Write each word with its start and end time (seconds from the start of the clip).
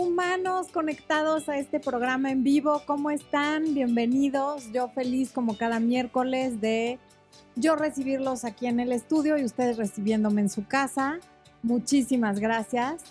humanos 0.00 0.68
conectados 0.72 1.50
a 1.50 1.58
este 1.58 1.78
programa 1.78 2.30
en 2.30 2.42
vivo. 2.42 2.80
¿Cómo 2.86 3.10
están? 3.10 3.74
Bienvenidos. 3.74 4.72
Yo 4.72 4.88
feliz 4.88 5.30
como 5.30 5.58
cada 5.58 5.78
miércoles 5.78 6.58
de 6.58 6.98
yo 7.54 7.76
recibirlos 7.76 8.46
aquí 8.46 8.66
en 8.66 8.80
el 8.80 8.92
estudio 8.92 9.36
y 9.36 9.44
ustedes 9.44 9.76
recibiéndome 9.76 10.40
en 10.40 10.48
su 10.48 10.66
casa. 10.66 11.18
Muchísimas 11.62 12.40
gracias. 12.40 13.04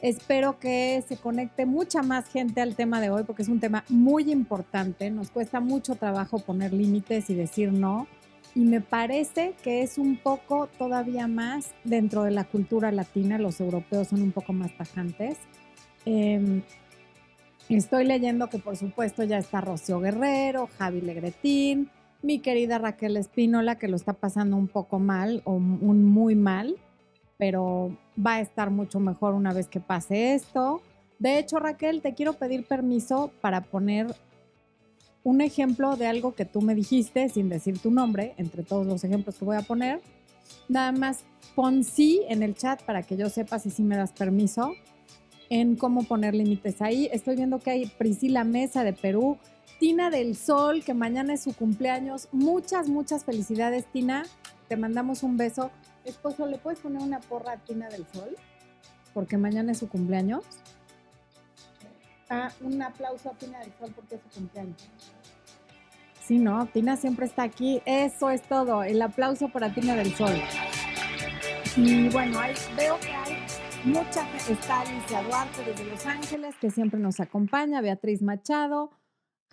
Espero 0.00 0.60
que 0.60 1.02
se 1.08 1.16
conecte 1.16 1.66
mucha 1.66 2.02
más 2.02 2.28
gente 2.28 2.60
al 2.60 2.76
tema 2.76 3.00
de 3.00 3.10
hoy 3.10 3.24
porque 3.24 3.42
es 3.42 3.48
un 3.48 3.58
tema 3.58 3.84
muy 3.88 4.30
importante. 4.30 5.10
Nos 5.10 5.32
cuesta 5.32 5.58
mucho 5.58 5.96
trabajo 5.96 6.38
poner 6.38 6.72
límites 6.72 7.28
y 7.28 7.34
decir 7.34 7.72
no. 7.72 8.06
Y 8.54 8.60
me 8.60 8.80
parece 8.80 9.54
que 9.64 9.82
es 9.82 9.98
un 9.98 10.16
poco 10.16 10.68
todavía 10.78 11.26
más 11.26 11.72
dentro 11.82 12.22
de 12.22 12.30
la 12.30 12.44
cultura 12.44 12.92
latina. 12.92 13.36
Los 13.36 13.58
europeos 13.60 14.08
son 14.08 14.22
un 14.22 14.30
poco 14.30 14.52
más 14.52 14.70
tajantes. 14.76 15.38
Em, 16.06 16.62
estoy 17.68 18.06
leyendo 18.06 18.48
que 18.48 18.58
por 18.58 18.78
supuesto 18.78 19.22
ya 19.24 19.36
está 19.36 19.60
Rocío 19.60 20.00
Guerrero, 20.00 20.70
Javi 20.78 21.02
Legretín, 21.02 21.90
mi 22.22 22.38
querida 22.38 22.78
Raquel 22.78 23.18
Espínola, 23.18 23.76
que 23.76 23.88
lo 23.88 23.96
está 23.96 24.14
pasando 24.14 24.56
un 24.56 24.68
poco 24.68 24.98
mal 24.98 25.42
o 25.44 25.52
un 25.52 26.04
muy 26.04 26.34
mal 26.34 26.76
pero 27.38 27.96
va 28.24 28.34
a 28.34 28.40
estar 28.40 28.70
mucho 28.70 29.00
mejor 29.00 29.34
una 29.34 29.52
vez 29.52 29.68
que 29.68 29.80
pase 29.80 30.34
esto. 30.34 30.82
De 31.18 31.38
hecho, 31.38 31.58
Raquel, 31.58 32.02
te 32.02 32.14
quiero 32.14 32.34
pedir 32.34 32.66
permiso 32.66 33.30
para 33.40 33.62
poner 33.62 34.14
un 35.22 35.40
ejemplo 35.40 35.96
de 35.96 36.06
algo 36.06 36.34
que 36.34 36.44
tú 36.44 36.60
me 36.60 36.74
dijiste 36.74 37.28
sin 37.28 37.48
decir 37.48 37.78
tu 37.78 37.90
nombre, 37.90 38.34
entre 38.36 38.62
todos 38.62 38.86
los 38.86 39.02
ejemplos 39.04 39.36
que 39.36 39.44
voy 39.44 39.56
a 39.56 39.62
poner. 39.62 40.00
Nada 40.68 40.92
más 40.92 41.24
pon 41.54 41.84
sí 41.84 42.22
en 42.28 42.42
el 42.42 42.54
chat 42.54 42.82
para 42.82 43.02
que 43.02 43.16
yo 43.16 43.28
sepa 43.28 43.58
si 43.58 43.70
sí 43.70 43.82
me 43.82 43.96
das 43.96 44.12
permiso 44.12 44.72
en 45.48 45.76
cómo 45.76 46.04
poner 46.04 46.34
límites 46.34 46.82
ahí. 46.82 47.08
Estoy 47.12 47.36
viendo 47.36 47.58
que 47.58 47.70
hay 47.70 47.86
Priscila 47.86 48.44
Mesa 48.44 48.84
de 48.84 48.92
Perú, 48.92 49.38
Tina 49.78 50.10
del 50.10 50.36
Sol, 50.36 50.82
que 50.84 50.94
mañana 50.94 51.34
es 51.34 51.42
su 51.42 51.54
cumpleaños. 51.54 52.28
Muchas, 52.32 52.88
muchas 52.88 53.24
felicidades, 53.24 53.84
Tina. 53.92 54.24
Te 54.68 54.76
mandamos 54.76 55.22
un 55.22 55.36
beso. 55.36 55.70
Esposo, 56.04 56.46
¿le 56.46 56.58
puedes 56.58 56.80
poner 56.80 57.02
una 57.02 57.20
porra 57.20 57.52
a 57.52 57.56
Tina 57.58 57.88
del 57.88 58.06
Sol? 58.12 58.36
Porque 59.12 59.36
mañana 59.36 59.72
es 59.72 59.78
su 59.78 59.88
cumpleaños. 59.88 60.44
Ah, 62.28 62.50
un 62.60 62.82
aplauso 62.82 63.30
a 63.30 63.32
Tina 63.34 63.60
del 63.60 63.72
Sol 63.78 63.92
porque 63.94 64.16
es 64.16 64.20
su 64.22 64.40
cumpleaños. 64.40 64.88
Sí, 66.26 66.38
no, 66.38 66.66
Tina 66.66 66.96
siempre 66.96 67.26
está 67.26 67.44
aquí. 67.44 67.80
Eso 67.86 68.30
es 68.30 68.42
todo. 68.42 68.82
El 68.82 69.00
aplauso 69.00 69.48
para 69.48 69.72
Tina 69.72 69.94
del 69.94 70.12
Sol. 70.14 70.34
Y 71.76 72.08
bueno, 72.08 72.40
veo 72.76 72.98
que 72.98 73.12
hay 73.12 73.45
mucha 73.86 74.24
gente. 74.24 74.52
Está 74.52 74.80
Alicia 74.80 75.22
Duarte 75.22 75.62
desde 75.64 75.84
Los 75.84 76.04
Ángeles, 76.06 76.56
que 76.60 76.70
siempre 76.70 76.98
nos 77.00 77.20
acompaña. 77.20 77.80
Beatriz 77.80 78.22
Machado. 78.22 78.90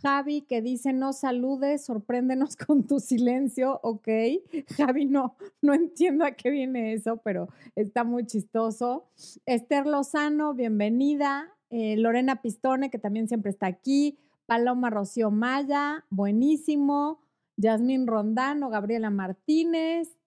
Javi 0.02 0.42
que 0.42 0.62
dice 0.62 0.92
no 0.92 1.14
saludes, 1.14 1.86
sorpréndenos 1.86 2.58
con 2.68 2.86
tu 2.86 3.00
silencio, 3.00 3.80
ok. 3.84 4.08
Javi, 4.78 5.06
no, 5.06 5.36
no 5.62 5.74
entiendo 5.74 6.26
a 6.26 6.32
qué 6.32 6.50
viene 6.50 6.94
eso, 6.94 7.18
pero 7.24 7.48
está 7.76 8.04
muy 8.04 8.26
chistoso. 8.26 9.08
Esther 9.46 9.86
Lozano, 9.86 10.54
bienvenida. 10.54 11.50
Eh, 11.70 11.96
Lorena 11.98 12.42
Pistone, 12.42 12.90
que 12.90 13.00
también 13.00 13.28
siempre 13.28 13.52
está 13.52 13.68
aquí. 13.68 14.20
Paloma 14.46 14.90
Rocío 14.90 15.32
Maya, 15.32 16.06
buenísimo. 16.10 17.22
Yasmín 17.56 18.08
Rondano, 18.08 18.70
Gabriela 18.70 19.10
Martínez. 19.10 20.18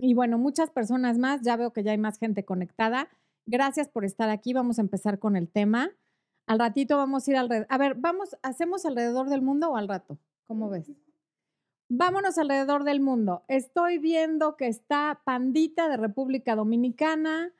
Y 0.00 0.14
bueno, 0.14 0.38
muchas 0.38 0.70
personas 0.70 1.18
más. 1.18 1.42
Ya 1.42 1.56
veo 1.56 1.72
que 1.72 1.82
ya 1.82 1.92
hay 1.92 1.98
más 1.98 2.18
gente 2.18 2.44
conectada. 2.44 3.08
Gracias 3.46 3.88
por 3.88 4.04
estar 4.04 4.30
aquí. 4.30 4.52
Vamos 4.52 4.78
a 4.78 4.82
empezar 4.82 5.18
con 5.18 5.36
el 5.36 5.48
tema. 5.48 5.90
Al 6.46 6.58
ratito 6.58 6.96
vamos 6.96 7.26
a 7.26 7.30
ir 7.30 7.36
alrededor. 7.36 7.66
A 7.70 7.78
ver, 7.78 7.94
vamos, 7.96 8.36
¿hacemos 8.42 8.84
alrededor 8.86 9.28
del 9.28 9.42
mundo 9.42 9.70
o 9.70 9.76
al 9.76 9.88
rato? 9.88 10.18
¿Cómo 10.46 10.68
ves? 10.68 10.90
Vámonos 11.88 12.38
alrededor 12.38 12.84
del 12.84 13.00
mundo. 13.00 13.44
Estoy 13.48 13.98
viendo 13.98 14.56
que 14.56 14.68
está 14.68 15.20
Pandita 15.24 15.88
de 15.88 15.96
República 15.96 16.54
Dominicana, 16.56 17.52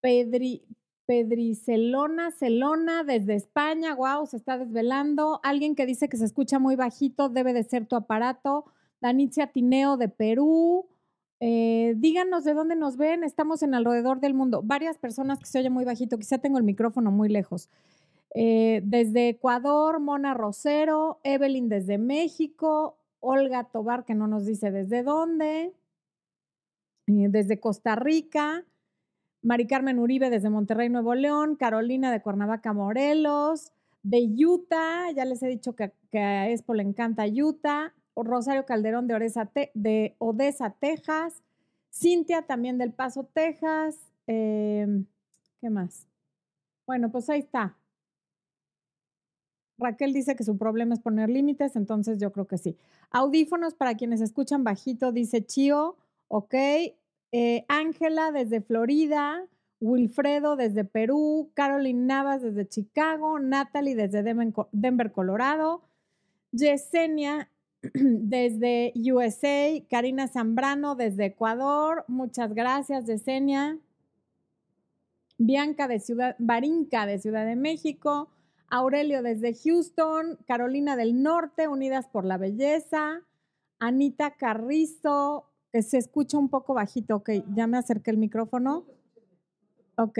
Pedri, 0.00 0.62
Pedricelona, 1.06 2.30
Celona 2.30 3.02
desde 3.02 3.34
España, 3.34 3.94
wow, 3.94 4.26
se 4.26 4.36
está 4.36 4.58
desvelando. 4.58 5.40
Alguien 5.42 5.74
que 5.74 5.86
dice 5.86 6.08
que 6.08 6.16
se 6.16 6.24
escucha 6.24 6.58
muy 6.58 6.76
bajito, 6.76 7.28
debe 7.28 7.52
de 7.52 7.64
ser 7.64 7.86
tu 7.86 7.96
aparato. 7.96 8.66
Danicia 9.00 9.48
Tineo 9.48 9.96
de 9.96 10.08
Perú. 10.08 10.86
Eh, 11.40 11.94
díganos 11.96 12.44
de 12.44 12.54
dónde 12.54 12.76
nos 12.76 12.96
ven, 12.96 13.24
estamos 13.24 13.62
en 13.62 13.74
alrededor 13.74 14.20
del 14.20 14.34
mundo. 14.34 14.62
Varias 14.62 14.98
personas 14.98 15.38
que 15.38 15.46
se 15.46 15.58
oyen 15.58 15.72
muy 15.72 15.84
bajito, 15.84 16.18
quizá 16.18 16.38
tengo 16.38 16.58
el 16.58 16.64
micrófono 16.64 17.10
muy 17.10 17.28
lejos. 17.28 17.68
Eh, 18.34 18.82
desde 18.84 19.28
Ecuador, 19.28 20.00
Mona 20.00 20.34
Rosero, 20.34 21.20
Evelyn 21.22 21.68
desde 21.68 21.98
México, 21.98 22.98
Olga 23.20 23.64
Tobar, 23.64 24.04
que 24.04 24.14
no 24.14 24.26
nos 24.26 24.44
dice 24.44 24.70
desde 24.70 25.02
dónde, 25.02 25.72
eh, 27.06 27.26
desde 27.28 27.60
Costa 27.60 27.94
Rica, 27.94 28.64
Mari 29.42 29.66
Carmen 29.66 29.98
Uribe 29.98 30.30
desde 30.30 30.50
Monterrey, 30.50 30.88
Nuevo 30.88 31.14
León, 31.14 31.56
Carolina 31.56 32.10
de 32.10 32.22
Cuernavaca, 32.22 32.72
Morelos, 32.72 33.72
de 34.02 34.26
Utah, 34.46 35.10
ya 35.14 35.24
les 35.24 35.42
he 35.42 35.48
dicho 35.48 35.74
que, 35.74 35.92
que 36.10 36.18
a 36.18 36.50
Expo 36.50 36.74
le 36.74 36.82
encanta 36.82 37.24
Utah, 37.26 37.92
Rosario 38.22 38.66
Calderón 38.66 39.08
de, 39.08 39.70
de 39.74 40.14
Odessa, 40.18 40.70
Texas. 40.78 41.42
Cintia 41.92 42.42
también 42.42 42.78
del 42.78 42.92
Paso, 42.92 43.24
Texas. 43.24 43.98
Em, 44.26 45.06
¿Qué 45.60 45.70
más? 45.70 46.06
Bueno, 46.86 47.10
pues 47.10 47.30
ahí 47.30 47.40
está. 47.40 47.76
Raquel 49.78 50.12
dice 50.12 50.36
que 50.36 50.44
su 50.44 50.56
problema 50.56 50.94
es 50.94 51.00
poner 51.00 51.28
límites, 51.28 51.76
entonces 51.76 52.18
yo 52.18 52.32
creo 52.32 52.46
que 52.46 52.58
sí. 52.58 52.76
Audífonos 53.10 53.74
para 53.74 53.96
quienes 53.96 54.20
escuchan 54.20 54.64
bajito, 54.64 55.12
dice 55.12 55.44
Chio, 55.44 55.96
ok. 56.28 56.54
Eh, 57.32 57.64
Ángela 57.68 58.30
desde 58.30 58.60
Florida, 58.60 59.44
Wilfredo 59.80 60.56
desde 60.56 60.84
Perú, 60.84 61.50
Caroline 61.54 62.06
Navas 62.06 62.42
desde 62.42 62.68
Chicago, 62.68 63.38
Natalie 63.38 63.96
desde 63.96 64.22
Denver, 64.22 65.12
Colorado, 65.12 65.82
Yesenia 66.52 67.50
desde 67.92 68.92
USA, 68.96 69.82
Karina 69.90 70.28
Zambrano 70.28 70.94
desde 70.94 71.26
Ecuador, 71.26 72.04
muchas 72.08 72.54
gracias, 72.54 73.06
Yesenia. 73.06 73.78
Bianca 75.36 75.88
de 75.88 75.98
Ciudad, 75.98 76.36
Barinca 76.38 77.06
de 77.06 77.18
Ciudad 77.18 77.44
de 77.44 77.56
México, 77.56 78.30
Aurelio 78.68 79.22
desde 79.22 79.54
Houston, 79.54 80.38
Carolina 80.46 80.96
del 80.96 81.22
Norte, 81.22 81.68
Unidas 81.68 82.08
por 82.08 82.24
la 82.24 82.38
Belleza, 82.38 83.22
Anita 83.78 84.36
Carrizo, 84.36 85.50
que 85.72 85.82
se 85.82 85.98
escucha 85.98 86.38
un 86.38 86.48
poco 86.48 86.74
bajito, 86.74 87.16
ok, 87.16 87.30
ya 87.54 87.66
me 87.66 87.78
acerqué 87.78 88.12
el 88.12 88.16
micrófono. 88.16 88.84
Ok, 89.96 90.18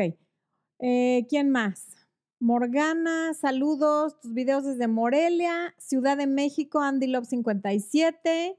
eh, 0.80 1.26
¿quién 1.28 1.50
más? 1.50 2.03
Morgana, 2.44 3.32
saludos, 3.32 4.20
tus 4.20 4.34
videos 4.34 4.64
desde 4.64 4.86
Morelia, 4.86 5.74
Ciudad 5.78 6.18
de 6.18 6.26
México, 6.26 6.78
Andy 6.78 7.06
Love 7.06 7.24
57, 7.24 8.58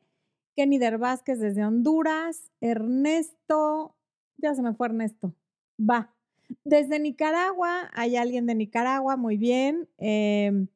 Kenny 0.55 0.79
Der 0.79 0.97
Vázquez 0.97 1.37
desde 1.37 1.63
Honduras, 1.63 2.49
Ernesto, 2.61 3.93
ya 4.37 4.55
se 4.55 4.63
me 4.63 4.73
fue 4.73 4.87
Ernesto, 4.87 5.35
va. 5.79 6.11
Desde 6.63 6.97
Nicaragua, 6.97 7.91
hay 7.93 8.15
alguien 8.15 8.47
de 8.47 8.55
Nicaragua, 8.55 9.17
muy 9.17 9.37
bien. 9.37 9.87
Em, 9.99 10.67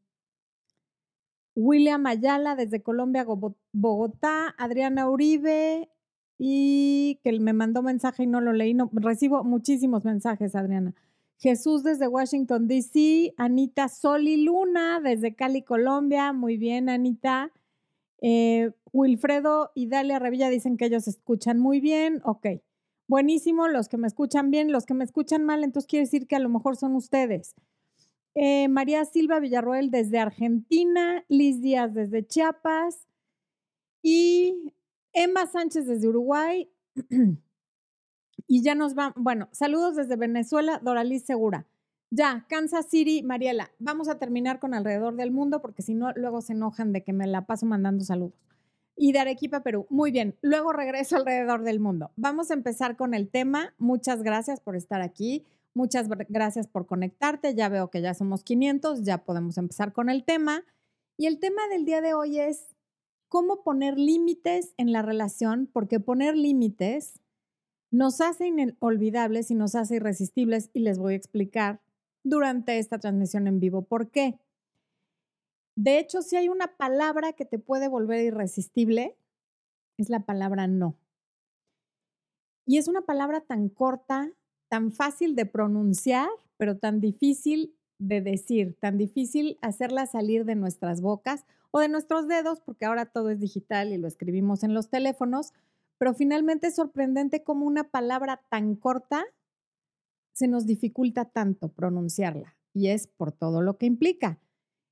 William 1.56 2.06
Ayala 2.06 2.56
desde 2.56 2.84
Colombia, 2.84 3.26
Bogotá, 3.72 4.54
Adriana 4.56 5.10
Uribe 5.10 5.90
y 6.38 7.20
que 7.24 7.40
me 7.40 7.54
mandó 7.54 7.82
mensaje 7.82 8.22
y 8.22 8.28
no 8.28 8.40
lo 8.40 8.54
leí, 8.54 8.76
no, 8.76 8.88
recibo 8.94 9.44
muchísimos 9.44 10.06
mensajes, 10.06 10.54
Adriana. 10.54 10.94
Jesús 11.40 11.84
desde 11.84 12.08
Washington, 12.08 12.68
D.C., 12.68 13.34
Anita 13.38 13.88
Soli 13.88 14.44
Luna 14.44 15.00
desde 15.00 15.36
Cali, 15.36 15.62
Colombia, 15.62 16.34
muy 16.34 16.58
bien, 16.58 16.90
Anita. 16.90 17.52
Eh, 18.22 18.72
Wilfredo 18.92 19.72
y 19.74 19.88
Dalia 19.88 20.20
Revilla 20.20 20.50
dicen 20.50 20.76
que 20.76 20.86
ellos 20.86 21.08
escuchan 21.08 21.58
muy 21.58 21.80
bien, 21.80 22.22
ok. 22.26 22.48
Buenísimo, 23.08 23.70
los 23.70 23.88
que 23.88 23.98
me 23.98 24.08
escuchan 24.08 24.52
bien, 24.52 24.72
los 24.74 24.86
que 24.86 24.94
me 24.94 25.06
escuchan 25.06 25.46
mal, 25.46 25.64
entonces 25.64 25.90
quiere 25.90 26.06
decir 26.06 26.28
que 26.28 26.36
a 26.36 26.40
lo 26.40 26.50
mejor 26.50 26.76
son 26.76 26.96
ustedes. 26.96 27.56
Eh, 28.36 28.68
María 28.68 29.06
Silva 29.06 29.40
Villarroel 29.40 29.92
desde 29.92 30.20
Argentina, 30.20 31.24
Liz 31.30 31.62
Díaz 31.62 31.94
desde 31.94 32.28
Chiapas 32.28 33.08
y 34.02 34.74
Emma 35.14 35.48
Sánchez 35.48 35.88
desde 35.88 36.10
Uruguay. 36.10 36.70
Y 38.52 38.64
ya 38.64 38.74
nos 38.74 38.98
va, 38.98 39.14
bueno, 39.16 39.48
saludos 39.52 39.96
desde 39.96 40.16
Venezuela, 40.16 40.82
Doraliz 40.84 41.24
Segura. 41.24 41.68
Ya, 42.10 42.48
Kansas 42.50 42.88
City, 42.88 43.22
Mariela, 43.22 43.70
vamos 43.78 44.10
a 44.10 44.18
terminar 44.18 44.58
con 44.58 44.74
alrededor 44.74 45.16
del 45.16 45.30
mundo 45.30 45.62
porque 45.62 45.84
si 45.84 45.94
no, 45.94 46.12
luego 46.16 46.42
se 46.42 46.54
enojan 46.54 46.92
de 46.92 47.04
que 47.04 47.14
me 47.14 47.28
la 47.28 47.46
paso 47.46 47.68
mandando 47.68 48.04
saludos. 48.04 48.34
Y 48.96 49.12
de 49.12 49.20
Arequipa, 49.20 49.62
Perú. 49.62 49.86
Muy 49.92 50.10
bien, 50.10 50.36
luego 50.42 50.74
regreso 50.74 51.18
alrededor 51.18 51.62
del 51.62 51.80
mundo. 51.80 52.10
Vamos 52.16 52.50
a 52.50 52.56
empezar 52.56 52.98
con 52.98 53.14
el 53.14 53.30
tema. 53.30 53.76
Muchas 53.78 54.24
gracias 54.24 54.60
por 54.62 54.76
estar 54.76 55.02
aquí. 55.02 55.46
Muchas 55.76 56.08
gracias 56.10 56.68
por 56.68 56.88
conectarte. 56.88 57.54
Ya 57.54 57.70
veo 57.70 57.92
que 57.92 58.02
ya 58.02 58.16
somos 58.16 58.44
500, 58.44 59.04
ya 59.04 59.20
podemos 59.20 59.60
empezar 59.60 59.94
con 59.94 60.10
el 60.10 60.24
tema. 60.24 60.64
Y 61.18 61.28
el 61.28 61.40
tema 61.40 61.68
del 61.70 61.86
día 61.86 62.02
de 62.02 62.16
hoy 62.16 62.40
es 62.40 62.76
cómo 63.28 63.62
poner 63.62 64.00
límites 64.00 64.74
en 64.78 64.92
la 64.92 65.04
relación, 65.04 65.70
porque 65.72 66.00
poner 66.00 66.36
límites 66.36 67.22
nos 67.92 68.22
hace 68.22 68.48
inolvidables 68.48 69.52
y 69.52 69.56
nos 69.56 69.76
hace 69.76 69.96
irresistibles 69.96 70.70
y 70.74 70.80
les 70.80 70.98
voy 71.00 71.14
a 71.14 71.18
explicar 71.18 71.82
durante 72.24 72.78
esta 72.78 73.00
transmisión 73.00 73.48
en 73.48 73.60
vivo 73.60 73.84
por 73.84 74.12
qué. 74.12 74.40
De 75.76 75.98
hecho, 75.98 76.22
si 76.22 76.36
hay 76.36 76.50
una 76.50 76.76
palabra 76.78 77.34
que 77.34 77.46
te 77.46 77.58
puede 77.58 77.88
volver 77.88 78.24
irresistible, 78.24 79.16
es 79.98 80.10
la 80.10 80.26
palabra 80.26 80.68
no. 80.68 80.98
Y 82.66 82.78
es 82.78 82.88
una 82.88 83.02
palabra 83.02 83.42
tan 83.42 83.70
corta, 83.70 84.32
tan 84.68 84.92
fácil 84.92 85.36
de 85.36 85.46
pronunciar, 85.46 86.30
pero 86.58 86.78
tan 86.78 87.00
difícil 87.00 87.76
de 87.98 88.22
decir, 88.22 88.78
tan 88.80 88.98
difícil 88.98 89.58
hacerla 89.62 90.06
salir 90.06 90.46
de 90.46 90.56
nuestras 90.56 91.02
bocas 91.02 91.46
o 91.72 91.80
de 91.80 91.90
nuestros 91.90 92.28
dedos, 92.28 92.62
porque 92.62 92.86
ahora 92.86 93.06
todo 93.06 93.30
es 93.30 93.40
digital 93.40 93.92
y 93.92 93.98
lo 93.98 94.08
escribimos 94.08 94.64
en 94.64 94.74
los 94.74 94.90
teléfonos, 94.90 95.54
pero 96.00 96.14
finalmente 96.14 96.68
es 96.68 96.76
sorprendente 96.76 97.44
cómo 97.44 97.68
una 97.68 97.92
palabra 97.92 98.42
tan 98.50 98.76
corta 98.76 99.26
se 100.34 100.48
nos 100.48 100.66
dificulta 100.66 101.26
tanto 101.26 101.74
pronunciarla 101.74 102.58
y 102.74 102.88
es 102.88 103.08
por 103.08 103.34
todo 103.34 103.62
lo 103.62 103.78
que 103.78 103.86
implica. 103.86 104.40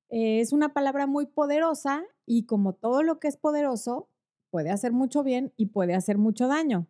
Eh, 0.10 0.42
es 0.42 0.52
una 0.52 0.74
palabra 0.74 1.08
muy 1.08 1.26
poderosa 1.26 2.04
y 2.26 2.46
como 2.46 2.74
todo 2.74 3.04
lo 3.04 3.20
que 3.20 3.30
es 3.30 3.38
poderoso, 3.38 4.10
puede 4.50 4.70
hacer 4.70 4.92
mucho 4.92 5.24
bien 5.24 5.54
y 5.56 5.68
puede 5.68 5.96
hacer 5.96 6.18
mucho 6.18 6.48
daño. 6.48 6.88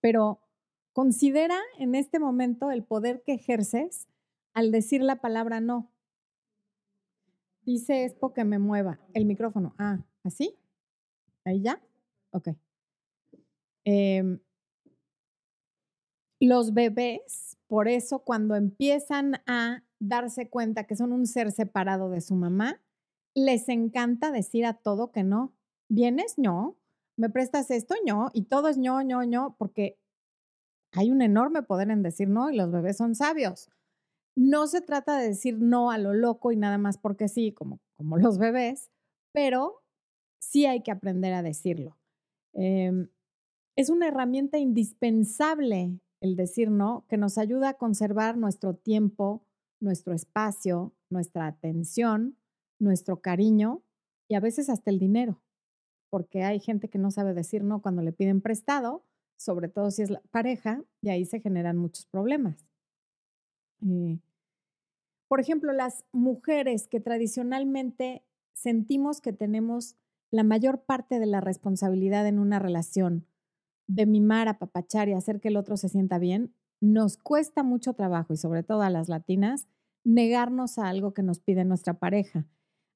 Pero 0.00 0.40
considera 0.92 1.58
en 1.78 1.94
este 1.94 2.18
momento 2.18 2.70
el 2.70 2.84
poder 2.84 3.22
que 3.22 3.32
ejerces 3.32 4.08
al 4.52 4.70
decir 4.72 5.02
la 5.02 5.22
palabra 5.22 5.60
no. 5.60 5.90
Dice 7.62 8.04
Expo 8.04 8.34
que 8.34 8.44
me 8.44 8.58
mueva 8.58 9.00
el 9.14 9.24
micrófono. 9.24 9.74
Ah, 9.78 10.04
¿así? 10.22 10.58
¿Ahí 11.44 11.62
ya? 11.62 11.82
Ok. 12.32 12.48
Em, 13.84 14.40
los 16.40 16.72
bebés, 16.72 17.58
por 17.66 17.88
eso, 17.88 18.20
cuando 18.20 18.56
empiezan 18.56 19.42
a 19.46 19.84
darse 20.00 20.48
cuenta 20.48 20.84
que 20.84 20.96
son 20.96 21.12
un 21.12 21.26
ser 21.26 21.52
separado 21.52 22.10
de 22.10 22.20
su 22.20 22.34
mamá, 22.34 22.80
les 23.34 23.68
encanta 23.68 24.32
decir 24.32 24.64
a 24.66 24.74
todo 24.74 25.12
que 25.12 25.22
no. 25.22 25.52
¿Vienes? 25.88 26.38
No. 26.38 26.76
¿Me 27.16 27.28
prestas 27.28 27.70
esto? 27.70 27.94
No. 28.06 28.30
Y 28.32 28.44
todo 28.44 28.68
es 28.68 28.78
no, 28.78 29.02
no, 29.04 29.24
no, 29.26 29.54
porque 29.58 29.98
hay 30.92 31.10
un 31.10 31.22
enorme 31.22 31.62
poder 31.62 31.90
en 31.90 32.02
decir 32.02 32.28
no 32.28 32.50
y 32.50 32.56
los 32.56 32.72
bebés 32.72 32.96
son 32.96 33.14
sabios. 33.14 33.68
No 34.36 34.66
se 34.66 34.80
trata 34.80 35.18
de 35.18 35.28
decir 35.28 35.58
no 35.60 35.90
a 35.90 35.98
lo 35.98 36.14
loco 36.14 36.52
y 36.52 36.56
nada 36.56 36.78
más 36.78 36.98
porque 36.98 37.28
sí, 37.28 37.52
como, 37.52 37.80
como 37.96 38.16
los 38.16 38.38
bebés, 38.38 38.90
pero 39.32 39.82
sí 40.40 40.66
hay 40.66 40.82
que 40.82 40.90
aprender 40.90 41.34
a 41.34 41.42
decirlo. 41.42 41.98
Em, 42.54 43.08
es 43.80 43.88
una 43.88 44.08
herramienta 44.08 44.58
indispensable 44.58 45.98
el 46.20 46.36
decir 46.36 46.70
no 46.70 47.06
que 47.08 47.16
nos 47.16 47.38
ayuda 47.38 47.70
a 47.70 47.78
conservar 47.78 48.36
nuestro 48.36 48.74
tiempo, 48.74 49.42
nuestro 49.80 50.12
espacio, 50.12 50.92
nuestra 51.08 51.46
atención, 51.46 52.36
nuestro 52.78 53.22
cariño 53.22 53.82
y 54.28 54.34
a 54.34 54.40
veces 54.40 54.68
hasta 54.68 54.90
el 54.90 54.98
dinero, 54.98 55.40
porque 56.10 56.42
hay 56.42 56.60
gente 56.60 56.90
que 56.90 56.98
no 56.98 57.10
sabe 57.10 57.32
decir 57.32 57.64
no 57.64 57.80
cuando 57.80 58.02
le 58.02 58.12
piden 58.12 58.42
prestado, 58.42 59.02
sobre 59.38 59.70
todo 59.70 59.90
si 59.90 60.02
es 60.02 60.10
la 60.10 60.20
pareja, 60.30 60.84
y 61.00 61.08
ahí 61.08 61.24
se 61.24 61.40
generan 61.40 61.78
muchos 61.78 62.04
problemas. 62.04 62.70
Eh, 63.80 64.18
por 65.26 65.40
ejemplo, 65.40 65.72
las 65.72 66.04
mujeres 66.12 66.86
que 66.86 67.00
tradicionalmente 67.00 68.26
sentimos 68.52 69.22
que 69.22 69.32
tenemos 69.32 69.96
la 70.30 70.44
mayor 70.44 70.82
parte 70.82 71.18
de 71.18 71.24
la 71.24 71.40
responsabilidad 71.40 72.26
en 72.26 72.38
una 72.38 72.58
relación, 72.58 73.26
de 73.90 74.06
mimar, 74.06 74.48
apapachar 74.48 75.08
y 75.08 75.14
hacer 75.14 75.40
que 75.40 75.48
el 75.48 75.56
otro 75.56 75.76
se 75.76 75.88
sienta 75.88 76.18
bien, 76.18 76.54
nos 76.80 77.16
cuesta 77.16 77.62
mucho 77.62 77.92
trabajo, 77.92 78.32
y 78.32 78.36
sobre 78.36 78.62
todo 78.62 78.82
a 78.82 78.90
las 78.90 79.08
latinas, 79.08 79.66
negarnos 80.04 80.78
a 80.78 80.88
algo 80.88 81.12
que 81.12 81.22
nos 81.22 81.40
pide 81.40 81.64
nuestra 81.64 81.94
pareja. 81.94 82.46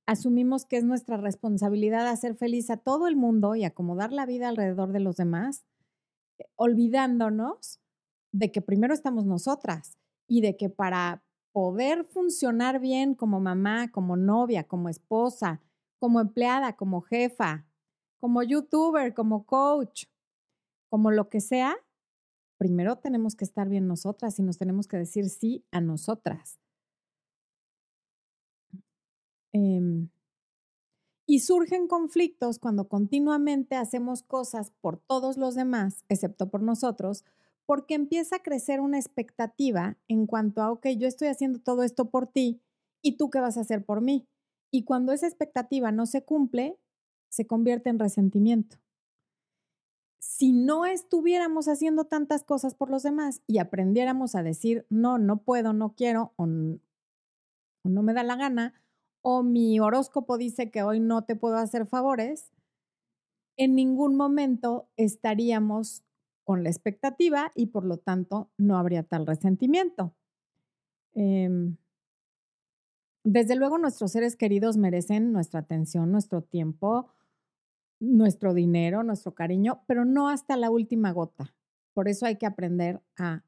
Asumimos 0.06 0.64
que 0.64 0.76
es 0.76 0.84
nuestra 0.84 1.16
responsabilidad 1.16 2.06
hacer 2.06 2.36
feliz 2.36 2.70
a 2.70 2.76
todo 2.76 3.08
el 3.08 3.16
mundo 3.16 3.56
y 3.56 3.64
acomodar 3.64 4.12
la 4.12 4.24
vida 4.24 4.48
alrededor 4.48 4.92
de 4.92 5.00
los 5.00 5.16
demás, 5.16 5.64
eh, 6.38 6.44
olvidándonos 6.54 7.80
de 8.32 8.52
que 8.52 8.62
primero 8.62 8.94
estamos 8.94 9.26
nosotras 9.26 9.98
y 10.28 10.42
de 10.42 10.56
que 10.56 10.70
para 10.70 11.24
poder 11.52 12.04
funcionar 12.04 12.80
bien 12.80 13.14
como 13.14 13.40
mamá, 13.40 13.90
como 13.90 14.16
novia, 14.16 14.64
como 14.64 14.88
esposa, 14.88 15.60
como 15.98 16.20
empleada, 16.20 16.76
como 16.76 17.00
jefa, 17.00 17.66
como 18.20 18.42
youtuber, 18.42 19.12
como 19.12 19.44
coach, 19.44 20.06
como 20.94 21.10
lo 21.10 21.28
que 21.28 21.40
sea, 21.40 21.74
primero 22.56 22.98
tenemos 22.98 23.34
que 23.34 23.44
estar 23.44 23.68
bien 23.68 23.88
nosotras 23.88 24.38
y 24.38 24.44
nos 24.44 24.58
tenemos 24.58 24.86
que 24.86 24.96
decir 24.96 25.28
sí 25.28 25.64
a 25.72 25.80
nosotras. 25.80 26.60
Em, 29.52 30.08
y 31.26 31.40
surgen 31.40 31.88
conflictos 31.88 32.60
cuando 32.60 32.86
continuamente 32.86 33.74
hacemos 33.74 34.22
cosas 34.22 34.70
por 34.80 34.98
todos 34.98 35.36
los 35.36 35.56
demás, 35.56 36.04
excepto 36.08 36.48
por 36.48 36.62
nosotros, 36.62 37.24
porque 37.66 37.94
empieza 37.94 38.36
a 38.36 38.42
crecer 38.44 38.80
una 38.80 39.00
expectativa 39.00 39.98
en 40.06 40.28
cuanto 40.28 40.62
a, 40.62 40.70
ok, 40.70 40.86
yo 40.96 41.08
estoy 41.08 41.26
haciendo 41.26 41.58
todo 41.58 41.82
esto 41.82 42.08
por 42.08 42.28
ti 42.28 42.62
y 43.02 43.16
tú 43.16 43.30
qué 43.30 43.40
vas 43.40 43.56
a 43.56 43.62
hacer 43.62 43.84
por 43.84 44.00
mí. 44.00 44.28
Y 44.70 44.84
cuando 44.84 45.10
esa 45.10 45.26
expectativa 45.26 45.90
no 45.90 46.06
se 46.06 46.24
cumple, 46.24 46.78
se 47.30 47.48
convierte 47.48 47.90
en 47.90 47.98
resentimiento 47.98 48.83
si 50.24 50.52
no 50.52 50.86
estuviéramos 50.86 51.68
haciendo 51.68 52.06
tantas 52.06 52.44
cosas 52.44 52.74
por 52.74 52.90
los 52.90 53.02
demás 53.02 53.42
y 53.46 53.58
aprendiéramos 53.58 54.34
a 54.34 54.42
decir, 54.42 54.86
no, 54.88 55.18
no 55.18 55.42
puedo, 55.42 55.74
no 55.74 55.94
quiero 55.94 56.32
o, 56.36 56.46
no 56.46 58.02
me 58.02 58.14
da 58.14 58.22
la 58.22 58.34
gana, 58.34 58.72
o 59.20 59.42
mi 59.42 59.78
horóscopo 59.80 60.38
dice 60.38 60.70
que 60.70 60.82
hoy 60.82 60.98
no 60.98 61.24
te 61.24 61.36
puedo 61.36 61.58
hacer 61.58 61.86
favores, 61.86 62.50
en 63.58 63.74
ningún 63.74 64.16
momento 64.16 64.88
estaríamos 64.96 66.02
con 66.42 66.62
la 66.64 66.70
expectativa 66.70 67.52
y 67.54 67.66
por 67.66 67.84
lo 67.84 67.98
tanto 67.98 68.50
no 68.56 68.78
habría 68.78 69.02
tal 69.02 69.26
resentimiento. 69.26 70.14
Em, 71.12 71.76
desde 73.24 73.56
luego 73.56 73.76
nuestros 73.76 74.12
seres 74.12 74.36
queridos 74.36 74.78
merecen 74.78 75.32
nuestra 75.32 75.60
atención, 75.60 76.10
nuestro 76.10 76.42
tiempo, 76.42 77.13
nuestro 78.00 78.54
dinero, 78.54 79.02
nuestro 79.02 79.34
cariño, 79.34 79.82
pero 79.86 80.04
no 80.04 80.28
hasta 80.28 80.56
la 80.56 80.70
última 80.70 81.12
gota. 81.12 81.54
Por 81.92 82.08
eso 82.08 82.26
hay 82.26 82.36
que 82.36 82.46
aprender 82.46 83.00
a 83.16 83.44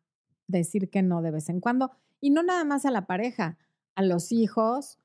decir 0.47 0.91
que 0.91 1.03
no 1.03 1.23
de 1.23 1.31
vez 1.31 1.49
en 1.49 1.61
cuando. 1.61 1.91
Y 2.21 2.31
no 2.31 2.43
nada 2.43 2.65
más 2.65 2.85
a 2.87 2.91
la 2.91 3.07
pareja, 3.07 3.59
a 3.95 4.03
los 4.03 4.33
hijos, 4.33 4.99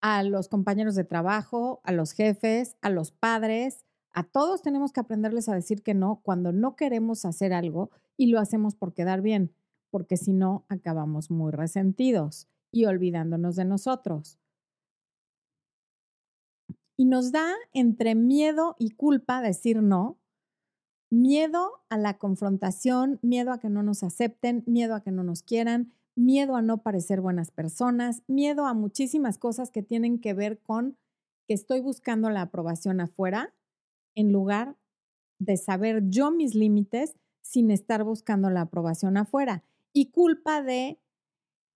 a 0.00 0.22
los 0.22 0.48
compañeros 0.48 0.94
de 0.94 1.04
trabajo, 1.04 1.80
a 1.84 1.92
los 1.92 2.12
jefes, 2.12 2.76
a 2.82 2.90
los 2.90 3.12
padres. 3.12 3.84
A 4.12 4.24
todos 4.24 4.62
tenemos 4.62 4.92
que 4.92 5.00
aprenderles 5.00 5.48
a 5.48 5.54
decir 5.54 5.82
que 5.82 5.94
no 5.94 6.20
cuando 6.22 6.52
no 6.52 6.76
queremos 6.76 7.24
hacer 7.24 7.52
algo 7.52 7.90
y 8.16 8.26
lo 8.26 8.38
hacemos 8.40 8.74
por 8.74 8.92
quedar 8.92 9.22
bien, 9.22 9.54
porque 9.90 10.16
si 10.16 10.32
no, 10.32 10.66
acabamos 10.68 11.30
muy 11.30 11.50
resentidos 11.50 12.48
y 12.70 12.84
olvidándonos 12.84 13.56
de 13.56 13.64
nosotros 13.64 14.38
y 16.96 17.04
nos 17.04 17.32
da 17.32 17.54
entre 17.72 18.14
miedo 18.14 18.76
y 18.78 18.90
culpa 18.90 19.40
decir 19.40 19.82
no, 19.82 20.18
miedo 21.10 21.82
a 21.88 21.98
la 21.98 22.18
confrontación, 22.18 23.18
miedo 23.22 23.52
a 23.52 23.58
que 23.58 23.68
no 23.68 23.82
nos 23.82 24.02
acepten, 24.02 24.64
miedo 24.66 24.94
a 24.94 25.02
que 25.02 25.10
no 25.10 25.24
nos 25.24 25.42
quieran, 25.42 25.92
miedo 26.14 26.56
a 26.56 26.62
no 26.62 26.78
parecer 26.82 27.20
buenas 27.20 27.50
personas, 27.50 28.22
miedo 28.26 28.66
a 28.66 28.74
muchísimas 28.74 29.38
cosas 29.38 29.70
que 29.70 29.82
tienen 29.82 30.20
que 30.20 30.34
ver 30.34 30.58
con 30.60 30.96
que 31.46 31.54
estoy 31.54 31.80
buscando 31.80 32.30
la 32.30 32.42
aprobación 32.42 33.00
afuera 33.00 33.54
en 34.14 34.32
lugar 34.32 34.76
de 35.38 35.56
saber 35.56 36.04
yo 36.08 36.30
mis 36.30 36.54
límites 36.54 37.16
sin 37.42 37.70
estar 37.70 38.04
buscando 38.04 38.48
la 38.50 38.62
aprobación 38.62 39.16
afuera. 39.16 39.64
Y 39.92 40.10
culpa 40.10 40.62
de 40.62 40.98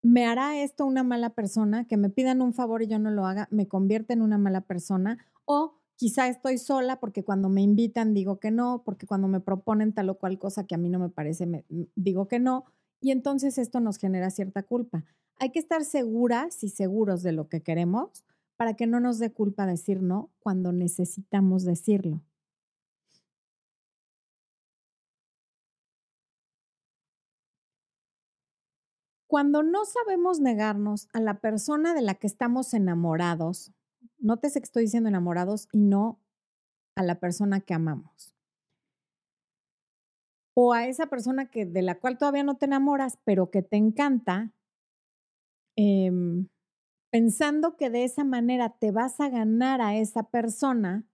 ¿me 0.03 0.27
hará 0.27 0.57
esto 0.63 0.87
una 0.87 1.03
mala 1.03 1.31
persona? 1.31 1.87
Que 1.87 1.97
me 1.97 2.11
pidan 2.11 2.43
un 2.43 2.53
favor 2.53 2.83
y 2.83 2.87
yo 2.87 2.99
no 2.99 3.11
lo 3.11 3.27
haga, 3.27 3.49
¿me 3.51 3.69
convierte 3.69 4.13
en 4.13 4.23
una 4.23 4.39
mala 4.39 4.63
persona? 4.63 5.19
O 5.45 5.75
quizá 5.97 6.29
estoy 6.29 6.59
sola 6.59 7.01
porque 7.01 7.25
cuando 7.25 7.49
me 7.49 7.63
invitan 7.63 8.15
digo 8.15 8.39
que 8.39 8.51
no, 8.51 8.83
porque 8.85 9.07
cuando 9.07 9.29
me 9.29 9.41
proponen 9.41 9.93
tal 9.93 10.11
o 10.11 10.19
cual 10.19 10.39
cosa 10.39 10.67
que 10.67 10.75
a 10.75 10.79
mí 10.79 10.89
no 10.89 10.99
me 10.99 11.09
parece, 11.09 11.47
mm, 11.47 11.63
digo 11.97 12.29
que 12.29 12.39
no. 12.39 12.65
Y 13.01 13.11
entonces 13.11 13.59
esto 13.59 13.81
nos 13.81 13.99
genera 13.99 14.31
cierta 14.31 14.63
culpa. 14.63 15.05
Hay 15.39 15.51
que 15.51 15.59
estar 15.59 15.85
seguras 15.85 16.63
y 16.65 16.71
seguros 16.71 17.23
de 17.23 17.33
lo 17.33 17.49
que 17.49 17.63
queremos 17.63 18.25
para 18.57 18.75
que 18.75 18.87
no 18.87 19.01
nos 19.01 19.19
dé 19.19 19.33
culpa 19.33 19.67
decir 19.67 20.03
no 20.03 20.31
cuando 20.39 20.73
necesitamos 20.73 21.65
decirlo. 21.65 22.23
Cuando 29.37 29.63
no 29.63 29.85
sabemos 29.85 30.41
negarnos 30.41 31.11
a 31.13 31.21
la 31.21 31.43
persona 31.43 31.93
de 31.93 32.01
la 32.01 32.15
que 32.15 32.27
estamos 32.27 32.73
enamorados, 32.73 33.71
nótese 34.19 34.61
que 34.61 34.65
estoy 34.65 34.85
diciendo 34.85 35.11
enamorados 35.11 35.69
y 35.73 35.83
no 35.83 36.23
a 36.95 37.03
la 37.03 37.21
persona 37.21 37.61
que 37.61 37.75
amamos. 37.75 38.35
O 40.55 40.73
a 40.73 40.87
esa 40.87 41.09
persona 41.09 41.51
que, 41.51 41.67
de 41.67 41.83
la 41.83 42.01
cual 42.01 42.17
todavía 42.17 42.45
no 42.45 42.57
te 42.57 42.65
enamoras, 42.65 43.19
pero 43.25 43.51
que 43.51 43.61
te 43.61 43.77
encanta, 43.77 44.55
em, 45.77 46.49
pensando 47.11 47.77
que 47.77 47.91
de 47.91 48.05
esa 48.05 48.25
manera 48.25 48.79
te 48.79 48.91
vas 48.91 49.21
a 49.21 49.29
ganar 49.29 49.83
a 49.83 49.97
esa 49.97 50.31
persona, 50.31 51.05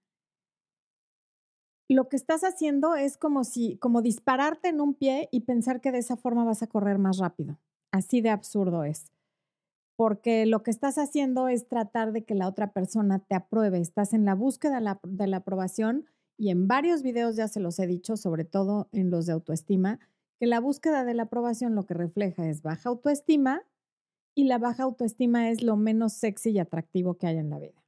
lo 1.89 2.09
que 2.09 2.15
estás 2.15 2.45
haciendo 2.45 2.95
es 2.95 3.19
como 3.19 3.43
si, 3.43 3.79
como 3.79 4.01
dispararte 4.01 4.69
en 4.69 4.81
un 4.81 4.95
pie 4.95 5.29
y 5.33 5.41
pensar 5.41 5.81
que 5.81 5.91
de 5.91 5.99
esa 5.99 6.17
forma 6.17 6.45
vas 6.45 6.63
a 6.63 6.69
correr 6.69 6.99
más 6.99 7.19
rápido. 7.19 7.59
Así 7.93 8.23
de 8.23 8.31
absurdo 8.31 8.85
es. 8.85 9.13
Porque 9.97 10.47
lo 10.47 10.63
que 10.63 10.71
estás 10.71 10.97
haciendo 10.97 11.49
es 11.49 11.69
tratar 11.69 12.13
de 12.13 12.25
que 12.25 12.35
la 12.35 12.49
otra 12.49 12.73
persona 12.73 13.19
te 13.21 13.35
apruebe. 13.35 13.79
Estás 13.79 14.15
en 14.15 14.25
la 14.25 14.35
búsqueda 14.35 14.81
de 15.03 15.27
la, 15.27 15.37
aprobación 15.37 16.07
y 16.39 16.51
en 16.51 16.67
varios 16.67 17.03
videos 17.03 17.37
ya 17.37 17.47
se 17.47 17.61
los 17.61 17.79
he 17.79 17.87
dicho, 17.87 18.17
sobre 18.17 18.45
todo 18.45 18.89
en 18.93 19.11
los 19.11 19.27
de 19.27 19.35
autoestima, 19.35 20.01
que 20.41 20.47
la 20.47 20.59
búsqueda 20.59 21.05
de 21.05 21.15
la 21.15 21.25
aprobación 21.25 21.75
lo 21.75 21.85
que 21.85 21.95
refleja 21.95 22.49
es 22.49 22.63
baja 22.63 22.89
autoestima 22.89 23.63
y 24.35 24.45
la 24.45 24.57
baja 24.57 24.85
autoestima 24.85 25.51
es 25.51 25.63
lo 25.63 25.77
menos 25.77 26.15
sexy 26.15 26.51
y 26.51 26.59
atractivo 26.59 27.19
que 27.19 27.27
hay 27.27 27.37
en 27.37 27.51
la 27.51 27.59
vida. 27.59 27.85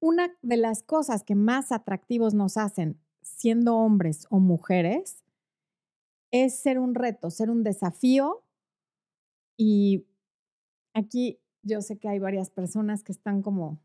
Una 0.00 0.34
de 0.40 0.56
las 0.56 0.82
cosas 0.82 1.22
que 1.22 1.34
más 1.34 1.70
atractivos 1.70 2.32
nos 2.32 2.56
hacen 2.56 2.98
siendo 3.20 3.76
hombres 3.76 4.26
o 4.30 4.38
mujeres 4.38 5.25
es 6.30 6.58
ser 6.58 6.78
un 6.78 6.94
reto, 6.94 7.30
ser 7.30 7.50
un 7.50 7.62
desafío. 7.62 8.44
Y 9.56 10.06
aquí 10.94 11.40
yo 11.62 11.80
sé 11.82 11.98
que 11.98 12.08
hay 12.08 12.18
varias 12.18 12.50
personas 12.50 13.02
que 13.02 13.12
están 13.12 13.42
como 13.42 13.80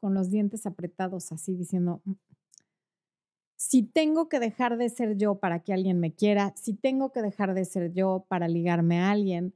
con 0.00 0.14
los 0.14 0.30
dientes 0.30 0.66
apretados 0.66 1.32
así 1.32 1.54
diciendo, 1.56 2.02
mm, 2.04 2.12
si 3.56 3.82
tengo 3.82 4.28
que 4.28 4.38
dejar 4.38 4.76
de 4.76 4.88
ser 4.90 5.16
yo 5.16 5.36
para 5.40 5.60
que 5.60 5.72
alguien 5.72 5.98
me 5.98 6.14
quiera, 6.14 6.52
si 6.56 6.74
tengo 6.74 7.10
que 7.12 7.22
dejar 7.22 7.54
de 7.54 7.64
ser 7.64 7.92
yo 7.92 8.26
para 8.28 8.48
ligarme 8.48 9.00
a 9.00 9.10
alguien, 9.10 9.54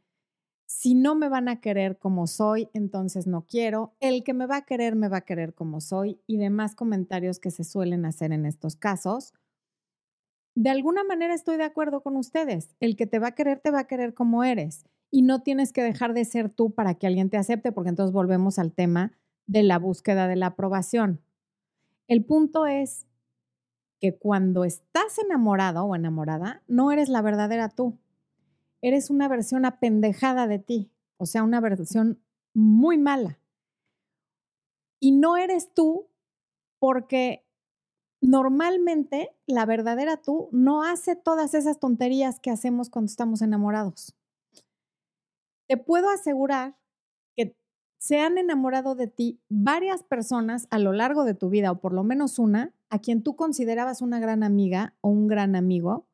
si 0.66 0.94
no 0.94 1.16
me 1.16 1.28
van 1.28 1.48
a 1.48 1.60
querer 1.60 1.98
como 1.98 2.28
soy, 2.28 2.68
entonces 2.74 3.26
no 3.26 3.44
quiero. 3.44 3.94
El 4.00 4.22
que 4.22 4.34
me 4.34 4.46
va 4.46 4.58
a 4.58 4.64
querer, 4.64 4.94
me 4.94 5.08
va 5.08 5.18
a 5.18 5.24
querer 5.24 5.52
como 5.52 5.80
soy 5.80 6.20
y 6.28 6.36
demás 6.38 6.76
comentarios 6.76 7.40
que 7.40 7.50
se 7.50 7.64
suelen 7.64 8.06
hacer 8.06 8.32
en 8.32 8.46
estos 8.46 8.76
casos. 8.76 9.34
De 10.54 10.70
alguna 10.70 11.04
manera 11.04 11.34
estoy 11.34 11.56
de 11.56 11.64
acuerdo 11.64 12.02
con 12.02 12.16
ustedes. 12.16 12.74
El 12.80 12.96
que 12.96 13.06
te 13.06 13.18
va 13.18 13.28
a 13.28 13.34
querer, 13.34 13.60
te 13.60 13.70
va 13.70 13.80
a 13.80 13.86
querer 13.86 14.14
como 14.14 14.44
eres. 14.44 14.84
Y 15.10 15.22
no 15.22 15.42
tienes 15.42 15.72
que 15.72 15.82
dejar 15.82 16.14
de 16.14 16.24
ser 16.24 16.50
tú 16.50 16.72
para 16.72 16.94
que 16.94 17.06
alguien 17.06 17.30
te 17.30 17.36
acepte, 17.36 17.72
porque 17.72 17.90
entonces 17.90 18.12
volvemos 18.12 18.58
al 18.58 18.72
tema 18.72 19.12
de 19.46 19.62
la 19.62 19.78
búsqueda 19.78 20.28
de 20.28 20.36
la 20.36 20.46
aprobación. 20.46 21.20
El 22.06 22.24
punto 22.24 22.66
es 22.66 23.06
que 24.00 24.16
cuando 24.16 24.64
estás 24.64 25.18
enamorado 25.18 25.84
o 25.84 25.94
enamorada, 25.94 26.62
no 26.68 26.92
eres 26.92 27.08
la 27.08 27.22
verdadera 27.22 27.68
tú 27.68 27.98
eres 28.82 29.10
una 29.10 29.28
versión 29.28 29.64
apendejada 29.64 30.46
de 30.46 30.58
ti, 30.58 30.90
o 31.16 31.26
sea, 31.26 31.42
una 31.42 31.60
versión 31.60 32.22
muy 32.54 32.98
mala. 32.98 33.38
Y 35.00 35.12
no 35.12 35.36
eres 35.36 35.72
tú 35.74 36.08
porque 36.78 37.44
normalmente 38.20 39.34
la 39.46 39.66
verdadera 39.66 40.16
tú 40.16 40.48
no 40.52 40.82
hace 40.82 41.16
todas 41.16 41.54
esas 41.54 41.78
tonterías 41.78 42.40
que 42.40 42.50
hacemos 42.50 42.90
cuando 42.90 43.10
estamos 43.10 43.42
enamorados. 43.42 44.14
Te 45.68 45.76
puedo 45.76 46.10
asegurar 46.10 46.76
que 47.36 47.56
se 47.98 48.20
han 48.20 48.38
enamorado 48.38 48.94
de 48.94 49.06
ti 49.06 49.40
varias 49.48 50.02
personas 50.02 50.66
a 50.70 50.78
lo 50.78 50.92
largo 50.92 51.24
de 51.24 51.34
tu 51.34 51.48
vida, 51.48 51.70
o 51.70 51.80
por 51.80 51.92
lo 51.92 52.02
menos 52.02 52.38
una, 52.38 52.74
a 52.88 52.98
quien 52.98 53.22
tú 53.22 53.36
considerabas 53.36 54.02
una 54.02 54.18
gran 54.18 54.42
amiga 54.42 54.94
o 55.00 55.08
un 55.08 55.28
gran 55.28 55.54
amigo, 55.54 56.06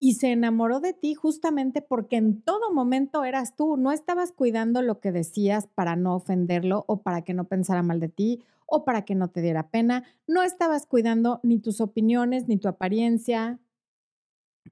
y 0.00 0.14
se 0.14 0.30
enamoró 0.30 0.80
de 0.80 0.92
ti 0.92 1.14
justamente 1.14 1.82
porque 1.82 2.16
en 2.16 2.40
todo 2.42 2.72
momento 2.72 3.24
eras 3.24 3.56
tú, 3.56 3.76
no 3.76 3.90
estabas 3.90 4.32
cuidando 4.32 4.80
lo 4.82 5.00
que 5.00 5.12
decías 5.12 5.66
para 5.66 5.96
no 5.96 6.14
ofenderlo 6.14 6.84
o 6.86 7.02
para 7.02 7.22
que 7.22 7.34
no 7.34 7.44
pensara 7.44 7.82
mal 7.82 7.98
de 7.98 8.08
ti 8.08 8.42
o 8.66 8.84
para 8.84 9.04
que 9.04 9.14
no 9.14 9.28
te 9.28 9.40
diera 9.40 9.70
pena, 9.70 10.04
no 10.26 10.42
estabas 10.42 10.86
cuidando 10.86 11.40
ni 11.42 11.58
tus 11.58 11.80
opiniones, 11.80 12.48
ni 12.48 12.58
tu 12.58 12.68
apariencia, 12.68 13.58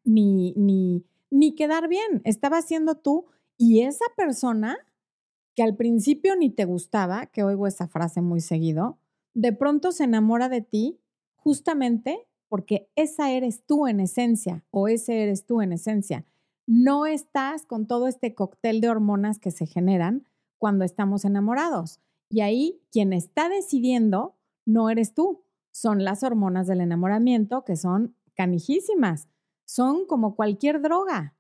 ni, 0.04 0.52
ni, 0.56 1.04
ni 1.30 1.54
quedar 1.54 1.88
bien, 1.88 2.20
estabas 2.24 2.66
siendo 2.66 2.96
tú 2.96 3.26
y 3.56 3.80
esa 3.80 4.04
persona 4.16 4.76
que 5.54 5.62
al 5.62 5.74
principio 5.76 6.36
ni 6.36 6.50
te 6.50 6.66
gustaba, 6.66 7.26
que 7.26 7.42
oigo 7.42 7.66
esa 7.66 7.88
frase 7.88 8.20
muy 8.20 8.40
seguido, 8.40 8.98
de 9.32 9.52
pronto 9.52 9.90
se 9.90 10.04
enamora 10.04 10.50
de 10.50 10.60
ti 10.60 11.00
justamente 11.34 12.28
porque 12.56 12.88
esa 12.96 13.32
eres 13.32 13.66
tú 13.66 13.86
en 13.86 14.00
esencia 14.00 14.64
o 14.70 14.88
ese 14.88 15.22
eres 15.22 15.44
tú 15.44 15.60
en 15.60 15.74
esencia. 15.74 16.24
No 16.66 17.04
estás 17.04 17.66
con 17.66 17.86
todo 17.86 18.08
este 18.08 18.34
cóctel 18.34 18.80
de 18.80 18.88
hormonas 18.88 19.38
que 19.38 19.50
se 19.50 19.66
generan 19.66 20.26
cuando 20.56 20.82
estamos 20.82 21.26
enamorados. 21.26 22.00
Y 22.30 22.40
ahí 22.40 22.80
quien 22.90 23.12
está 23.12 23.50
decidiendo 23.50 24.38
no 24.64 24.88
eres 24.88 25.12
tú, 25.12 25.44
son 25.70 26.02
las 26.02 26.22
hormonas 26.22 26.66
del 26.66 26.80
enamoramiento 26.80 27.62
que 27.62 27.76
son 27.76 28.16
canijísimas, 28.32 29.28
son 29.66 30.06
como 30.06 30.34
cualquier 30.34 30.80
droga. 30.80 31.36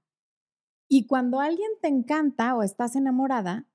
Y 0.86 1.06
cuando 1.06 1.40
alguien 1.40 1.70
te 1.80 1.88
encanta 1.88 2.54
o 2.54 2.62
estás 2.62 2.94
enamorada, 2.94 3.66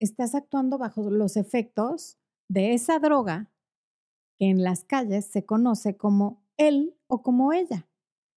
estás 0.00 0.34
actuando 0.34 0.78
bajo 0.78 1.10
los 1.10 1.36
efectos 1.36 2.16
de 2.48 2.72
esa 2.72 2.98
droga 3.00 3.50
que 4.38 4.48
en 4.48 4.64
las 4.64 4.82
calles 4.84 5.26
se 5.26 5.44
conoce 5.44 5.98
como 5.98 6.45
él 6.56 6.94
o 7.06 7.22
como 7.22 7.52
ella. 7.52 7.86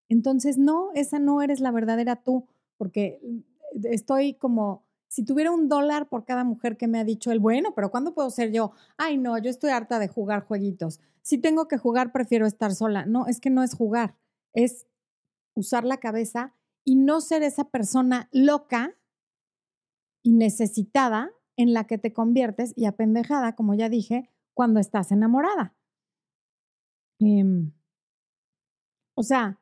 Entonces, 0.10 0.58
no, 0.58 0.92
esa 0.96 1.20
no 1.20 1.42
eres 1.42 1.60
la 1.60 1.72
verdadera 1.72 2.16
tú, 2.18 2.48
porque 2.78 3.20
mm, 3.24 3.86
estoy 3.86 4.34
como, 4.34 4.84
si 5.08 5.24
tuviera 5.24 5.52
un 5.52 5.70
dólar 5.70 6.10
por 6.10 6.26
cada 6.26 6.44
mujer 6.44 6.78
que 6.78 6.88
me 6.88 7.00
ha 7.00 7.04
dicho 7.04 7.32
el 7.32 7.40
bueno, 7.40 7.74
pero 7.76 7.92
¿cuándo 7.92 8.14
puedo 8.14 8.30
ser 8.30 8.52
yo? 8.52 8.72
Ay, 8.98 9.18
no, 9.18 9.38
yo 9.38 9.50
estoy 9.50 9.72
harta 9.72 10.00
de 10.00 10.08
jugar 10.08 10.46
jueguitos. 10.46 11.00
Si 11.22 11.38
tengo 11.38 11.68
que 11.68 11.78
jugar, 11.78 12.12
prefiero 12.12 12.48
estar 12.48 12.74
sola. 12.74 13.06
No, 13.06 13.28
es 13.28 13.40
que 13.40 13.50
no 13.50 13.64
es 13.64 13.76
jugar, 13.76 14.16
es 14.54 14.88
usar 15.54 15.84
la 15.84 15.98
cabeza 15.98 16.56
y 16.84 16.96
no 16.96 17.22
ser 17.22 17.44
esa 17.44 17.66
persona 17.66 18.30
loca 18.32 18.96
y 20.24 20.34
necesitada 20.34 21.32
en 21.56 21.74
la 21.74 21.86
que 21.86 21.98
te 21.98 22.14
conviertes 22.14 22.74
y 22.76 22.86
apendejada, 22.86 23.56
como 23.56 23.74
ya 23.76 23.90
dije, 23.90 24.30
cuando 24.54 24.80
estás 24.80 25.12
enamorada. 25.12 25.76
Em, 27.20 27.74
o 29.20 29.24
sea, 29.24 29.60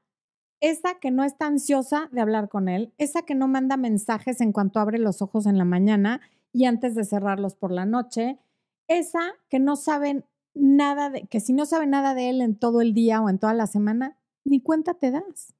esa 0.62 1.00
que 1.00 1.10
no 1.10 1.24
está 1.24 1.48
ansiosa 1.48 2.10
de 2.12 2.22
hablar 2.22 2.48
con 2.48 2.70
él, 2.70 2.94
esa 3.00 3.24
que 3.24 3.34
no 3.34 3.48
manda 3.48 3.76
mensajes 3.76 4.40
en 4.40 4.52
cuanto 4.52 4.80
abre 4.80 5.00
los 5.00 5.24
ojos 5.24 5.48
en 5.48 5.58
la 5.58 5.66
mañana 5.66 6.22
y 6.54 6.66
antes 6.66 6.94
de 6.94 7.04
cerrarlos 7.04 7.56
por 7.56 7.72
la 7.72 7.88
noche, 7.88 8.38
esa 8.88 9.34
que 9.50 9.58
no 9.58 9.76
sabe 9.76 10.24
nada 10.54 11.10
de, 11.10 11.26
que 11.26 11.40
si 11.40 11.54
no 11.54 11.66
sabe 11.66 11.88
nada 11.88 12.14
de 12.14 12.30
él 12.30 12.42
en 12.42 12.56
todo 12.56 12.82
el 12.82 12.94
día 12.94 13.20
o 13.20 13.30
en 13.30 13.40
toda 13.40 13.56
la 13.56 13.66
semana, 13.66 14.16
ni 14.46 14.62
cuenta 14.62 14.94
te 14.94 15.10
das, 15.10 15.56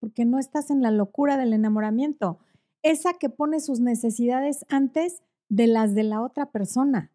porque 0.00 0.26
no 0.26 0.38
estás 0.38 0.70
en 0.70 0.82
la 0.82 0.90
locura 0.90 1.38
del 1.38 1.54
enamoramiento, 1.54 2.40
esa 2.82 3.14
que 3.14 3.30
pone 3.30 3.60
sus 3.60 3.80
necesidades 3.80 4.66
antes 4.68 5.22
de 5.48 5.66
las 5.66 5.94
de 5.94 6.02
la 6.02 6.20
otra 6.20 6.50
persona. 6.50 7.10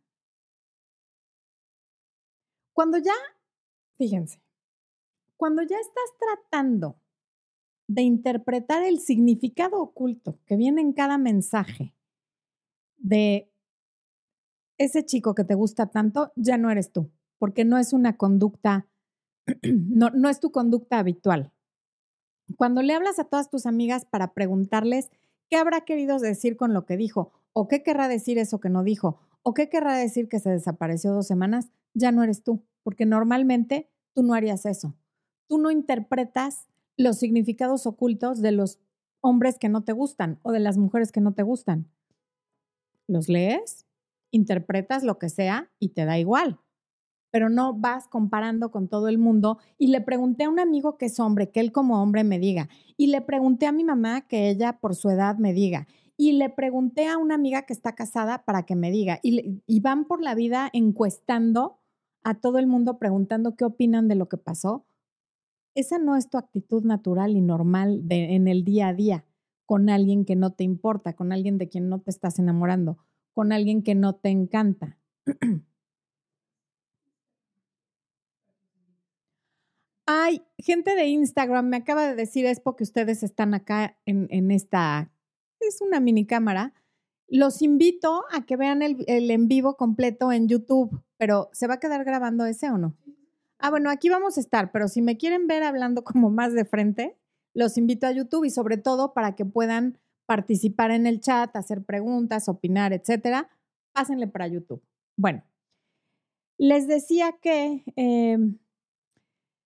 Cuando 2.74 2.98
ya, 2.98 3.14
fíjense, 4.00 4.43
cuando 5.44 5.62
ya 5.62 5.76
estás 5.76 6.06
tratando 6.18 7.02
de 7.90 8.02
interpretar 8.02 8.82
el 8.82 9.02
significado 9.02 9.82
oculto 9.82 10.40
que 10.46 10.56
viene 10.56 10.80
en 10.80 10.94
cada 10.94 11.18
mensaje 11.18 11.94
de 12.96 13.52
ese 14.78 15.04
chico 15.06 15.36
que 15.36 15.44
te 15.44 15.54
gusta 15.54 15.88
tanto, 15.88 16.32
ya 16.38 16.58
no 16.58 16.72
eres 16.72 16.94
tú, 16.94 17.12
porque 17.40 17.66
no 17.66 17.78
es 17.78 17.92
una 17.92 18.16
conducta, 18.16 18.88
no, 19.64 20.12
no 20.12 20.30
es 20.30 20.40
tu 20.40 20.50
conducta 20.54 21.00
habitual. 21.00 21.52
Cuando 22.56 22.82
le 22.82 22.94
hablas 22.94 23.20
a 23.20 23.26
todas 23.26 23.50
tus 23.50 23.66
amigas 23.66 24.06
para 24.06 24.34
preguntarles 24.34 25.12
qué 25.50 25.58
habrá 25.58 25.82
querido 25.82 26.20
decir 26.20 26.56
con 26.56 26.74
lo 26.74 26.86
que 26.86 26.96
dijo, 26.96 27.34
o 27.52 27.68
qué 27.68 27.84
querrá 27.84 28.08
decir 28.08 28.38
eso 28.38 28.62
que 28.62 28.70
no 28.70 28.82
dijo, 28.82 29.20
o 29.42 29.54
qué 29.54 29.68
querrá 29.68 29.98
decir 29.98 30.30
que 30.30 30.40
se 30.40 30.52
desapareció 30.52 31.12
dos 31.12 31.28
semanas, 31.28 31.70
ya 31.94 32.14
no 32.14 32.24
eres 32.24 32.44
tú, 32.44 32.64
porque 32.82 33.06
normalmente 33.06 33.90
tú 34.14 34.24
no 34.24 34.36
harías 34.36 34.66
eso 34.66 34.96
tú 35.48 35.58
no 35.58 35.72
interpretas 35.72 36.68
los 36.98 37.18
significados 37.18 37.86
ocultos 37.86 38.42
de 38.42 38.52
los 38.52 38.80
hombres 39.22 39.58
que 39.58 39.70
no 39.70 39.84
te 39.84 39.94
gustan 39.94 40.40
o 40.44 40.52
de 40.52 40.60
las 40.60 40.78
mujeres 40.78 41.12
que 41.12 41.22
no 41.22 41.34
te 41.34 41.44
gustan. 41.44 41.90
Los 43.08 43.30
lees, 43.30 43.86
interpretas 44.32 45.04
lo 45.04 45.18
que 45.20 45.30
sea 45.30 45.72
y 45.80 45.90
te 45.90 46.06
da 46.06 46.18
igual. 46.20 46.60
pero 47.32 47.50
no 47.50 47.74
vas 47.74 48.08
comparando 48.08 48.70
con 48.70 48.88
todo 48.88 49.08
el 49.08 49.18
mundo. 49.18 49.58
Y 49.80 49.88
le 49.88 50.02
pregunté 50.02 50.44
a 50.44 50.50
un 50.50 50.60
amigo 50.60 51.00
que 51.00 51.08
es 51.08 51.20
hombre, 51.20 51.50
que 51.50 51.62
él 51.62 51.72
como 51.72 52.00
hombre 52.00 52.24
me 52.24 52.38
diga. 52.38 52.70
Y 52.96 53.08
le 53.08 53.22
pregunté 53.22 53.66
a 53.66 53.72
mi 53.72 53.84
mamá 53.84 54.28
que 54.28 54.50
ella 54.52 54.80
por 54.80 54.94
su 54.94 55.10
edad 55.10 55.38
me 55.38 55.52
diga. 55.52 55.88
Y 56.16 56.34
le 56.34 56.52
pregunté 56.52 57.08
a 57.08 57.18
una 57.18 57.34
amiga 57.34 57.64
que 57.64 57.74
está 57.74 57.96
casada 57.96 58.46
para 58.46 58.68
que 58.68 58.76
me 58.76 58.92
diga. 58.92 59.20
Y, 59.24 59.64
y 59.66 59.80
van 59.80 60.06
por 60.06 60.22
la 60.22 60.36
vida 60.36 60.70
encuestando 60.74 61.80
a 62.24 62.36
todo 62.36 62.60
el 62.60 62.68
mundo 62.68 63.00
preguntando 63.00 63.56
qué 63.56 63.66
opinan 63.66 64.08
de 64.08 64.14
lo 64.14 64.30
que 64.30 64.38
pasó. 64.38 64.86
Esa 65.76 65.98
no 65.98 66.16
es 66.16 66.30
tu 66.30 66.38
actitud 66.38 66.84
natural 66.84 67.36
y 67.36 67.42
normal 67.42 68.08
de, 68.08 68.36
en 68.36 68.48
el 68.48 68.64
día 68.64 68.90
a 68.90 68.94
día 68.94 69.26
con 69.66 69.90
alguien 69.90 70.26
que 70.26 70.36
no 70.36 70.54
te 70.54 70.64
importa, 70.64 71.14
con 71.14 71.32
alguien 71.32 71.58
de 71.58 71.70
quien 71.70 71.90
no 71.90 72.00
te 72.00 72.12
estás 72.12 72.38
enamorando, 72.40 72.98
con 73.34 73.52
alguien 73.52 73.82
que 73.82 73.96
no 73.96 74.16
te 74.16 74.30
encanta. 74.30 75.00
Ay, 80.06 80.42
gente 80.58 80.96
de 80.96 81.08
Instagram 81.08 81.68
me 81.68 81.78
acaba 81.78 82.06
de 82.06 82.16
decir 82.16 82.46
es 82.46 82.60
porque 82.60 82.84
ustedes 82.84 83.24
están 83.24 83.54
acá 83.54 83.98
en, 84.06 84.52
esta, 84.52 85.12
es 85.60 85.82
una 85.82 86.02
mini 86.02 86.26
cámara. 86.26 86.74
Los 87.30 87.62
invito 87.62 88.26
a 88.32 88.46
que 88.46 88.58
vean 88.58 88.82
el, 88.82 89.06
el, 89.08 89.32
en 89.32 89.48
vivo 89.48 89.78
completo 89.78 90.34
en 90.34 90.50
YouTube, 90.50 91.02
pero 91.18 91.50
¿se 91.54 91.68
va 91.68 91.76
a 91.76 91.80
quedar 91.80 92.04
grabando 92.04 92.46
ese 92.46 92.70
o 92.70 92.78
no? 92.78 92.98
Ah, 93.66 93.70
bueno, 93.70 93.90
aquí 93.90 94.10
vamos 94.10 94.36
a 94.36 94.42
estar, 94.42 94.74
pero 94.74 94.90
si 94.90 95.02
me 95.02 95.16
quieren 95.16 95.48
ver 95.48 95.64
hablando 95.64 96.04
como 96.04 96.30
más 96.30 96.54
de 96.54 96.66
frente, 96.66 97.18
los 97.54 97.78
invito 97.78 98.06
a 98.06 98.12
YouTube 98.12 98.44
y 98.44 98.50
sobre 98.50 98.76
todo 98.76 99.14
para 99.14 99.38
que 99.38 99.46
puedan 99.46 99.98
participar 100.26 100.92
en 100.92 101.08
el 101.08 101.22
chat, 101.22 101.56
hacer 101.56 101.82
preguntas, 101.86 102.50
opinar, 102.50 102.92
etcétera, 102.92 103.50
pásenle 103.94 104.28
para 104.28 104.48
YouTube. 104.48 104.84
Bueno, 105.16 105.46
les 106.58 106.88
decía 106.88 107.38
que 107.42 107.86
eh, 107.96 108.38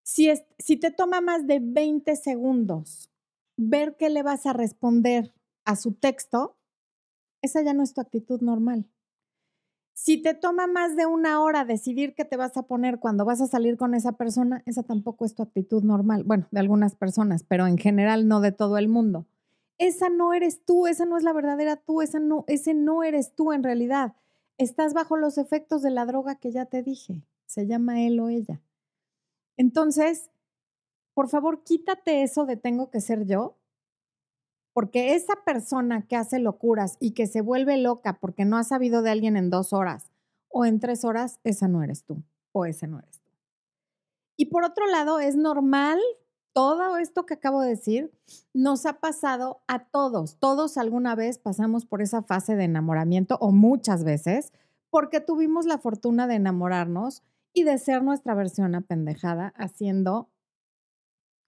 si, 0.04 0.30
es, 0.30 0.44
si 0.60 0.78
te 0.78 0.92
toma 0.92 1.20
más 1.20 1.48
de 1.48 1.60
20 1.60 2.16
segundos 2.18 3.10
ver 3.58 3.98
qué 3.98 4.12
le 4.12 4.22
vas 4.22 4.46
a 4.46 4.54
responder 4.54 5.34
a 5.66 5.76
su 5.76 5.94
texto, 5.94 6.60
esa 7.42 7.64
ya 7.64 7.74
no 7.74 7.82
es 7.82 7.96
tu 7.96 8.02
actitud 8.02 8.42
normal. 8.42 8.86
Si 10.00 10.22
te 10.22 10.36
toma 10.36 10.68
más 10.68 10.96
de 10.96 11.08
una 11.08 11.42
hora 11.42 11.66
decidir 11.66 12.14
qué 12.14 12.24
te 12.24 12.38
vas 12.38 12.56
a 12.56 12.68
poner 12.68 13.00
cuando 13.00 13.26
vas 13.26 13.42
a 13.42 13.48
salir 13.48 13.78
con 13.78 13.96
esa 13.96 14.12
persona, 14.12 14.62
esa 14.68 14.84
tampoco 14.84 15.26
es 15.26 15.34
tu 15.34 15.42
actitud 15.42 15.82
normal. 15.82 16.24
Bueno, 16.24 16.48
de 16.52 16.60
algunas 16.60 16.94
personas, 16.94 17.44
pero 17.44 17.66
en 17.66 17.80
general 17.80 18.28
no 18.28 18.40
de 18.40 18.52
todo 18.52 18.78
el 18.78 18.90
mundo. 18.90 19.26
Esa 19.80 20.10
no 20.10 20.36
eres 20.36 20.64
tú, 20.64 20.86
esa 20.86 21.08
no 21.08 21.18
es 21.18 21.24
la 21.24 21.34
verdadera 21.34 21.78
tú, 21.78 22.04
esa 22.04 22.20
no, 22.20 22.46
ese 22.48 22.76
no 22.76 23.02
eres 23.02 23.34
tú 23.34 23.54
en 23.54 23.64
realidad. 23.64 24.14
Estás 24.60 24.94
bajo 24.94 25.18
los 25.18 25.40
efectos 25.40 25.82
de 25.82 25.90
la 25.90 26.06
droga 26.06 26.36
que 26.36 26.52
ya 26.52 26.66
te 26.66 26.84
dije. 26.84 27.24
Se 27.48 27.66
llama 27.66 28.04
él 28.04 28.20
o 28.20 28.30
ella. 28.30 28.62
Entonces, 29.58 30.30
por 31.16 31.28
favor, 31.28 31.64
quítate 31.64 32.22
eso 32.22 32.46
de 32.46 32.56
tengo 32.56 32.92
que 32.92 33.02
ser 33.02 33.26
yo 33.26 33.57
porque 34.78 35.16
esa 35.16 35.34
persona 35.44 36.06
que 36.06 36.16
hace 36.16 36.38
locuras 36.38 36.98
y 37.00 37.16
que 37.16 37.26
se 37.26 37.42
vuelve 37.42 37.78
loca 37.78 38.20
porque 38.20 38.46
no 38.46 38.58
ha 38.58 38.64
sabido 38.64 39.02
de 39.02 39.10
alguien 39.10 39.36
en 39.36 39.50
dos 39.50 39.74
horas 39.74 40.12
o 40.50 40.66
en 40.66 40.80
tres 40.80 41.04
horas, 41.04 41.40
esa 41.44 41.68
no 41.68 41.82
eres 41.82 42.04
tú 42.04 42.22
o 42.52 42.64
ese 42.64 42.86
no 42.86 43.00
eres 43.00 43.20
tú. 43.20 43.32
Y 44.36 44.52
por 44.52 44.64
otro 44.64 44.86
lado, 44.86 45.20
es 45.20 45.36
normal 45.36 46.00
todo 46.54 46.98
esto 46.98 47.26
que 47.26 47.34
acabo 47.34 47.62
de 47.62 47.70
decir, 47.70 48.12
nos 48.54 48.86
ha 48.86 49.00
pasado 49.00 49.64
a 49.66 49.86
todos. 49.86 50.38
Todos 50.38 50.78
alguna 50.78 51.16
vez 51.16 51.40
pasamos 51.40 51.88
por 51.88 52.04
esa 52.04 52.22
fase 52.22 52.56
de 52.56 52.66
enamoramiento 52.66 53.40
o 53.42 53.52
muchas 53.52 54.04
veces 54.04 54.54
porque 54.92 55.22
tuvimos 55.22 55.66
la 55.66 55.80
fortuna 55.80 56.28
de 56.28 56.36
enamorarnos 56.36 57.24
y 57.52 57.64
de 57.64 57.80
ser 57.80 58.04
nuestra 58.04 58.36
versión 58.36 58.76
apendejada 58.76 59.56
haciendo 59.58 60.30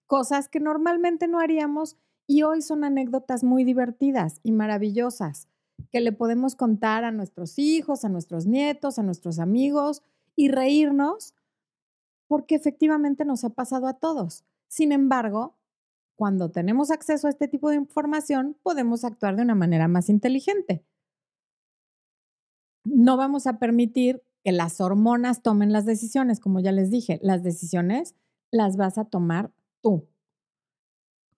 cosas 0.08 0.48
que 0.48 0.58
normalmente 0.58 1.28
no 1.28 1.38
haríamos 1.38 1.96
y 2.30 2.44
hoy 2.44 2.62
son 2.62 2.84
anécdotas 2.84 3.42
muy 3.42 3.64
divertidas 3.64 4.38
y 4.44 4.52
maravillosas 4.52 5.48
que 5.90 6.00
le 6.00 6.12
podemos 6.12 6.54
contar 6.54 7.02
a 7.02 7.10
nuestros 7.10 7.58
hijos, 7.58 8.04
a 8.04 8.08
nuestros 8.08 8.46
nietos, 8.46 9.00
a 9.00 9.02
nuestros 9.02 9.40
amigos 9.40 10.04
y 10.36 10.48
reírnos 10.48 11.34
porque 12.28 12.54
efectivamente 12.54 13.24
nos 13.24 13.42
ha 13.42 13.50
pasado 13.50 13.88
a 13.88 13.94
todos. 13.94 14.44
Sin 14.68 14.92
embargo, 14.92 15.58
cuando 16.14 16.52
tenemos 16.52 16.92
acceso 16.92 17.26
a 17.26 17.30
este 17.30 17.48
tipo 17.48 17.68
de 17.68 17.74
información, 17.74 18.56
podemos 18.62 19.04
actuar 19.04 19.34
de 19.34 19.42
una 19.42 19.56
manera 19.56 19.88
más 19.88 20.08
inteligente. 20.08 20.84
No 22.84 23.16
vamos 23.16 23.48
a 23.48 23.58
permitir 23.58 24.22
que 24.44 24.52
las 24.52 24.80
hormonas 24.80 25.42
tomen 25.42 25.72
las 25.72 25.84
decisiones, 25.84 26.38
como 26.38 26.60
ya 26.60 26.70
les 26.70 26.92
dije, 26.92 27.18
las 27.24 27.42
decisiones 27.42 28.14
las 28.52 28.76
vas 28.76 28.98
a 28.98 29.04
tomar 29.04 29.50
tú 29.80 30.09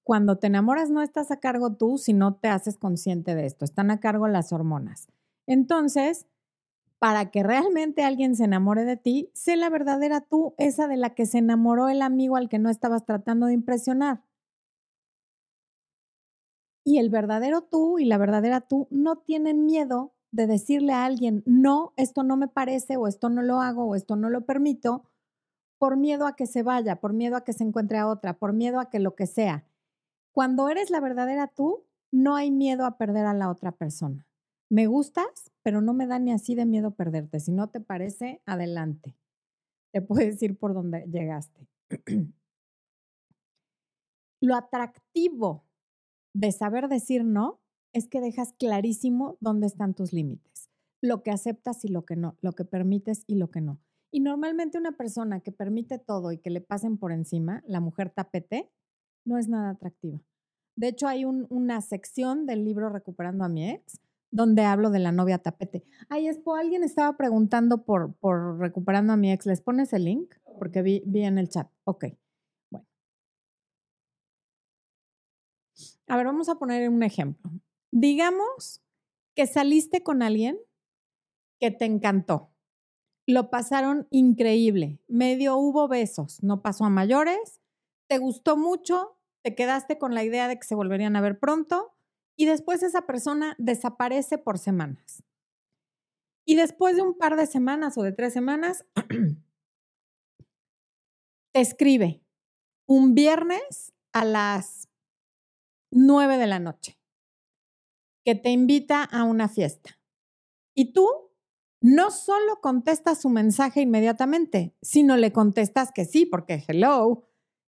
cuando 0.04 0.36
te 0.36 0.48
enamoras 0.48 0.90
no 0.90 1.02
estás 1.02 1.30
a 1.30 1.38
cargo 1.38 1.74
tú 1.74 1.98
si 1.98 2.12
no 2.12 2.34
te 2.34 2.48
haces 2.48 2.76
consciente 2.76 3.34
de 3.34 3.46
esto, 3.46 3.64
están 3.64 3.90
a 3.90 4.00
cargo 4.00 4.28
las 4.28 4.52
hormonas. 4.52 5.08
Entonces, 5.46 6.26
para 6.98 7.30
que 7.30 7.42
realmente 7.42 8.04
alguien 8.04 8.36
se 8.36 8.44
enamore 8.44 8.84
de 8.84 8.96
ti, 8.96 9.30
sé 9.34 9.56
la 9.56 9.70
verdadera 9.70 10.20
tú, 10.20 10.54
esa 10.58 10.86
de 10.86 10.96
la 10.96 11.14
que 11.14 11.26
se 11.26 11.38
enamoró 11.38 11.88
el 11.88 12.02
amigo 12.02 12.36
al 12.36 12.48
que 12.48 12.60
no 12.60 12.70
estabas 12.70 13.04
tratando 13.04 13.46
de 13.46 13.54
impresionar. 13.54 14.22
Y 16.84 16.98
el 16.98 17.10
verdadero 17.10 17.62
tú 17.62 17.98
y 17.98 18.04
la 18.04 18.18
verdadera 18.18 18.60
tú 18.60 18.88
no 18.90 19.16
tienen 19.16 19.66
miedo 19.66 20.14
de 20.32 20.46
decirle 20.46 20.92
a 20.92 21.04
alguien, 21.04 21.42
no, 21.46 21.92
esto 21.96 22.22
no 22.22 22.36
me 22.36 22.48
parece 22.48 22.96
o 22.96 23.06
esto 23.06 23.28
no 23.28 23.42
lo 23.42 23.60
hago 23.60 23.84
o 23.84 23.94
esto 23.94 24.16
no 24.16 24.30
lo 24.30 24.46
permito, 24.46 25.04
por 25.78 25.96
miedo 25.96 26.26
a 26.26 26.36
que 26.36 26.46
se 26.46 26.62
vaya, 26.62 27.00
por 27.00 27.12
miedo 27.12 27.36
a 27.36 27.44
que 27.44 27.52
se 27.52 27.64
encuentre 27.64 27.98
a 27.98 28.06
otra, 28.06 28.38
por 28.38 28.52
miedo 28.52 28.80
a 28.80 28.88
que 28.90 29.00
lo 29.00 29.16
que 29.16 29.26
sea. 29.26 29.64
Cuando 30.32 30.68
eres 30.68 30.90
la 30.90 31.00
verdadera 31.00 31.46
tú, 31.46 31.84
no 32.10 32.34
hay 32.36 32.50
miedo 32.50 32.86
a 32.86 32.96
perder 32.96 33.26
a 33.26 33.34
la 33.34 33.50
otra 33.50 33.72
persona. 33.72 34.26
Me 34.70 34.86
gustas, 34.86 35.52
pero 35.62 35.82
no 35.82 35.92
me 35.92 36.06
da 36.06 36.18
ni 36.18 36.32
así 36.32 36.54
de 36.54 36.64
miedo 36.64 36.94
perderte. 36.94 37.40
Si 37.40 37.52
no 37.52 37.68
te 37.68 37.80
parece, 37.80 38.40
adelante. 38.46 39.14
Te 39.92 40.00
puedes 40.00 40.42
ir 40.42 40.58
por 40.58 40.72
donde 40.74 41.04
llegaste. 41.06 41.68
Lo 44.40 44.56
atractivo 44.56 45.64
de 46.34 46.50
saber 46.50 46.88
decir 46.88 47.24
no 47.24 47.60
es 47.92 48.08
que 48.08 48.20
dejas 48.20 48.54
clarísimo 48.54 49.36
dónde 49.40 49.66
están 49.66 49.94
tus 49.94 50.12
límites, 50.12 50.70
lo 51.02 51.22
que 51.22 51.30
aceptas 51.30 51.84
y 51.84 51.88
lo 51.88 52.04
que 52.04 52.16
no, 52.16 52.36
lo 52.40 52.52
que 52.52 52.64
permites 52.64 53.22
y 53.26 53.36
lo 53.36 53.50
que 53.50 53.60
no. 53.60 53.78
Y 54.10 54.20
normalmente 54.20 54.78
una 54.78 54.92
persona 54.92 55.40
que 55.40 55.52
permite 55.52 55.98
todo 55.98 56.32
y 56.32 56.38
que 56.38 56.50
le 56.50 56.60
pasen 56.60 56.98
por 56.98 57.12
encima, 57.12 57.62
la 57.66 57.80
mujer 57.80 58.10
tapete, 58.10 58.72
no 59.24 59.38
es 59.38 59.48
nada 59.48 59.70
atractiva. 59.70 60.20
De 60.76 60.88
hecho, 60.88 61.06
hay 61.06 61.24
una 61.24 61.80
sección 61.80 62.46
del 62.46 62.64
libro 62.64 62.88
Recuperando 62.88 63.44
a 63.44 63.48
mi 63.48 63.70
ex 63.70 64.00
donde 64.32 64.64
hablo 64.64 64.90
de 64.90 64.98
la 64.98 65.12
novia 65.12 65.38
tapete. 65.38 65.84
Ay, 66.08 66.26
Espo, 66.26 66.56
alguien 66.56 66.82
estaba 66.82 67.16
preguntando 67.16 67.84
por, 67.84 68.14
por 68.14 68.58
Recuperando 68.58 69.12
a 69.12 69.16
mi 69.16 69.30
ex. 69.30 69.46
¿Les 69.46 69.60
pones 69.60 69.92
el 69.92 70.04
link? 70.04 70.34
Porque 70.58 70.82
vi, 70.82 71.02
vi 71.06 71.22
en 71.22 71.38
el 71.38 71.48
chat. 71.50 71.70
Ok, 71.84 72.06
bueno. 72.70 72.86
A 76.08 76.16
ver, 76.16 76.26
vamos 76.26 76.48
a 76.48 76.56
poner 76.56 76.88
un 76.88 77.02
ejemplo. 77.02 77.52
Digamos 77.92 78.82
que 79.36 79.46
saliste 79.46 80.02
con 80.02 80.22
alguien 80.22 80.58
que 81.60 81.70
te 81.70 81.84
encantó. 81.84 82.50
Lo 83.26 83.50
pasaron 83.50 84.08
increíble. 84.10 84.98
Medio 85.08 85.56
hubo 85.56 85.88
besos, 85.88 86.42
no 86.42 86.62
pasó 86.62 86.86
a 86.86 86.90
mayores 86.90 87.61
te 88.08 88.18
gustó 88.18 88.56
mucho, 88.56 89.16
te 89.42 89.54
quedaste 89.54 89.98
con 89.98 90.14
la 90.14 90.24
idea 90.24 90.48
de 90.48 90.56
que 90.56 90.66
se 90.66 90.74
volverían 90.74 91.16
a 91.16 91.20
ver 91.20 91.38
pronto 91.38 91.94
y 92.36 92.46
después 92.46 92.82
esa 92.82 93.02
persona 93.02 93.54
desaparece 93.58 94.38
por 94.38 94.58
semanas. 94.58 95.22
Y 96.44 96.56
después 96.56 96.96
de 96.96 97.02
un 97.02 97.16
par 97.16 97.36
de 97.36 97.46
semanas 97.46 97.96
o 97.96 98.02
de 98.02 98.12
tres 98.12 98.32
semanas, 98.32 98.84
te 101.52 101.60
escribe 101.60 102.22
un 102.86 103.14
viernes 103.14 103.92
a 104.12 104.24
las 104.24 104.88
nueve 105.90 106.38
de 106.38 106.46
la 106.46 106.58
noche 106.58 106.98
que 108.24 108.34
te 108.34 108.50
invita 108.50 109.04
a 109.04 109.24
una 109.24 109.48
fiesta. 109.48 109.98
Y 110.74 110.92
tú 110.92 111.08
no 111.80 112.10
solo 112.10 112.60
contestas 112.60 113.20
su 113.20 113.28
mensaje 113.28 113.80
inmediatamente, 113.80 114.74
sino 114.80 115.16
le 115.16 115.32
contestas 115.32 115.90
que 115.92 116.04
sí, 116.04 116.26
porque 116.26 116.62
hello, 116.66 117.24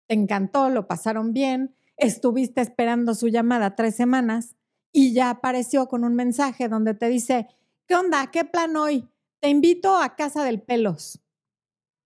te 0.08 0.13
encantó, 0.13 0.70
lo 0.70 0.88
pasaron 0.88 1.34
bien, 1.34 1.76
estuviste 1.98 2.62
esperando 2.62 3.16
su 3.16 3.28
llamada 3.28 3.76
tres 3.76 3.96
semanas 3.96 4.56
y 4.92 5.13
ya 5.13 5.30
apareció 5.30 5.88
con 5.88 6.04
un 6.04 6.16
mensaje 6.16 6.70
donde 6.70 6.94
te 6.94 7.08
dice, 7.10 7.48
¿qué 7.88 7.96
onda? 7.96 8.30
¿Qué 8.32 8.46
plan 8.46 8.76
hoy? 8.76 9.10
Te 9.39 9.50
invito 9.50 9.98
a 9.98 10.16
casa 10.16 10.44
del 10.44 10.62
pelos. 10.62 11.22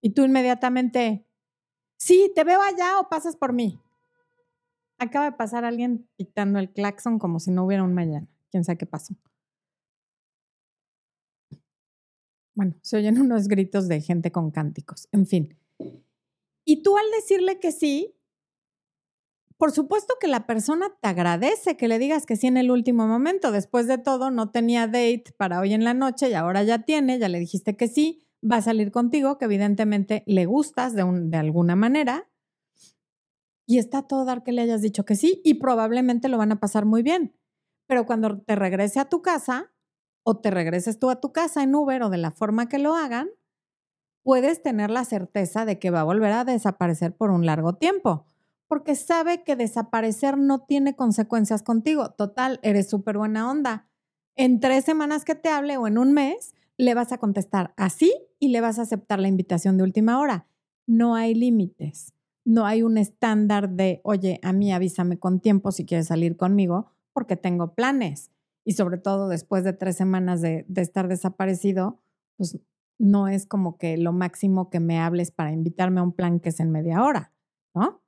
Y 0.02 0.12
tú 0.12 0.24
inmediatamente, 0.24 1.28
sí, 1.98 2.32
te 2.36 2.44
veo 2.44 2.62
allá 2.62 3.00
o 3.00 3.10
pasas 3.10 3.36
por 3.36 3.54
mí. 3.54 3.80
Acaba 5.00 5.26
de 5.26 5.38
pasar 5.38 5.66
alguien 5.66 6.10
pitando 6.16 6.60
el 6.60 6.72
claxon 6.72 7.20
como 7.20 7.40
si 7.40 7.52
no 7.52 7.66
hubiera 7.66 7.84
un 7.84 7.94
mañana. 7.94 8.28
¿Quién 8.50 8.64
sabe 8.64 8.78
qué 8.78 8.86
pasó? 8.86 9.16
bueno, 12.58 12.74
se 12.82 12.98
oyen 12.98 13.18
unos 13.22 13.48
gritos 13.48 13.88
de 13.88 14.02
gente 14.02 14.32
con 14.32 14.52
cánticos, 14.52 15.08
en 15.14 15.28
fin. 15.28 15.58
Y 16.70 16.84
tú 16.84 16.98
al 16.98 17.10
decirle 17.12 17.62
que 17.62 17.72
sí, 17.72 18.14
por 19.56 19.72
supuesto 19.72 20.16
que 20.20 20.28
la 20.28 20.46
persona 20.46 20.90
te 21.02 21.08
agradece 21.08 21.78
que 21.78 21.88
le 21.88 21.98
digas 21.98 22.26
que 22.26 22.36
sí 22.36 22.48
en 22.48 22.58
el 22.58 22.72
último 22.72 23.08
momento. 23.08 23.54
Después 23.54 23.88
de 23.88 23.98
todo, 23.98 24.32
no 24.32 24.52
tenía 24.52 24.86
date 24.86 25.34
para 25.38 25.62
hoy 25.62 25.74
en 25.74 25.86
la 25.86 25.94
noche 25.94 26.30
y 26.30 26.34
ahora 26.34 26.64
ya 26.64 26.80
tiene, 26.80 27.20
ya 27.20 27.30
le 27.30 27.40
dijiste 27.40 27.78
que 27.78 27.88
sí, 27.88 28.28
va 28.44 28.58
a 28.58 28.62
salir 28.62 28.92
contigo, 28.92 29.38
que 29.38 29.46
evidentemente 29.46 30.24
le 30.28 30.46
gustas 30.46 30.94
de, 30.94 31.38
alguna 31.38 31.78
manera. 31.78 32.30
Y 33.66 33.78
está 33.78 34.02
todo 34.02 34.26
dar 34.26 34.44
que 34.44 34.52
le 34.52 34.62
hayas 34.62 34.82
dicho 34.82 35.06
que 35.06 35.16
sí 35.16 35.42
y 35.46 35.54
probablemente 35.54 36.28
lo 36.28 36.38
van 36.38 36.52
a 36.52 36.60
pasar 36.60 36.84
muy 36.84 37.02
bien. 37.02 37.34
Pero 37.88 38.06
cuando 38.06 38.42
te 38.42 38.58
regrese 38.58 39.00
a 39.00 39.08
tu 39.08 39.22
casa 39.22 39.72
o 40.22 40.42
te 40.42 40.52
regreses 40.52 41.00
tú 41.00 41.10
a 41.10 41.22
tu 41.22 41.32
casa 41.32 41.64
en 41.64 41.74
Uber 41.76 42.04
o 42.04 42.10
de 42.10 42.18
la 42.18 42.32
forma 42.32 42.68
que 42.68 42.78
lo 42.78 42.94
hagan, 42.94 43.30
puedes 44.28 44.62
tener 44.62 44.92
la 44.92 45.06
certeza 45.06 45.64
de 45.64 45.80
que 45.80 45.90
va 45.90 46.02
a 46.02 46.04
volver 46.04 46.34
a 46.34 46.44
desaparecer 46.44 47.16
por 47.16 47.32
un 47.32 47.46
largo 47.46 47.76
tiempo, 47.76 48.26
porque 48.68 48.94
sabe 48.94 49.42
que 49.44 49.56
desaparecer 49.56 50.38
no 50.38 50.60
tiene 50.60 50.98
consecuencias 50.98 51.64
contigo. 51.64 52.10
Total, 52.10 52.60
eres 52.62 52.90
súper 52.90 53.18
buena 53.18 53.50
onda. 53.50 53.88
En 54.36 54.60
tres 54.60 54.84
semanas 54.84 55.24
que 55.24 55.36
te 55.36 55.48
hable 55.48 55.78
o 55.78 55.88
en 55.88 55.98
un 55.98 56.12
mes, 56.12 56.56
le 56.76 56.94
vas 56.94 57.14
a 57.14 57.20
contestar 57.20 57.74
así 57.78 58.14
y 58.38 58.50
le 58.50 58.60
vas 58.60 58.80
a 58.80 58.82
aceptar 58.82 59.20
la 59.20 59.30
invitación 59.30 59.78
de 59.78 59.84
última 59.86 60.20
hora. 60.20 60.46
No 60.86 61.16
hay 61.16 61.34
límites. 61.34 62.14
No 62.44 62.66
hay 62.66 62.84
un 62.84 62.98
estándar 62.98 63.70
de, 63.70 64.02
oye, 64.04 64.42
a 64.44 64.52
mí 64.52 64.74
avísame 64.74 65.18
con 65.18 65.40
tiempo 65.40 65.72
si 65.72 65.86
quieres 65.86 66.08
salir 66.08 66.36
conmigo, 66.36 66.92
porque 67.14 67.38
tengo 67.38 67.76
planes. 67.76 68.32
Y 68.66 68.74
sobre 68.74 68.98
todo 68.98 69.30
después 69.30 69.64
de 69.64 69.72
tres 69.72 69.96
semanas 69.96 70.42
de, 70.42 70.66
de 70.68 70.82
estar 70.82 71.08
desaparecido, 71.08 72.02
pues 72.36 72.60
no 73.00 73.28
es 73.28 73.46
como 73.46 73.78
que 73.78 73.98
lo 73.98 74.14
máximo 74.14 74.70
que 74.70 74.80
me 74.80 75.00
hables 75.00 75.32
para 75.32 75.52
invitarme 75.52 76.00
a 76.00 76.04
un 76.04 76.14
plan 76.14 76.40
que 76.40 76.50
es 76.50 76.60
en 76.60 76.72
media 76.72 77.04
hora, 77.04 77.34
¿no? 77.76 78.02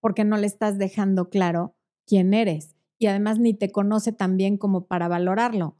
Porque 0.00 0.24
no 0.24 0.36
le 0.36 0.46
estás 0.46 0.78
dejando 0.78 1.28
claro 1.28 1.74
quién 2.06 2.34
eres 2.34 2.76
y 2.98 3.06
además 3.06 3.38
ni 3.38 3.54
te 3.54 3.72
conoce 3.72 4.12
tan 4.12 4.36
bien 4.36 4.56
como 4.56 4.86
para 4.86 5.08
valorarlo. 5.08 5.76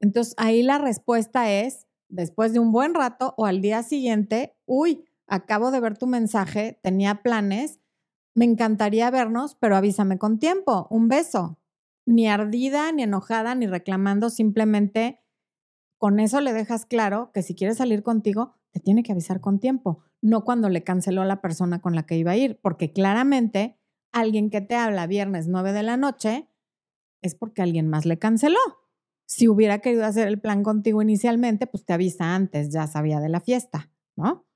Entonces 0.00 0.34
ahí 0.36 0.62
la 0.62 0.78
respuesta 0.78 1.50
es, 1.50 1.86
después 2.08 2.52
de 2.52 2.58
un 2.58 2.72
buen 2.72 2.94
rato 2.94 3.34
o 3.36 3.46
al 3.46 3.60
día 3.60 3.82
siguiente, 3.82 4.56
uy, 4.66 5.04
acabo 5.26 5.70
de 5.70 5.80
ver 5.80 5.98
tu 5.98 6.06
mensaje, 6.06 6.78
tenía 6.82 7.22
planes, 7.22 7.80
me 8.34 8.44
encantaría 8.44 9.10
vernos, 9.10 9.54
pero 9.54 9.76
avísame 9.76 10.18
con 10.18 10.38
tiempo, 10.38 10.86
un 10.90 11.08
beso. 11.08 11.58
Ni 12.06 12.28
ardida, 12.28 12.92
ni 12.92 13.02
enojada, 13.04 13.54
ni 13.54 13.66
reclamando, 13.66 14.28
simplemente 14.28 15.23
con 15.98 16.20
eso 16.20 16.40
le 16.40 16.52
dejas 16.52 16.86
claro 16.86 17.30
que 17.32 17.42
si 17.42 17.54
quiere 17.54 17.74
salir 17.74 18.02
contigo, 18.02 18.54
te 18.70 18.80
tiene 18.80 19.02
que 19.02 19.12
avisar 19.12 19.40
con 19.40 19.60
tiempo, 19.60 20.02
no 20.20 20.44
cuando 20.44 20.68
le 20.68 20.82
canceló 20.82 21.22
a 21.22 21.26
la 21.26 21.40
persona 21.40 21.80
con 21.80 21.94
la 21.94 22.06
que 22.06 22.16
iba 22.16 22.32
a 22.32 22.36
ir, 22.36 22.58
porque 22.60 22.92
claramente 22.92 23.78
alguien 24.12 24.50
que 24.50 24.60
te 24.60 24.74
habla 24.74 25.06
viernes 25.06 25.48
9 25.48 25.72
de 25.72 25.82
la 25.82 25.96
noche 25.96 26.48
es 27.22 27.34
porque 27.34 27.62
alguien 27.62 27.88
más 27.88 28.04
le 28.04 28.18
canceló. 28.18 28.58
Si 29.26 29.48
hubiera 29.48 29.78
querido 29.78 30.04
hacer 30.04 30.28
el 30.28 30.40
plan 30.40 30.62
contigo 30.62 31.00
inicialmente, 31.02 31.66
pues 31.66 31.84
te 31.84 31.92
avisa 31.92 32.34
antes, 32.34 32.70
ya 32.70 32.86
sabía 32.86 33.20
de 33.20 33.28
la 33.28 33.40
fiesta, 33.40 33.90
¿no? 34.16 34.46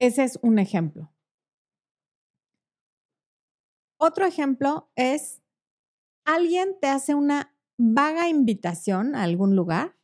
Ese 0.00 0.24
es 0.24 0.38
un 0.42 0.58
ejemplo. 0.58 1.12
Otro 3.98 4.26
ejemplo 4.26 4.90
es, 4.96 5.42
alguien 6.24 6.76
te 6.80 6.88
hace 6.88 7.14
una 7.14 7.54
vaga 7.78 8.28
invitación 8.28 9.14
a 9.14 9.22
algún 9.22 9.56
lugar 9.56 9.96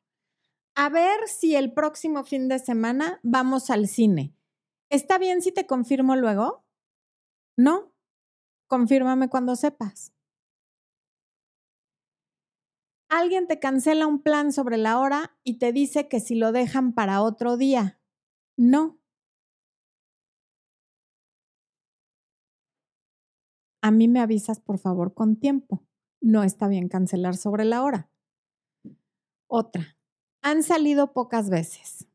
a 0.74 0.88
ver 0.88 1.28
si 1.28 1.56
el 1.56 1.72
próximo 1.72 2.24
fin 2.24 2.48
de 2.48 2.58
semana 2.58 3.20
vamos 3.22 3.70
al 3.70 3.88
cine. 3.88 4.34
¿Está 4.88 5.18
bien 5.18 5.42
si 5.42 5.52
te 5.52 5.66
confirmo 5.66 6.16
luego? 6.16 6.64
No. 7.56 7.92
Confírmame 8.66 9.28
cuando 9.28 9.56
sepas. 9.56 10.12
Alguien 13.08 13.48
te 13.48 13.58
cancela 13.58 14.06
un 14.06 14.22
plan 14.22 14.52
sobre 14.52 14.76
la 14.76 14.98
hora 15.00 15.36
y 15.42 15.58
te 15.58 15.72
dice 15.72 16.08
que 16.08 16.20
si 16.20 16.36
lo 16.36 16.52
dejan 16.52 16.94
para 16.94 17.22
otro 17.22 17.56
día. 17.56 18.00
No. 18.56 19.00
A 23.82 23.90
mí 23.90 24.08
me 24.08 24.20
avisas 24.20 24.60
por 24.60 24.78
favor 24.78 25.14
con 25.14 25.36
tiempo. 25.36 25.84
No 26.20 26.44
está 26.44 26.68
bien 26.68 26.88
cancelar 26.88 27.36
sobre 27.36 27.64
la 27.64 27.82
hora. 27.82 28.10
Otra 29.48 29.99
han 30.42 30.62
salido 30.62 31.12
pocas 31.12 31.50
veces. 31.50 32.06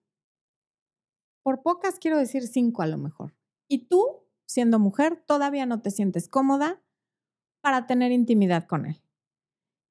Por 1.43 1.61
pocas 1.61 1.99
quiero 1.99 2.17
decir 2.17 2.47
cinco 2.47 2.81
a 2.81 2.87
lo 2.87 2.97
mejor. 2.97 3.35
Y 3.67 3.87
tú, 3.87 4.23
siendo 4.47 4.79
mujer, 4.79 5.23
todavía 5.25 5.65
no 5.65 5.81
te 5.81 5.91
sientes 5.91 6.27
cómoda 6.27 6.81
para 7.61 7.85
tener 7.87 8.11
intimidad 8.11 8.65
con 8.67 8.85
él. 8.85 9.01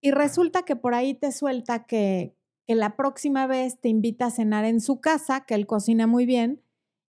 Y 0.00 0.10
resulta 0.10 0.64
que 0.64 0.76
por 0.76 0.94
ahí 0.94 1.14
te 1.14 1.32
suelta 1.32 1.86
que, 1.86 2.36
que 2.66 2.74
la 2.74 2.96
próxima 2.96 3.46
vez 3.46 3.80
te 3.80 3.88
invita 3.88 4.26
a 4.26 4.30
cenar 4.30 4.64
en 4.64 4.80
su 4.80 5.00
casa, 5.00 5.44
que 5.46 5.54
él 5.54 5.66
cocina 5.66 6.06
muy 6.06 6.26
bien 6.26 6.62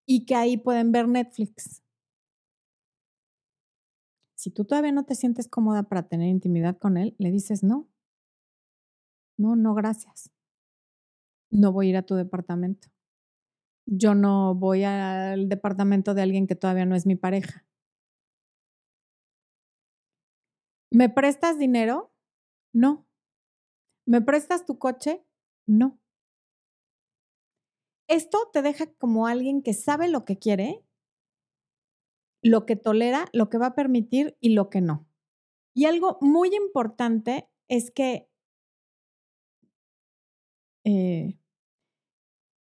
y 0.05 0.25
que 0.25 0.35
ahí 0.35 0.57
pueden 0.57 0.91
ver 0.91 1.07
Netflix. 1.07 1.81
Si 4.35 4.51
tú 4.51 4.63
todavía 4.65 4.91
no 4.91 5.05
te 5.05 5.15
sientes 5.15 5.47
cómoda 5.47 5.83
para 5.83 6.07
tener 6.07 6.27
intimidad 6.29 6.77
con 6.77 6.97
él, 6.97 7.15
le 7.17 7.31
dices 7.31 7.63
no. 7.63 7.87
No, 9.37 9.55
no, 9.55 9.73
gracias 9.73 10.34
no 11.51 11.71
voy 11.71 11.87
a 11.87 11.89
ir 11.91 11.97
a 11.97 12.03
tu 12.03 12.15
departamento. 12.15 12.89
Yo 13.87 14.15
no 14.15 14.55
voy 14.55 14.83
al 14.83 15.47
departamento 15.47 16.13
de 16.13 16.23
alguien 16.23 16.47
que 16.47 16.55
todavía 16.55 16.85
no 16.85 16.95
es 16.95 17.05
mi 17.05 17.15
pareja. 17.15 17.65
¿Me 20.91 21.09
prestas 21.09 21.59
dinero? 21.59 22.13
No. 22.73 23.05
¿Me 24.07 24.21
prestas 24.21 24.65
tu 24.65 24.79
coche? 24.79 25.23
No. 25.67 25.99
Esto 28.07 28.49
te 28.53 28.61
deja 28.61 28.85
como 28.93 29.27
alguien 29.27 29.61
que 29.61 29.73
sabe 29.73 30.07
lo 30.07 30.25
que 30.25 30.37
quiere, 30.37 30.85
lo 32.43 32.65
que 32.65 32.75
tolera, 32.75 33.27
lo 33.33 33.49
que 33.49 33.57
va 33.57 33.67
a 33.67 33.75
permitir 33.75 34.37
y 34.39 34.49
lo 34.49 34.69
que 34.69 34.81
no. 34.81 35.07
Y 35.75 35.85
algo 35.85 36.17
muy 36.21 36.55
importante 36.55 37.49
es 37.67 37.91
que 37.91 38.29
eh, 40.85 41.37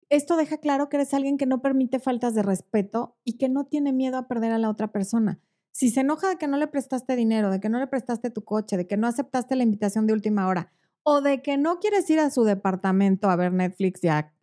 esto 0.10 0.38
deja 0.38 0.58
claro 0.58 0.88
que 0.88 0.98
eres 0.98 1.14
alguien 1.14 1.38
que 1.38 1.46
no 1.46 1.62
permite 1.62 2.00
faltas 2.00 2.34
de 2.36 2.44
respeto 2.44 3.18
y 3.24 3.38
que 3.38 3.50
no 3.50 3.66
tiene 3.66 3.92
miedo 3.92 4.18
a 4.18 4.28
perder 4.28 4.52
a 4.52 4.58
la 4.58 4.70
otra 4.70 4.92
persona. 4.92 5.40
Si 5.72 5.90
se 5.90 6.02
enoja 6.02 6.30
de 6.30 6.38
que 6.38 6.48
no 6.48 6.58
le 6.58 6.68
prestaste 6.68 7.16
dinero, 7.16 7.52
de 7.52 7.60
que 7.60 7.70
no 7.70 7.80
le 7.80 7.88
prestaste 7.88 8.30
tu 8.30 8.44
coche, 8.44 8.78
de 8.78 8.88
que 8.88 8.98
no 8.98 9.08
aceptaste 9.08 9.56
la 9.56 9.64
invitación 9.64 10.08
de 10.08 10.14
última 10.14 10.48
hora 10.48 10.72
o 11.04 11.22
de 11.22 11.42
que 11.42 11.58
no 11.58 11.80
quieres 11.80 12.10
ir 12.10 12.20
a 12.20 12.30
su 12.30 12.44
departamento 12.46 13.30
a 13.30 13.36
ver 13.36 13.52
Netflix 13.52 14.04
y 14.04 14.08
a 14.08 14.34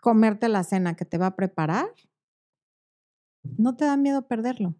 comerte 0.00 0.48
la 0.48 0.64
cena 0.64 0.96
que 0.96 1.04
te 1.04 1.18
va 1.18 1.26
a 1.26 1.36
preparar, 1.36 1.88
no 3.58 3.76
te 3.76 3.84
da 3.84 3.96
miedo 3.96 4.26
perderlo. 4.26 4.76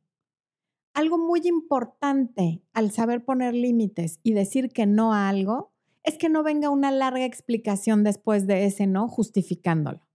Algo 0.95 1.19
muy 1.19 1.43
importante 1.45 2.63
al 2.73 2.91
saber 2.91 3.25
poner 3.25 3.55
límites 3.55 4.19
y 4.23 4.33
decir 4.33 4.71
que 4.71 4.87
no 4.87 5.13
a 5.13 5.29
algo 5.29 5.76
es 6.07 6.17
que 6.17 6.29
no 6.29 6.43
venga 6.43 6.71
una 6.71 6.91
larga 6.91 7.25
explicación 7.25 8.05
después 8.05 8.47
de 8.47 8.65
ese 8.65 8.87
no 8.87 9.09
justificándolo. 9.09 10.07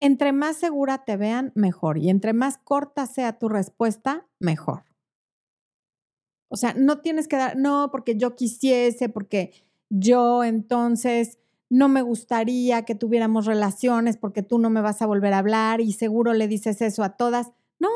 Entre 0.00 0.32
más 0.32 0.56
segura 0.56 1.04
te 1.04 1.18
vean, 1.18 1.52
mejor. 1.54 1.98
Y 1.98 2.08
entre 2.08 2.32
más 2.32 2.56
corta 2.56 3.06
sea 3.06 3.38
tu 3.38 3.50
respuesta, 3.50 4.26
mejor. 4.38 4.84
O 6.48 6.56
sea, 6.56 6.74
no 6.74 7.00
tienes 7.00 7.28
que 7.28 7.36
dar, 7.36 7.56
no, 7.56 7.90
porque 7.92 8.16
yo 8.16 8.34
quisiese, 8.34 9.10
porque 9.10 9.52
yo 9.90 10.42
entonces 10.42 11.38
no 11.68 11.88
me 11.88 12.00
gustaría 12.00 12.84
que 12.84 12.94
tuviéramos 12.94 13.44
relaciones 13.44 14.16
porque 14.16 14.42
tú 14.42 14.58
no 14.58 14.70
me 14.70 14.80
vas 14.80 15.02
a 15.02 15.06
volver 15.06 15.34
a 15.34 15.38
hablar 15.38 15.80
y 15.82 15.92
seguro 15.92 16.32
le 16.32 16.48
dices 16.48 16.80
eso 16.80 17.04
a 17.04 17.16
todas. 17.16 17.52
No, 17.78 17.90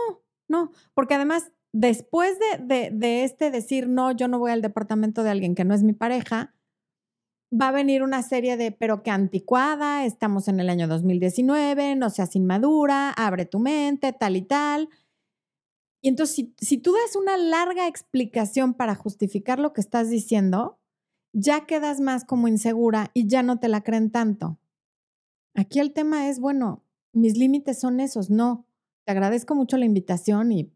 no, 0.47 0.73
porque 0.93 1.15
además 1.15 1.53
después 1.73 2.39
de, 2.39 2.65
de, 2.65 2.91
de 2.91 3.25
este 3.25 3.51
decir, 3.51 3.89
no, 3.89 4.13
yo 4.13 4.29
no 4.29 4.39
voy 4.39 4.53
al 4.53 4.63
departamento 4.63 5.25
de 5.25 5.31
alguien 5.31 5.55
que 5.55 5.65
no 5.65 5.75
es 5.75 5.83
mi 5.83 5.95
pareja, 5.95 6.55
va 7.61 7.69
a 7.69 7.73
venir 7.73 8.03
una 8.03 8.23
serie 8.23 8.57
de, 8.57 8.73
pero 8.73 9.03
que 9.03 9.11
anticuada, 9.11 10.05
estamos 10.05 10.49
en 10.49 10.61
el 10.61 10.69
año 10.69 10.89
2019, 10.89 11.97
no 11.97 12.11
seas 12.11 12.35
inmadura, 12.37 13.11
abre 13.11 13.47
tu 13.47 13.59
mente, 13.59 14.13
tal 14.13 14.37
y 14.37 14.43
tal. 14.43 14.89
Y 16.01 16.09
entonces, 16.09 16.49
si, 16.59 16.79
tú 16.79 16.93
das 16.93 17.17
una 17.17 17.37
larga 17.37 17.87
explicación 17.87 18.75
para 18.75 18.95
justificar 18.95 19.59
lo 19.59 19.73
que 19.73 19.81
estás 19.81 20.11
diciendo, 20.11 20.79
ya 21.33 21.67
quedas 21.67 22.01
más 22.01 22.25
como 22.25 22.49
insegura 22.49 23.11
y 23.15 23.27
ya 23.27 23.43
no 23.43 23.59
te 23.59 23.69
la 23.69 23.83
creen 23.83 24.11
tanto. 24.11 24.59
Aquí 25.55 25.79
el 25.79 25.93
tema 25.93 26.29
es, 26.29 26.41
bueno, 26.41 26.85
mis 27.13 27.39
límites 27.39 27.81
son 27.81 28.01
esos, 28.01 28.31
no. 28.31 28.67
Te 29.05 29.13
agradezco 29.13 29.55
mucho 29.55 29.77
la 29.77 29.85
invitación 29.85 30.53
y 30.53 30.73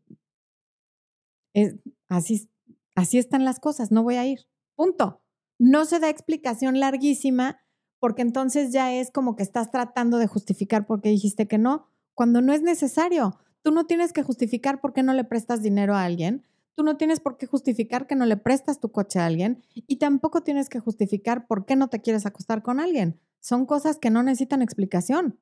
así, 2.09 2.49
así 2.95 3.19
están 3.19 3.45
las 3.45 3.59
cosas, 3.61 3.91
no 3.91 4.03
voy 4.03 4.17
a 4.17 4.27
ir. 4.27 4.47
Punto. 4.77 5.21
No 5.59 5.85
se 5.85 5.99
da 5.99 6.09
explicación 6.09 6.81
larguísima 6.81 7.61
porque 7.99 8.23
entonces 8.23 8.73
ya 8.73 8.93
es 8.95 9.11
como 9.11 9.37
que 9.37 9.43
estás 9.43 9.71
tratando 9.71 10.19
de 10.19 10.27
justificar 10.29 10.87
por 10.87 11.01
qué 11.01 11.09
dijiste 11.09 11.49
que 11.49 11.59
no, 11.59 11.87
cuando 12.15 12.41
no 12.41 12.53
es 12.53 12.63
necesario. 12.63 13.39
Tú 13.63 13.73
no 13.73 13.87
tienes 13.87 14.13
que 14.13 14.23
justificar 14.23 14.81
por 14.81 14.93
qué 14.93 15.03
no 15.03 15.13
le 15.15 15.25
prestas 15.25 15.63
dinero 15.63 15.95
a 15.97 16.05
alguien, 16.05 16.47
tú 16.75 16.85
no 16.85 16.97
tienes 16.97 17.19
por 17.19 17.37
qué 17.37 17.47
justificar 17.47 18.07
que 18.07 18.15
no 18.15 18.25
le 18.25 18.37
prestas 18.37 18.79
tu 18.79 18.93
coche 18.93 19.19
a 19.19 19.27
alguien 19.27 19.65
y 19.75 19.97
tampoco 19.97 20.43
tienes 20.43 20.69
que 20.69 20.79
justificar 20.79 21.49
por 21.49 21.67
qué 21.67 21.75
no 21.75 21.89
te 21.89 22.01
quieres 22.01 22.25
acostar 22.25 22.63
con 22.63 22.79
alguien. 22.79 23.21
Son 23.41 23.67
cosas 23.67 23.99
que 23.99 24.11
no 24.11 24.23
necesitan 24.23 24.63
explicación. 24.63 25.41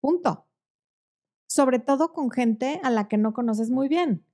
Punto. 0.00 0.46
Sobre 1.46 1.78
todo 1.78 2.12
con 2.12 2.30
gente 2.30 2.80
a 2.82 2.90
la 2.90 3.06
que 3.06 3.18
no 3.18 3.32
conoces 3.32 3.70
muy 3.70 3.88
bien. 3.88 4.24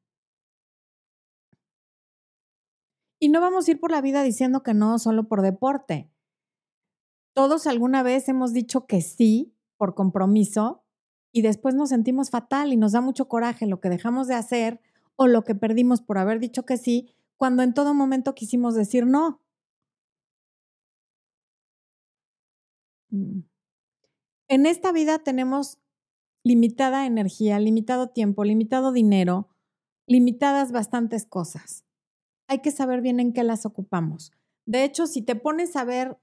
Y 3.22 3.28
no 3.28 3.40
vamos 3.40 3.68
a 3.68 3.70
ir 3.70 3.78
por 3.78 3.92
la 3.92 4.00
vida 4.00 4.24
diciendo 4.24 4.64
que 4.64 4.74
no 4.74 4.98
solo 4.98 5.28
por 5.28 5.42
deporte. 5.42 6.10
Todos 7.34 7.68
alguna 7.68 8.02
vez 8.02 8.28
hemos 8.28 8.52
dicho 8.52 8.88
que 8.88 9.00
sí 9.00 9.54
por 9.76 9.94
compromiso 9.94 10.82
y 11.30 11.42
después 11.42 11.76
nos 11.76 11.90
sentimos 11.90 12.30
fatal 12.30 12.72
y 12.72 12.76
nos 12.76 12.90
da 12.90 13.00
mucho 13.00 13.28
coraje 13.28 13.68
lo 13.68 13.80
que 13.80 13.90
dejamos 13.90 14.26
de 14.26 14.34
hacer 14.34 14.80
o 15.14 15.28
lo 15.28 15.44
que 15.44 15.54
perdimos 15.54 16.02
por 16.02 16.18
haber 16.18 16.40
dicho 16.40 16.66
que 16.66 16.76
sí 16.78 17.14
cuando 17.36 17.62
en 17.62 17.74
todo 17.74 17.94
momento 17.94 18.34
quisimos 18.34 18.74
decir 18.74 19.06
no. 19.06 19.40
Mm. 23.10 23.42
En 24.48 24.66
esta 24.66 24.90
vida 24.90 25.20
tenemos 25.20 25.78
limitada 26.42 27.06
energía, 27.06 27.60
limitado 27.60 28.08
tiempo, 28.08 28.42
limitado 28.42 28.90
dinero, 28.90 29.48
limitadas 30.08 30.72
bastantes 30.72 31.24
cosas. 31.24 31.84
Hay 32.52 32.58
que 32.58 32.70
saber 32.70 33.00
bien 33.00 33.18
en 33.18 33.32
qué 33.32 33.44
las 33.44 33.64
ocupamos. 33.64 34.30
De 34.66 34.84
hecho, 34.84 35.06
si 35.06 35.22
te 35.22 35.36
pones 35.36 35.74
a 35.74 35.84
ver 35.84 36.18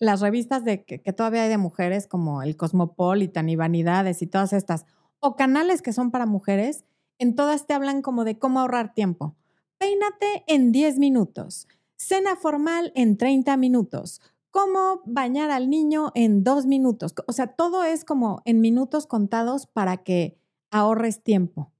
las 0.00 0.20
revistas 0.20 0.64
de 0.64 0.84
que, 0.84 0.98
todavía 1.12 1.44
hay 1.44 1.48
de 1.48 1.56
mujeres 1.56 2.08
como 2.08 2.42
el 2.42 2.56
Cosmopolitan 2.56 3.48
y 3.48 3.54
Vanidades 3.54 4.22
y 4.22 4.26
todas 4.26 4.52
estas, 4.52 4.86
o 5.20 5.36
canales 5.36 5.82
que 5.82 5.92
son 5.92 6.10
para 6.10 6.26
mujeres, 6.26 6.84
en 7.20 7.36
todas 7.36 7.68
te 7.68 7.74
hablan 7.74 8.02
como 8.02 8.24
de 8.24 8.40
cómo 8.40 8.58
ahorrar 8.58 8.92
tiempo. 8.92 9.36
Peínate 9.78 10.42
en 10.48 10.72
10 10.72 10.98
minutos, 10.98 11.68
cena 11.94 12.34
formal 12.34 12.90
en 12.96 13.16
30 13.16 13.56
minutos, 13.56 14.20
cómo 14.50 15.00
bañar 15.04 15.52
al 15.52 15.70
niño 15.70 16.10
en 16.16 16.42
2 16.42 16.66
minutos. 16.66 17.14
O 17.28 17.32
sea, 17.32 17.54
todo 17.54 17.84
es 17.84 18.04
como 18.04 18.42
en 18.46 18.60
minutos 18.60 19.06
contados 19.06 19.68
para 19.68 19.98
que 19.98 20.40
ahorres 20.72 21.22
tiempo. 21.22 21.70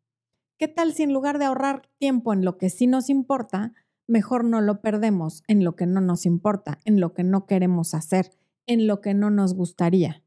¿Qué 0.58 0.68
tal 0.68 0.94
si 0.94 1.02
en 1.02 1.12
lugar 1.12 1.38
de 1.38 1.44
ahorrar 1.44 1.90
tiempo 1.98 2.32
en 2.32 2.42
lo 2.42 2.56
que 2.56 2.70
sí 2.70 2.86
nos 2.86 3.10
importa, 3.10 3.74
mejor 4.06 4.44
no 4.44 4.62
lo 4.62 4.80
perdemos 4.80 5.42
en 5.48 5.64
lo 5.64 5.76
que 5.76 5.86
no 5.86 6.00
nos 6.00 6.24
importa, 6.24 6.80
en 6.84 6.98
lo 6.98 7.12
que 7.12 7.24
no 7.24 7.46
queremos 7.46 7.92
hacer, 7.92 8.30
en 8.66 8.86
lo 8.86 9.02
que 9.02 9.12
no 9.12 9.30
nos 9.30 9.54
gustaría. 9.54 10.24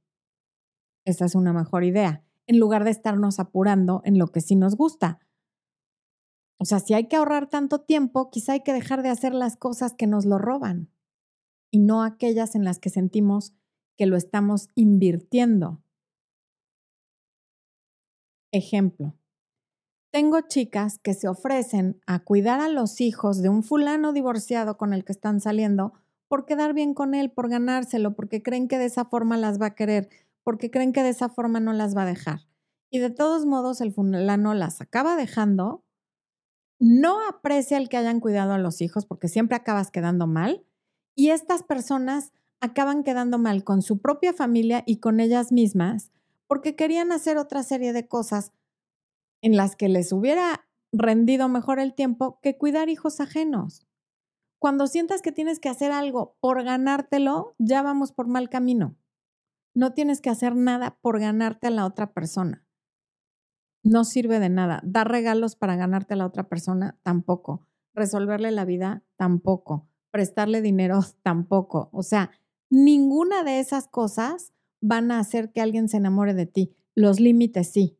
Esa 1.03 1.25
es 1.25 1.33
una 1.33 1.51
mejor 1.51 1.83
idea, 1.83 2.23
en 2.45 2.59
lugar 2.59 2.83
de 2.83 2.91
estarnos 2.91 3.39
apurando 3.39 4.01
en 4.05 4.19
lo 4.19 4.27
que 4.27 4.41
sí 4.41 4.55
nos 4.55 4.75
gusta. 4.75 5.19
O 6.59 6.65
sea, 6.65 6.79
si 6.79 6.93
hay 6.93 7.07
que 7.07 7.15
ahorrar 7.15 7.49
tanto 7.49 7.81
tiempo, 7.81 8.29
quizá 8.29 8.53
hay 8.53 8.61
que 8.61 8.73
dejar 8.73 9.01
de 9.01 9.09
hacer 9.09 9.33
las 9.33 9.57
cosas 9.57 9.95
que 9.95 10.05
nos 10.05 10.25
lo 10.25 10.37
roban 10.37 10.91
y 11.71 11.79
no 11.79 12.03
aquellas 12.03 12.53
en 12.53 12.65
las 12.65 12.77
que 12.77 12.89
sentimos 12.89 13.55
que 13.97 14.05
lo 14.05 14.15
estamos 14.15 14.69
invirtiendo. 14.75 15.81
Ejemplo, 18.51 19.18
tengo 20.11 20.41
chicas 20.41 20.99
que 20.99 21.13
se 21.13 21.27
ofrecen 21.27 22.01
a 22.07 22.19
cuidar 22.19 22.59
a 22.59 22.69
los 22.69 23.01
hijos 23.01 23.41
de 23.41 23.49
un 23.49 23.63
fulano 23.63 24.13
divorciado 24.13 24.77
con 24.77 24.93
el 24.93 25.05
que 25.05 25.11
están 25.11 25.39
saliendo 25.39 25.93
por 26.27 26.45
quedar 26.45 26.73
bien 26.73 26.93
con 26.93 27.13
él, 27.13 27.31
por 27.31 27.49
ganárselo, 27.49 28.15
porque 28.15 28.43
creen 28.43 28.67
que 28.67 28.77
de 28.77 28.85
esa 28.85 29.05
forma 29.05 29.37
las 29.37 29.59
va 29.59 29.67
a 29.67 29.75
querer, 29.75 30.09
porque 30.43 30.69
creen 30.69 30.93
que 30.93 31.03
de 31.03 31.09
esa 31.09 31.29
forma 31.29 31.59
no 31.59 31.73
las 31.73 31.95
va 31.97 32.03
a 32.03 32.07
dejar. 32.07 32.41
Y 32.91 32.99
de 32.99 33.09
todos 33.09 33.45
modos 33.45 33.81
el 33.81 33.93
fulano 33.93 34.53
las 34.53 34.81
acaba 34.81 35.15
dejando, 35.15 35.83
no 36.79 37.27
aprecia 37.27 37.77
el 37.77 37.89
que 37.89 37.97
hayan 37.97 38.19
cuidado 38.19 38.53
a 38.53 38.57
los 38.57 38.81
hijos 38.81 39.05
porque 39.05 39.27
siempre 39.27 39.57
acabas 39.57 39.91
quedando 39.91 40.27
mal 40.27 40.65
y 41.13 41.29
estas 41.29 41.63
personas 41.63 42.31
acaban 42.61 43.03
quedando 43.03 43.37
mal 43.37 43.63
con 43.63 43.81
su 43.81 43.99
propia 43.99 44.33
familia 44.33 44.83
y 44.85 44.97
con 44.97 45.19
ellas 45.19 45.51
mismas 45.51 46.11
porque 46.47 46.75
querían 46.75 47.11
hacer 47.11 47.37
otra 47.37 47.63
serie 47.63 47.91
de 47.91 48.07
cosas 48.07 48.53
en 49.41 49.55
las 49.55 49.75
que 49.75 49.89
les 49.89 50.11
hubiera 50.11 50.67
rendido 50.91 51.47
mejor 51.49 51.79
el 51.79 51.93
tiempo 51.93 52.39
que 52.41 52.57
cuidar 52.57 52.89
hijos 52.89 53.19
ajenos. 53.19 53.85
Cuando 54.59 54.87
sientas 54.87 55.21
que 55.21 55.31
tienes 55.31 55.59
que 55.59 55.69
hacer 55.69 55.91
algo 55.91 56.35
por 56.41 56.63
ganártelo, 56.63 57.55
ya 57.59 57.81
vamos 57.81 58.11
por 58.11 58.27
mal 58.27 58.49
camino. 58.49 58.97
No 59.73 59.93
tienes 59.93 60.19
que 60.19 60.29
hacer 60.29 60.55
nada 60.55 60.97
por 61.01 61.19
ganarte 61.19 61.67
a 61.67 61.71
la 61.71 61.85
otra 61.85 62.13
persona. 62.13 62.65
No 63.83 64.03
sirve 64.03 64.39
de 64.39 64.49
nada. 64.49 64.81
Dar 64.83 65.09
regalos 65.09 65.55
para 65.55 65.77
ganarte 65.77 66.15
a 66.15 66.17
la 66.17 66.25
otra 66.25 66.49
persona, 66.49 66.99
tampoco. 67.03 67.65
Resolverle 67.93 68.51
la 68.51 68.65
vida, 68.65 69.03
tampoco. 69.15 69.87
Prestarle 70.11 70.61
dinero, 70.61 70.99
tampoco. 71.23 71.89
O 71.93 72.03
sea, 72.03 72.31
ninguna 72.69 73.43
de 73.43 73.59
esas 73.59 73.87
cosas 73.87 74.53
van 74.81 75.11
a 75.11 75.19
hacer 75.19 75.53
que 75.53 75.61
alguien 75.61 75.87
se 75.87 75.97
enamore 75.97 76.33
de 76.33 76.45
ti. 76.47 76.75
Los 76.95 77.21
límites 77.21 77.71
sí 77.71 77.98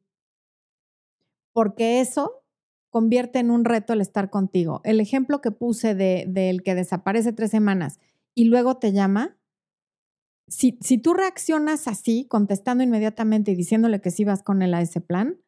porque 1.60 2.00
eso 2.00 2.46
convierte 2.90 3.38
en 3.40 3.52
un 3.52 3.66
reto 3.66 3.92
el 3.92 4.00
estar 4.00 4.30
contigo. 4.30 4.80
El 4.86 5.02
ejemplo 5.02 5.42
que 5.42 5.52
puse 5.52 5.94
del 5.94 6.34
de, 6.34 6.62
que 6.64 6.74
desaparece 6.74 7.34
tres 7.34 7.52
semanas 7.52 8.00
y 8.34 8.46
luego 8.46 8.78
te 8.78 8.94
llama, 8.94 9.38
si, 10.48 10.80
si, 10.80 11.00
tú 11.00 11.14
reaccionas 11.14 11.90
así, 11.90 12.26
contestando 12.30 12.82
inmediatamente 12.82 13.52
y 13.52 13.56
diciéndole 13.56 14.00
que 14.00 14.10
sí 14.10 14.24
vas 14.24 14.42
con 14.42 14.62
él 14.62 14.74
a 14.74 14.80
ese 14.80 15.02
plan, 15.02 15.42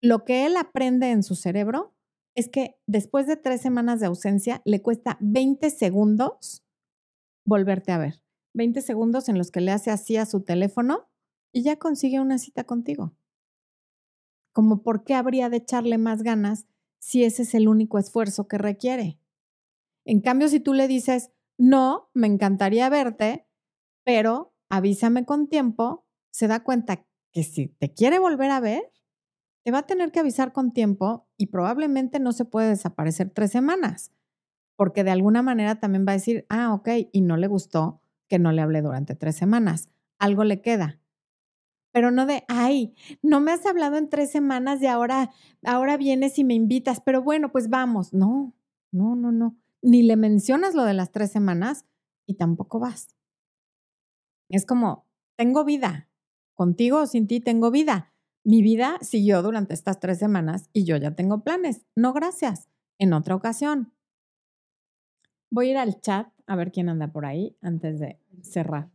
lo 0.00 0.24
que 0.24 0.46
él 0.46 0.56
aprende 0.56 1.10
en 1.10 1.24
su 1.24 1.34
cerebro 1.34 1.96
es 2.36 2.48
que 2.48 2.76
después 2.86 3.26
de 3.26 3.36
tres 3.36 3.62
semanas 3.62 3.98
de 3.98 4.06
ausencia 4.06 4.62
le 4.64 4.80
cuesta 4.80 5.18
20 5.18 5.70
segundos 5.70 6.62
volverte 7.44 7.90
a 7.90 7.98
ver. 7.98 8.22
20 8.54 8.80
segundos 8.80 9.28
en 9.28 9.38
los 9.38 9.50
que 9.50 9.60
le 9.60 9.72
hace 9.72 9.90
así 9.90 10.16
a 10.18 10.24
su 10.24 10.44
teléfono 10.44 11.08
y 11.52 11.64
ya 11.64 11.80
consigue 11.80 12.20
una 12.20 12.38
cita 12.38 12.62
contigo 12.62 13.16
como 14.54 14.82
por 14.82 15.04
qué 15.04 15.14
habría 15.14 15.50
de 15.50 15.58
echarle 15.58 15.98
más 15.98 16.22
ganas 16.22 16.66
si 17.00 17.24
ese 17.24 17.42
es 17.42 17.54
el 17.54 17.68
único 17.68 17.98
esfuerzo 17.98 18.48
que 18.48 18.56
requiere. 18.56 19.18
En 20.06 20.20
cambio, 20.20 20.48
si 20.48 20.60
tú 20.60 20.72
le 20.72 20.88
dices, 20.88 21.32
no, 21.58 22.08
me 22.14 22.28
encantaría 22.28 22.88
verte, 22.88 23.46
pero 24.04 24.54
avísame 24.70 25.26
con 25.26 25.48
tiempo, 25.48 26.06
se 26.30 26.46
da 26.46 26.62
cuenta 26.62 27.04
que 27.32 27.42
si 27.42 27.66
te 27.66 27.92
quiere 27.92 28.18
volver 28.18 28.50
a 28.52 28.60
ver, 28.60 28.92
te 29.64 29.72
va 29.72 29.78
a 29.78 29.86
tener 29.86 30.12
que 30.12 30.20
avisar 30.20 30.52
con 30.52 30.72
tiempo 30.72 31.26
y 31.36 31.46
probablemente 31.46 32.20
no 32.20 32.32
se 32.32 32.44
puede 32.44 32.68
desaparecer 32.68 33.30
tres 33.30 33.50
semanas, 33.50 34.12
porque 34.76 35.02
de 35.02 35.10
alguna 35.10 35.42
manera 35.42 35.80
también 35.80 36.06
va 36.06 36.12
a 36.12 36.16
decir, 36.16 36.46
ah, 36.48 36.74
ok, 36.74 36.88
y 37.12 37.22
no 37.22 37.36
le 37.36 37.48
gustó 37.48 38.00
que 38.28 38.38
no 38.38 38.52
le 38.52 38.62
hablé 38.62 38.82
durante 38.82 39.16
tres 39.16 39.34
semanas, 39.34 39.88
algo 40.18 40.44
le 40.44 40.60
queda 40.60 41.00
pero 41.94 42.10
no 42.10 42.26
de, 42.26 42.42
ay, 42.48 42.92
no 43.22 43.38
me 43.38 43.52
has 43.52 43.64
hablado 43.66 43.96
en 43.96 44.08
tres 44.08 44.32
semanas 44.32 44.82
y 44.82 44.86
ahora, 44.88 45.30
ahora 45.62 45.96
vienes 45.96 46.40
y 46.40 46.42
me 46.42 46.54
invitas, 46.54 47.00
pero 47.00 47.22
bueno, 47.22 47.52
pues 47.52 47.70
vamos. 47.70 48.12
No, 48.12 48.52
no, 48.90 49.14
no, 49.14 49.30
no. 49.30 49.56
Ni 49.80 50.02
le 50.02 50.16
mencionas 50.16 50.74
lo 50.74 50.82
de 50.82 50.94
las 50.94 51.12
tres 51.12 51.30
semanas 51.30 51.86
y 52.26 52.34
tampoco 52.34 52.80
vas. 52.80 53.14
Es 54.48 54.66
como, 54.66 55.06
tengo 55.36 55.64
vida. 55.64 56.08
Contigo 56.54 57.02
o 57.02 57.06
sin 57.06 57.28
ti 57.28 57.38
tengo 57.38 57.70
vida. 57.70 58.12
Mi 58.42 58.60
vida 58.60 58.98
siguió 59.00 59.40
durante 59.42 59.72
estas 59.72 60.00
tres 60.00 60.18
semanas 60.18 60.68
y 60.72 60.84
yo 60.84 60.96
ya 60.96 61.14
tengo 61.14 61.44
planes. 61.44 61.86
No, 61.94 62.12
gracias. 62.12 62.68
En 62.98 63.12
otra 63.12 63.36
ocasión. 63.36 63.92
Voy 65.48 65.68
a 65.68 65.70
ir 65.70 65.76
al 65.76 66.00
chat 66.00 66.26
a 66.48 66.56
ver 66.56 66.72
quién 66.72 66.88
anda 66.88 67.12
por 67.12 67.24
ahí 67.24 67.56
antes 67.60 68.00
de 68.00 68.18
cerrar. 68.42 68.93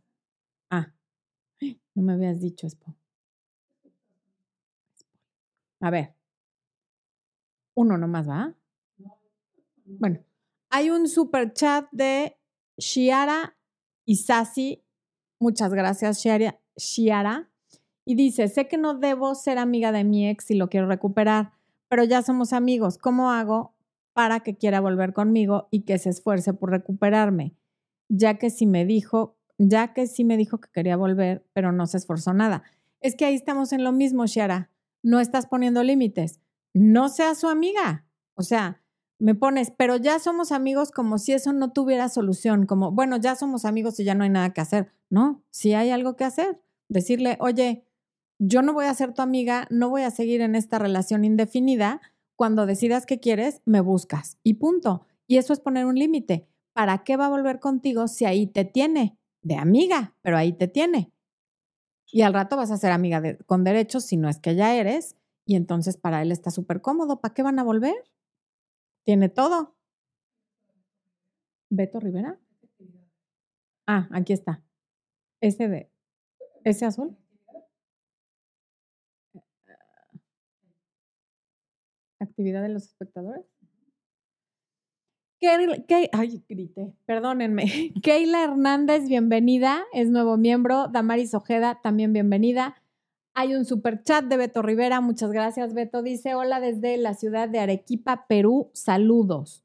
No 1.94 2.02
me 2.02 2.12
habías 2.12 2.40
dicho, 2.40 2.66
Espo. 2.66 2.94
A 5.80 5.90
ver. 5.90 6.14
Uno 7.74 7.96
nomás, 7.96 8.28
¿va? 8.28 8.54
Bueno, 9.84 10.20
hay 10.68 10.90
un 10.90 11.08
super 11.08 11.52
chat 11.52 11.88
de 11.90 12.36
Shiara 12.76 13.56
Isasi. 14.04 14.84
Muchas 15.38 15.72
gracias, 15.72 16.22
Shiara. 16.22 17.50
Y 18.04 18.14
dice, 18.14 18.48
sé 18.48 18.68
que 18.68 18.76
no 18.76 18.94
debo 18.94 19.34
ser 19.34 19.58
amiga 19.58 19.92
de 19.92 20.04
mi 20.04 20.28
ex 20.28 20.44
si 20.44 20.54
lo 20.54 20.68
quiero 20.68 20.86
recuperar, 20.86 21.52
pero 21.88 22.04
ya 22.04 22.22
somos 22.22 22.52
amigos. 22.52 22.98
¿Cómo 22.98 23.30
hago 23.30 23.74
para 24.12 24.40
que 24.40 24.56
quiera 24.56 24.80
volver 24.80 25.12
conmigo 25.12 25.68
y 25.70 25.82
que 25.82 25.98
se 25.98 26.10
esfuerce 26.10 26.52
por 26.52 26.70
recuperarme? 26.70 27.54
Ya 28.08 28.38
que 28.38 28.50
si 28.50 28.66
me 28.66 28.84
dijo 28.84 29.36
ya 29.68 29.92
que 29.92 30.06
sí 30.06 30.24
me 30.24 30.38
dijo 30.38 30.58
que 30.58 30.70
quería 30.70 30.96
volver, 30.96 31.46
pero 31.52 31.70
no 31.70 31.86
se 31.86 31.98
esforzó 31.98 32.32
nada. 32.32 32.62
Es 33.00 33.14
que 33.14 33.26
ahí 33.26 33.34
estamos 33.34 33.74
en 33.74 33.84
lo 33.84 33.92
mismo, 33.92 34.24
Shara. 34.26 34.70
No 35.02 35.20
estás 35.20 35.46
poniendo 35.46 35.82
límites. 35.82 36.40
No 36.72 37.10
seas 37.10 37.38
su 37.38 37.48
amiga. 37.48 38.06
O 38.34 38.42
sea, 38.42 38.82
me 39.18 39.34
pones, 39.34 39.70
pero 39.70 39.96
ya 39.96 40.18
somos 40.18 40.50
amigos 40.50 40.92
como 40.92 41.18
si 41.18 41.32
eso 41.32 41.52
no 41.52 41.72
tuviera 41.72 42.08
solución, 42.08 42.64
como, 42.64 42.90
bueno, 42.90 43.18
ya 43.18 43.36
somos 43.36 43.66
amigos 43.66 44.00
y 44.00 44.04
ya 44.04 44.14
no 44.14 44.24
hay 44.24 44.30
nada 44.30 44.54
que 44.54 44.62
hacer. 44.62 44.90
No, 45.10 45.44
si 45.50 45.74
hay 45.74 45.90
algo 45.90 46.16
que 46.16 46.24
hacer. 46.24 46.58
Decirle, 46.88 47.36
oye, 47.40 47.84
yo 48.38 48.62
no 48.62 48.72
voy 48.72 48.86
a 48.86 48.94
ser 48.94 49.12
tu 49.12 49.20
amiga, 49.20 49.66
no 49.70 49.90
voy 49.90 50.02
a 50.02 50.10
seguir 50.10 50.40
en 50.40 50.54
esta 50.54 50.78
relación 50.78 51.26
indefinida. 51.26 52.00
Cuando 52.34 52.64
decidas 52.64 53.04
qué 53.04 53.20
quieres, 53.20 53.60
me 53.66 53.82
buscas 53.82 54.38
y 54.42 54.54
punto. 54.54 55.06
Y 55.26 55.36
eso 55.36 55.52
es 55.52 55.60
poner 55.60 55.84
un 55.84 55.96
límite. 55.96 56.48
¿Para 56.72 57.04
qué 57.04 57.18
va 57.18 57.26
a 57.26 57.30
volver 57.30 57.60
contigo 57.60 58.08
si 58.08 58.24
ahí 58.24 58.46
te 58.46 58.64
tiene? 58.64 59.19
De 59.42 59.56
amiga, 59.56 60.14
pero 60.22 60.36
ahí 60.36 60.52
te 60.52 60.68
tiene. 60.68 61.12
Y 62.12 62.22
al 62.22 62.34
rato 62.34 62.56
vas 62.56 62.70
a 62.70 62.76
ser 62.76 62.92
amiga 62.92 63.22
con 63.46 63.64
derechos 63.64 64.04
si 64.04 64.16
no 64.16 64.28
es 64.28 64.38
que 64.38 64.54
ya 64.54 64.74
eres. 64.74 65.16
Y 65.46 65.56
entonces 65.56 65.96
para 65.96 66.22
él 66.22 66.32
está 66.32 66.50
súper 66.50 66.80
cómodo. 66.80 67.20
¿Para 67.20 67.34
qué 67.34 67.42
van 67.42 67.58
a 67.58 67.64
volver? 67.64 67.94
Tiene 69.04 69.28
todo. 69.28 69.76
Beto 71.70 72.00
Rivera. 72.00 72.38
Ah, 73.86 74.08
aquí 74.12 74.32
está. 74.32 74.62
Ese 75.40 75.68
de. 75.68 75.90
Ese 76.64 76.84
azul. 76.84 77.16
Actividad 82.20 82.62
de 82.62 82.68
los 82.68 82.84
espectadores. 82.84 83.46
Ay, 86.12 86.42
grité, 86.48 86.92
perdónenme. 87.06 87.64
Keila 88.02 88.44
Hernández, 88.44 89.08
bienvenida, 89.08 89.84
es 89.92 90.10
nuevo 90.10 90.36
miembro. 90.36 90.88
Damaris 90.88 91.34
Ojeda, 91.34 91.80
también 91.82 92.12
bienvenida. 92.12 92.76
Hay 93.34 93.54
un 93.54 93.64
super 93.64 94.02
chat 94.02 94.24
de 94.24 94.36
Beto 94.36 94.60
Rivera. 94.60 95.00
Muchas 95.00 95.30
gracias, 95.32 95.72
Beto. 95.72 96.02
Dice: 96.02 96.34
Hola 96.34 96.60
desde 96.60 96.96
la 96.98 97.14
ciudad 97.14 97.48
de 97.48 97.60
Arequipa, 97.60 98.26
Perú. 98.26 98.70
Saludos. 98.74 99.64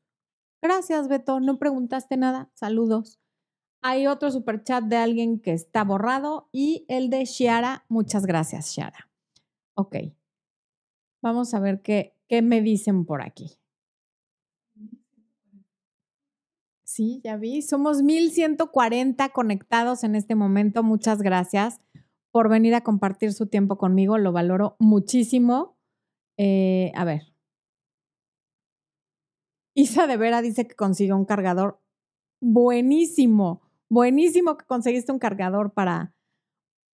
Gracias, 0.61 1.07
Beto. 1.07 1.39
No 1.39 1.57
preguntaste 1.59 2.15
nada. 2.15 2.49
Saludos. 2.53 3.19
Hay 3.81 4.07
otro 4.07 4.31
super 4.31 4.63
chat 4.63 4.85
de 4.85 4.97
alguien 4.97 5.39
que 5.39 5.51
está 5.51 5.83
borrado 5.83 6.47
y 6.51 6.85
el 6.87 7.09
de 7.09 7.25
Shiara. 7.25 7.85
Muchas 7.89 8.25
gracias, 8.25 8.73
Shiara. 8.73 9.09
Ok. 9.75 9.97
Vamos 11.21 11.53
a 11.53 11.59
ver 11.59 11.81
qué, 11.81 12.15
qué 12.27 12.41
me 12.41 12.61
dicen 12.61 13.05
por 13.05 13.21
aquí. 13.21 13.57
Sí, 16.95 17.19
ya 17.25 17.35
vi. 17.35 17.61
Somos 17.61 18.03
1140 18.03 19.27
conectados 19.33 20.05
en 20.05 20.15
este 20.15 20.33
momento. 20.33 20.81
Muchas 20.81 21.21
gracias 21.21 21.81
por 22.31 22.47
venir 22.47 22.73
a 22.73 22.85
compartir 22.85 23.33
su 23.33 23.47
tiempo 23.47 23.77
conmigo. 23.77 24.17
Lo 24.17 24.31
valoro 24.31 24.77
muchísimo. 24.79 25.77
Eh, 26.37 26.93
a 26.95 27.03
ver. 27.03 27.33
Isa 29.75 30.07
de 30.07 30.15
Vera 30.15 30.41
dice 30.41 30.67
que 30.67 30.75
consiguió 30.75 31.17
un 31.17 31.25
cargador 31.25 31.81
buenísimo. 32.41 33.61
Buenísimo 33.89 34.55
que 34.55 34.65
conseguiste 34.65 35.11
un 35.11 35.19
cargador 35.19 35.73
para, 35.73 36.15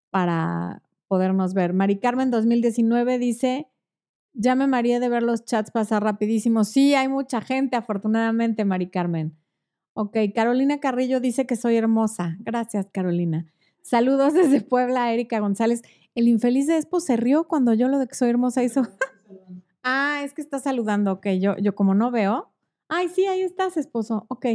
para 0.09 0.81
podernos 1.07 1.53
ver. 1.53 1.73
Mari 1.73 1.99
Carmen 1.99 2.31
2019 2.31 3.19
dice, 3.19 3.67
ya 4.33 4.55
me 4.55 4.65
maría 4.65 4.99
de 4.99 5.09
ver 5.09 5.21
los 5.21 5.45
chats 5.45 5.69
pasar 5.69 6.01
rapidísimo. 6.01 6.63
Sí, 6.63 6.95
hay 6.95 7.07
mucha 7.07 7.39
gente, 7.39 7.75
afortunadamente, 7.75 8.65
Mari 8.65 8.89
Carmen. 8.89 9.40
Ok, 9.93 10.17
Carolina 10.33 10.79
Carrillo 10.79 11.19
dice 11.19 11.45
que 11.45 11.55
soy 11.55 11.75
hermosa. 11.75 12.37
Gracias, 12.39 12.89
Carolina. 12.91 13.45
Saludos 13.81 14.33
desde 14.33 14.61
Puebla, 14.61 15.11
Erika 15.13 15.39
González. 15.39 15.81
El 16.15 16.27
infeliz 16.27 16.67
de 16.67 16.77
Expo 16.77 16.99
se 16.99 17.17
rió 17.17 17.47
cuando 17.47 17.73
yo 17.73 17.87
lo 17.87 17.99
de 17.99 18.07
que 18.07 18.15
soy 18.15 18.29
hermosa 18.29 18.63
hizo. 18.63 18.83
ah, 19.83 20.21
es 20.23 20.33
que 20.33 20.41
está 20.41 20.59
saludando. 20.59 21.11
Ok, 21.13 21.27
yo, 21.39 21.57
yo 21.57 21.75
como 21.75 21.93
no 21.93 22.11
veo. 22.11 22.51
Ay, 22.87 23.09
sí, 23.09 23.25
ahí 23.25 23.41
estás, 23.41 23.77
esposo. 23.77 24.25
Ok. 24.29 24.45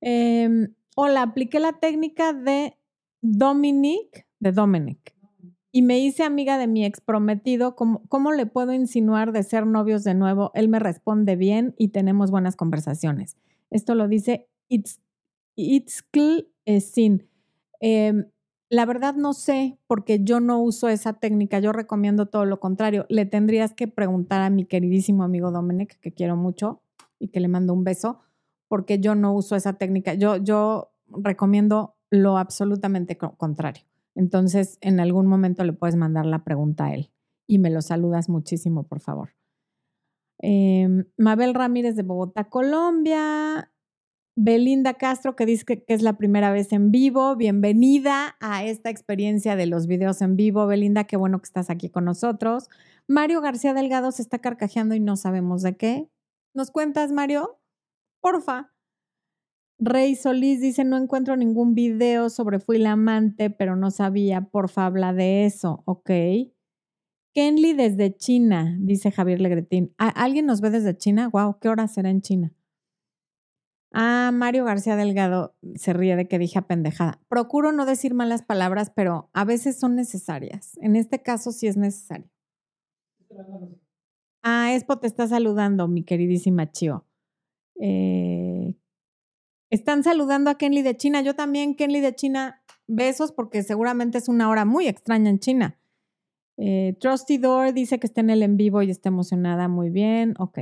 Em, 0.00 0.74
hola, 0.94 1.22
apliqué 1.22 1.58
la 1.60 1.72
técnica 1.72 2.32
de 2.32 2.76
Dominic, 3.22 4.26
de 4.40 4.52
Dominic, 4.52 5.14
y 5.72 5.82
me 5.82 5.98
hice 5.98 6.22
amiga 6.22 6.58
de 6.58 6.66
mi 6.66 6.84
ex 6.84 7.00
prometido. 7.00 7.76
¿Cómo, 7.76 8.02
¿Cómo, 8.08 8.32
le 8.32 8.46
puedo 8.46 8.72
insinuar 8.72 9.32
de 9.32 9.42
ser 9.42 9.66
novios 9.66 10.04
de 10.04 10.14
nuevo? 10.14 10.50
Él 10.54 10.68
me 10.68 10.78
responde 10.78 11.36
bien 11.36 11.74
y 11.78 11.88
tenemos 11.88 12.30
buenas 12.30 12.56
conversaciones. 12.56 13.36
Esto 13.70 13.94
lo 13.94 14.08
dice 14.08 14.48
Itzkl 14.68 16.46
Sin. 16.80 17.28
Em, 17.80 18.26
la 18.68 18.84
verdad 18.84 19.14
no 19.14 19.32
sé 19.32 19.78
porque 19.86 20.22
yo 20.22 20.40
no 20.40 20.60
uso 20.60 20.88
esa 20.88 21.14
técnica, 21.14 21.58
yo 21.60 21.72
recomiendo 21.72 22.26
todo 22.26 22.44
lo 22.44 22.58
contrario. 22.58 23.06
Le 23.08 23.26
tendrías 23.26 23.74
que 23.74 23.88
preguntar 23.88 24.42
a 24.42 24.50
mi 24.50 24.64
queridísimo 24.64 25.22
amigo 25.22 25.50
Dominic, 25.50 26.00
que 26.00 26.12
quiero 26.12 26.36
mucho 26.36 26.82
y 27.18 27.28
que 27.28 27.40
le 27.40 27.48
mando 27.48 27.72
un 27.72 27.84
beso, 27.84 28.20
porque 28.68 28.98
yo 28.98 29.14
no 29.14 29.32
uso 29.32 29.56
esa 29.56 29.74
técnica. 29.74 30.14
Yo, 30.14 30.36
yo 30.36 30.90
recomiendo 31.08 31.94
lo 32.10 32.38
absolutamente 32.38 33.16
contrario. 33.16 33.84
Entonces, 34.14 34.78
en 34.80 34.98
algún 34.98 35.26
momento 35.26 35.62
le 35.64 35.72
puedes 35.72 35.96
mandar 35.96 36.26
la 36.26 36.42
pregunta 36.42 36.86
a 36.86 36.94
él 36.94 37.10
y 37.46 37.58
me 37.58 37.70
lo 37.70 37.82
saludas 37.82 38.28
muchísimo, 38.28 38.82
por 38.82 39.00
favor. 39.00 39.35
Em, 40.38 41.04
Mabel 41.16 41.54
Ramírez 41.54 41.96
de 41.96 42.02
Bogotá, 42.02 42.44
Colombia. 42.48 43.70
Belinda 44.38 44.92
Castro, 44.94 45.34
que 45.34 45.46
dice 45.46 45.64
que, 45.64 45.84
es 45.88 46.02
la 46.02 46.18
primera 46.18 46.52
vez 46.52 46.70
en 46.72 46.90
vivo. 46.90 47.36
Bienvenida 47.36 48.36
a 48.38 48.64
esta 48.64 48.90
experiencia 48.90 49.56
de 49.56 49.64
los 49.64 49.86
videos 49.86 50.20
en 50.20 50.36
vivo. 50.36 50.66
Belinda, 50.66 51.04
qué 51.04 51.16
bueno 51.16 51.38
que 51.38 51.46
estás 51.46 51.70
aquí 51.70 51.88
con 51.88 52.04
nosotros. 52.04 52.68
Mario 53.08 53.40
García 53.40 53.72
Delgado 53.72 54.12
se 54.12 54.20
está 54.20 54.38
carcajeando 54.38 54.94
y 54.94 55.00
no 55.00 55.16
sabemos 55.16 55.62
de 55.62 55.78
qué. 55.78 56.10
¿Nos 56.54 56.70
cuentas, 56.70 57.12
Mario? 57.12 57.58
Porfa. 58.20 58.74
Rey 59.78 60.14
Solís 60.16 60.60
dice, 60.60 60.84
no 60.84 60.98
encuentro 60.98 61.36
ningún 61.36 61.74
video 61.74 62.28
sobre 62.28 62.60
Fui 62.60 62.78
la 62.78 62.92
amante, 62.92 63.48
pero 63.48 63.74
no 63.74 63.90
sabía. 63.90 64.42
Porfa, 64.42 64.84
habla 64.84 65.14
de 65.14 65.46
eso. 65.46 65.82
Ok. 65.86 66.10
Kenly 67.36 67.74
desde 67.74 68.16
China, 68.16 68.78
dice 68.80 69.10
Javier 69.10 69.42
Legretín. 69.42 69.92
¿Alguien 69.98 70.46
nos 70.46 70.62
ve 70.62 70.70
desde 70.70 70.96
China? 70.96 71.28
Wow, 71.28 71.58
¿qué 71.60 71.68
hora 71.68 71.86
será 71.86 72.08
en 72.08 72.22
China? 72.22 72.54
Ah, 73.92 74.30
Mario 74.32 74.64
García 74.64 74.96
Delgado 74.96 75.54
se 75.74 75.92
ríe 75.92 76.16
de 76.16 76.28
que 76.28 76.38
dije 76.38 76.62
pendejada. 76.62 77.20
Procuro 77.28 77.72
no 77.72 77.84
decir 77.84 78.14
malas 78.14 78.42
palabras, 78.42 78.90
pero 78.96 79.28
a 79.34 79.44
veces 79.44 79.78
son 79.78 79.96
necesarias. 79.96 80.78
En 80.80 80.96
este 80.96 81.20
caso 81.20 81.52
sí 81.52 81.66
es 81.66 81.76
necesario. 81.76 82.30
Ah, 84.42 84.72
Espo 84.72 84.98
te 84.98 85.06
está 85.06 85.28
saludando, 85.28 85.88
mi 85.88 86.04
queridísima 86.04 86.72
Chio. 86.72 87.04
Eh, 87.78 88.74
están 89.68 90.04
saludando 90.04 90.48
a 90.48 90.56
Kenly 90.56 90.80
de 90.80 90.96
China. 90.96 91.20
Yo 91.20 91.34
también, 91.34 91.76
Kenly 91.76 92.00
de 92.00 92.14
China, 92.14 92.62
besos 92.86 93.30
porque 93.30 93.62
seguramente 93.62 94.16
es 94.16 94.30
una 94.30 94.48
hora 94.48 94.64
muy 94.64 94.88
extraña 94.88 95.28
en 95.28 95.38
China. 95.38 95.78
Eh, 96.56 96.96
Trusty 97.00 97.38
Door 97.38 97.72
dice 97.74 97.98
que 97.98 98.06
está 98.06 98.20
en 98.20 98.30
el 98.30 98.42
en 98.42 98.56
vivo 98.56 98.82
y 98.82 98.90
está 98.90 99.08
emocionada. 99.08 99.68
Muy 99.68 99.90
bien, 99.90 100.34
ok. 100.38 100.58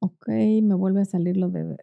Ok, 0.00 0.28
me 0.28 0.74
vuelve 0.74 1.02
a 1.02 1.04
salir 1.04 1.36
lo 1.36 1.48
de... 1.48 1.76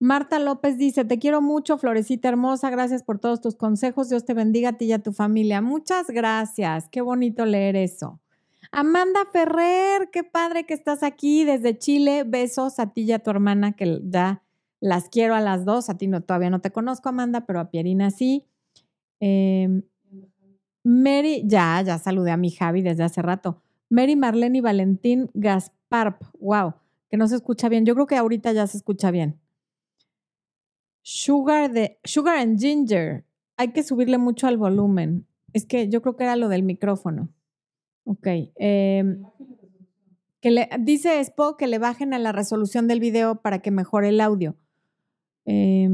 Marta 0.00 0.38
López 0.38 0.78
dice, 0.78 1.04
te 1.04 1.18
quiero 1.18 1.42
mucho, 1.42 1.76
Florecita 1.76 2.28
hermosa, 2.28 2.70
gracias 2.70 3.02
por 3.02 3.18
todos 3.18 3.40
tus 3.40 3.56
consejos, 3.56 4.08
Dios 4.08 4.24
te 4.24 4.32
bendiga 4.32 4.68
a 4.68 4.72
ti 4.74 4.84
y 4.84 4.92
a 4.92 5.00
tu 5.00 5.12
familia. 5.12 5.60
Muchas 5.60 6.06
gracias, 6.08 6.88
qué 6.88 7.00
bonito 7.00 7.44
leer 7.44 7.74
eso. 7.74 8.20
Amanda 8.70 9.20
Ferrer, 9.32 10.10
qué 10.12 10.22
padre 10.22 10.66
que 10.66 10.74
estás 10.74 11.02
aquí 11.02 11.44
desde 11.44 11.76
Chile, 11.76 12.22
besos 12.24 12.78
a 12.78 12.92
ti 12.92 13.02
y 13.02 13.12
a 13.12 13.18
tu 13.18 13.30
hermana, 13.30 13.72
que 13.72 14.00
ya 14.04 14.44
las 14.80 15.08
quiero 15.08 15.34
a 15.34 15.40
las 15.40 15.64
dos, 15.64 15.90
a 15.90 15.98
ti 15.98 16.06
no, 16.06 16.22
todavía 16.22 16.50
no 16.50 16.60
te 16.60 16.70
conozco, 16.70 17.08
Amanda, 17.08 17.46
pero 17.46 17.60
a 17.60 17.70
Pierina 17.70 18.10
sí. 18.10 18.46
Em, 19.20 19.82
Mary, 20.84 21.42
ya, 21.44 21.82
ya 21.82 21.98
saludé 21.98 22.30
a 22.30 22.36
mi 22.36 22.50
Javi 22.50 22.82
desde 22.82 23.04
hace 23.04 23.20
rato. 23.22 23.62
Mary 23.90 24.16
Marlene 24.16 24.58
y 24.58 24.60
Valentín 24.60 25.30
Gasparp. 25.34 26.22
Wow, 26.40 26.74
que 27.10 27.16
no 27.16 27.26
se 27.26 27.36
escucha 27.36 27.68
bien. 27.68 27.84
Yo 27.84 27.94
creo 27.94 28.06
que 28.06 28.16
ahorita 28.16 28.52
ya 28.52 28.66
se 28.66 28.76
escucha 28.76 29.10
bien. 29.10 29.40
Sugar 31.02 31.72
de 31.72 31.98
Sugar 32.04 32.38
and 32.38 32.58
Ginger. 32.58 33.24
Hay 33.56 33.72
que 33.72 33.82
subirle 33.82 34.18
mucho 34.18 34.46
al 34.46 34.56
volumen. 34.56 35.26
Es 35.52 35.66
que 35.66 35.88
yo 35.88 36.02
creo 36.02 36.16
que 36.16 36.24
era 36.24 36.36
lo 36.36 36.48
del 36.48 36.62
micrófono. 36.62 37.30
Ok. 38.04 38.26
Em, 38.56 39.24
que 40.40 40.50
le, 40.50 40.68
dice 40.80 41.20
Expo 41.20 41.56
que 41.56 41.66
le 41.66 41.78
bajen 41.78 42.14
a 42.14 42.18
la 42.18 42.32
resolución 42.32 42.86
del 42.86 43.00
video 43.00 43.40
para 43.42 43.60
que 43.60 43.70
mejore 43.70 44.10
el 44.10 44.20
audio. 44.20 44.56
Eh, 45.50 45.88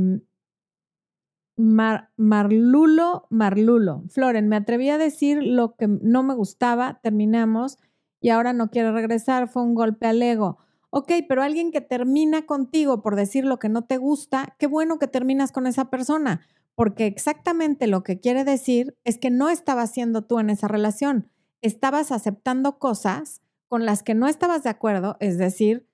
Marlulo, 1.57 3.27
Marlulo. 3.31 4.03
Floren, 4.09 4.49
me 4.49 4.57
atreví 4.57 4.89
a 4.91 4.99
decir 4.99 5.43
lo 5.43 5.77
que 5.77 5.87
no 5.87 6.25
me 6.25 6.35
gustaba, 6.35 6.99
terminamos 7.01 7.79
y 8.21 8.31
ahora 8.31 8.53
no 8.53 8.71
quiero 8.71 8.93
regresar, 8.93 9.49
fue 9.49 9.63
un 9.63 9.75
golpe 9.75 10.07
al 10.07 10.21
ego. 10.21 10.59
Ok, 10.91 11.13
pero 11.29 11.43
alguien 11.43 11.71
que 11.71 11.81
termina 11.81 12.47
contigo 12.47 13.03
por 13.03 13.15
decir 13.15 13.45
lo 13.45 13.59
que 13.59 13.69
no 13.69 13.83
te 13.83 13.97
gusta, 13.97 14.57
qué 14.59 14.67
bueno 14.67 14.99
que 14.99 15.07
terminas 15.07 15.53
con 15.53 15.67
esa 15.67 15.91
persona, 15.91 16.41
porque 16.75 17.07
exactamente 17.07 17.87
lo 17.87 18.03
que 18.03 18.19
quiere 18.19 18.45
decir 18.45 18.97
es 19.05 19.19
que 19.19 19.31
no 19.31 19.49
estaba 19.49 19.87
siendo 19.87 20.23
tú 20.23 20.41
en 20.41 20.51
esa 20.51 20.67
relación, 20.67 21.31
estabas 21.63 22.11
aceptando 22.11 22.79
cosas 22.79 23.43
con 23.69 23.87
las 23.87 24.03
que 24.03 24.15
no 24.15 24.27
estabas 24.27 24.65
de 24.65 24.71
acuerdo, 24.71 25.17
es 25.21 25.39
decir, 25.39 25.89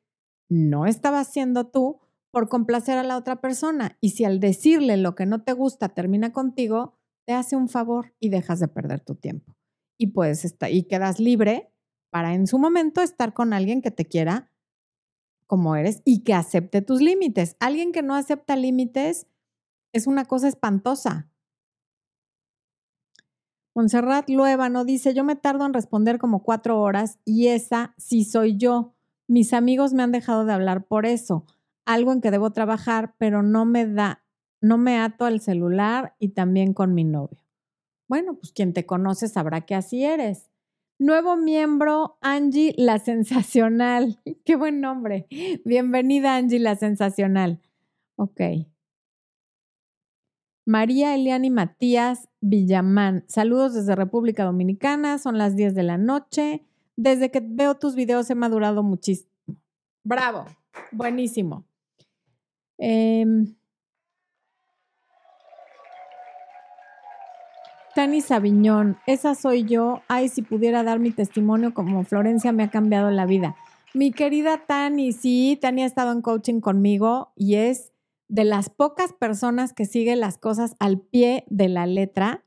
no 0.49 0.87
estabas 0.87 1.29
siendo 1.29 1.67
tú 1.67 2.01
por 2.31 2.49
complacer 2.49 2.99
a 2.99 3.03
la 3.03 3.17
otra 3.17 3.41
persona. 3.41 3.97
Y 4.01 4.11
si 4.11 4.25
al 4.25 4.41
decirle 4.41 4.97
lo 4.97 5.15
que 5.15 5.27
no 5.27 5.43
te 5.43 5.53
gusta 5.53 5.91
termina 5.91 6.33
contigo, 6.33 6.99
te 7.27 7.35
hace 7.35 7.57
un 7.57 7.69
favor 7.69 8.15
y 8.19 8.29
dejas 8.29 8.61
de 8.61 8.69
perder 8.69 9.01
tu 9.01 9.15
tiempo. 9.15 9.57
Y 9.99 10.09
puedes 10.09 10.45
estar, 10.45 10.71
y 10.71 10.85
quedas 10.85 11.21
libre 11.21 11.73
para 12.11 12.35
en 12.35 12.47
su 12.47 12.59
momento 12.59 13.03
estar 13.03 13.33
con 13.33 13.53
alguien 13.53 13.83
que 13.83 13.91
te 13.91 14.07
quiera 14.07 14.51
como 15.47 15.75
eres 15.75 16.01
y 16.05 16.23
que 16.23 16.33
acepte 16.33 16.81
tus 16.81 17.01
límites. 17.01 17.57
Alguien 17.59 17.91
que 17.91 18.03
no 18.03 18.15
acepta 18.15 18.55
límites 18.55 19.27
es 19.93 20.07
una 20.07 20.25
cosa 20.25 20.47
espantosa. 20.47 21.29
Montserrat 23.75 24.29
no 24.29 24.85
dice, 24.85 25.15
yo 25.15 25.25
me 25.25 25.37
tardo 25.37 25.67
en 25.67 25.75
responder 25.75 26.19
como 26.19 26.43
cuatro 26.43 26.81
horas 26.81 27.19
y 27.25 27.49
esa 27.49 27.95
sí 27.99 28.25
soy 28.25 28.57
yo. 28.57 28.95
Mis 29.27 29.53
amigos 29.53 29.93
me 29.93 30.03
han 30.03 30.13
dejado 30.13 30.45
de 30.45 30.53
hablar 30.53 30.87
por 30.87 31.07
eso. 31.07 31.47
Algo 31.91 32.13
en 32.13 32.21
que 32.21 32.31
debo 32.31 32.53
trabajar, 32.53 33.17
pero 33.19 33.43
no 33.43 33.65
me 33.65 33.85
da, 33.85 34.23
no 34.61 34.79
me 34.79 35.01
ato 35.01 35.25
al 35.25 35.41
celular 35.41 36.15
y 36.21 36.29
también 36.29 36.73
con 36.73 36.95
mi 36.95 37.03
novio. 37.03 37.45
Bueno, 38.07 38.35
pues 38.35 38.53
quien 38.53 38.73
te 38.73 38.87
conoce 38.87 39.27
sabrá 39.27 39.63
que 39.63 39.75
así 39.75 40.05
eres. 40.05 40.53
Nuevo 41.01 41.37
miembro, 41.37 42.17
Angie 42.21 42.77
la 42.79 43.01
Sensacional. 43.01 44.21
Qué 44.45 44.55
buen 44.55 44.81
nombre. 44.81 45.27
Bienvenida, 45.65 46.37
Angie 46.37 46.61
la 46.61 46.77
Sensacional. 46.77 47.61
Ok. 48.15 48.41
María 50.65 51.17
Eliani 51.17 51.51
Matías 51.51 52.29
Villamán. 52.41 53.25
Saludos 53.27 53.75
desde 53.75 53.97
República 53.97 54.45
Dominicana. 54.45 55.19
Son 55.19 55.39
las 55.39 55.57
10 55.57 55.75
de 55.75 55.83
la 55.83 55.99
noche. 55.99 56.65
Desde 56.95 57.33
que 57.33 57.43
veo 57.43 57.75
tus 57.79 57.97
videos 57.97 58.31
he 58.31 58.37
madurado 58.37 58.85
muchísimo. 58.85 59.33
Bravo. 60.05 60.45
Buenísimo. 60.93 61.65
Em, 62.83 63.55
Tani 67.95 68.23
Sabiñón, 68.23 68.97
esa 69.07 69.35
soy 69.35 69.65
yo. 69.65 70.01
Ay, 70.09 70.29
si 70.29 70.41
pudiera 70.41 70.83
dar 70.83 70.99
mi 70.99 71.11
testimonio 71.11 71.75
como 71.75 72.05
Florencia 72.05 72.53
me 72.53 72.63
ha 72.63 72.71
cambiado 72.71 73.11
la 73.11 73.27
vida. 73.27 73.57
Mi 73.93 74.13
querida 74.13 74.65
Tani, 74.67 75.13
sí, 75.13 75.59
Tani 75.61 75.83
ha 75.83 75.87
estado 75.87 76.13
en 76.13 76.23
coaching 76.23 76.61
conmigo 76.61 77.33
y 77.37 77.57
es 77.57 77.93
de 78.29 78.45
las 78.45 78.71
pocas 78.71 79.13
personas 79.13 79.75
que 79.75 79.85
sigue 79.85 80.17
las 80.17 80.39
cosas 80.39 80.75
al 80.79 81.01
pie 81.01 81.45
de 81.49 81.69
la 81.69 81.85
letra 81.85 82.45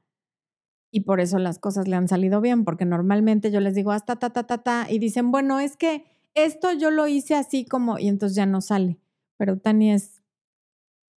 y 0.89 1.01
por 1.01 1.19
eso 1.19 1.37
las 1.37 1.59
cosas 1.59 1.87
le 1.87 1.95
han 1.95 2.07
salido 2.07 2.41
bien, 2.41 2.63
porque 2.63 2.85
normalmente 2.85 3.51
yo 3.51 3.59
les 3.59 3.75
digo 3.75 3.91
hasta 3.91 4.15
ta, 4.15 4.31
ta, 4.31 4.43
ta, 4.43 4.63
ta, 4.63 4.87
y 4.89 4.97
dicen, 4.97 5.31
bueno, 5.31 5.59
es 5.59 5.75
que 5.77 6.05
esto 6.33 6.71
yo 6.71 6.89
lo 6.89 7.07
hice 7.07 7.35
así 7.35 7.65
como, 7.65 7.99
y 7.99 8.07
entonces 8.07 8.35
ya 8.35 8.45
no 8.45 8.61
sale. 8.61 8.99
Pero 9.37 9.59
Tani 9.59 9.91
es 9.91 10.22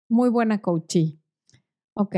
muy 0.08 0.28
buena 0.28 0.60
coachee. 0.60 1.18
Ok, 1.94 2.16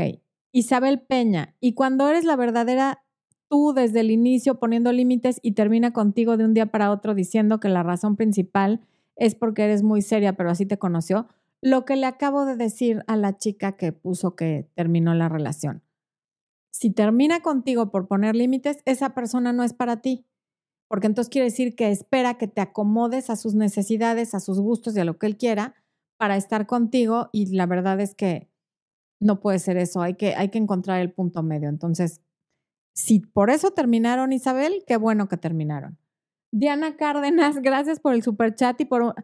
Isabel 0.51 1.01
Peña, 1.01 1.55
y 1.59 1.73
cuando 1.73 2.07
eres 2.09 2.25
la 2.25 2.35
verdadera 2.35 3.03
tú 3.49 3.73
desde 3.73 4.01
el 4.01 4.11
inicio 4.11 4.59
poniendo 4.59 4.91
límites 4.91 5.39
y 5.41 5.53
termina 5.53 5.91
contigo 5.91 6.37
de 6.37 6.45
un 6.45 6.53
día 6.53 6.67
para 6.67 6.91
otro 6.91 7.15
diciendo 7.15 7.59
que 7.59 7.69
la 7.69 7.83
razón 7.83 8.15
principal 8.15 8.81
es 9.15 9.35
porque 9.35 9.63
eres 9.63 9.83
muy 9.83 10.01
seria, 10.01 10.33
pero 10.33 10.51
así 10.51 10.65
te 10.65 10.77
conoció, 10.77 11.27
lo 11.61 11.83
que 11.83 11.95
le 11.95 12.05
acabo 12.05 12.45
de 12.45 12.55
decir 12.55 13.03
a 13.07 13.17
la 13.17 13.37
chica 13.37 13.73
que 13.73 13.91
puso 13.91 14.35
que 14.35 14.69
terminó 14.75 15.13
la 15.13 15.27
relación. 15.27 15.83
Si 16.71 16.91
termina 16.91 17.41
contigo 17.41 17.91
por 17.91 18.07
poner 18.07 18.35
límites, 18.35 18.77
esa 18.85 19.13
persona 19.13 19.51
no 19.51 19.63
es 19.63 19.73
para 19.73 20.01
ti, 20.01 20.25
porque 20.87 21.07
entonces 21.07 21.29
quiere 21.29 21.45
decir 21.45 21.75
que 21.75 21.91
espera 21.91 22.37
que 22.37 22.47
te 22.47 22.61
acomodes 22.61 23.29
a 23.29 23.35
sus 23.35 23.55
necesidades, 23.55 24.33
a 24.33 24.39
sus 24.39 24.59
gustos 24.61 24.95
y 24.95 24.99
a 24.99 25.05
lo 25.05 25.17
que 25.17 25.25
él 25.25 25.37
quiera 25.37 25.75
para 26.19 26.35
estar 26.35 26.67
contigo 26.67 27.29
y 27.31 27.55
la 27.55 27.65
verdad 27.65 28.01
es 28.01 28.13
que 28.13 28.49
no 29.21 29.39
puede 29.39 29.57
ser 29.59 29.77
eso, 29.77 30.01
hay 30.01 30.15
que, 30.15 30.35
hay 30.35 30.49
que 30.49 30.57
encontrar 30.57 30.99
el 30.99 31.13
punto 31.13 31.43
medio. 31.43 31.69
Entonces, 31.69 32.21
si 32.93 33.21
por 33.21 33.49
eso 33.49 33.71
terminaron, 33.71 34.33
Isabel, 34.33 34.83
qué 34.85 34.97
bueno 34.97 35.29
que 35.29 35.37
terminaron. 35.37 35.97
Diana 36.51 36.97
Cárdenas, 36.97 37.57
gracias 37.61 38.01
por 38.01 38.13
el 38.13 38.21
super 38.21 38.53
chat 38.53 38.79
y 38.81 38.85
por 38.85 39.15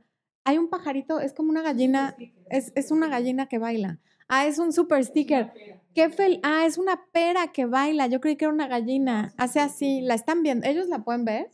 hay 0.46 0.58
un 0.58 0.70
pajarito, 0.70 1.20
es 1.20 1.34
como 1.34 1.50
una 1.50 1.64
gallina, 1.64 2.16
es, 2.50 2.72
es, 2.76 2.92
una 2.92 3.08
gallina 3.08 3.48
que 3.48 3.58
baila. 3.58 4.00
Ah, 4.30 4.46
es 4.46 4.58
un 4.58 4.72
super 4.72 5.04
sticker. 5.04 5.52
Qué 5.94 6.10
fel 6.10 6.40
ah, 6.44 6.66
es 6.66 6.78
una 6.78 7.08
pera 7.12 7.52
que 7.52 7.66
baila. 7.66 8.08
Yo 8.08 8.22
creí 8.22 8.36
que 8.36 8.46
era 8.46 8.54
una 8.54 8.68
gallina. 8.68 9.34
Hace 9.38 9.60
así, 9.60 10.02
la 10.02 10.14
están 10.14 10.44
viendo. 10.44 10.68
¿Ellos 10.68 10.88
la 10.88 11.04
pueden 11.04 11.26
ver? 11.26 11.52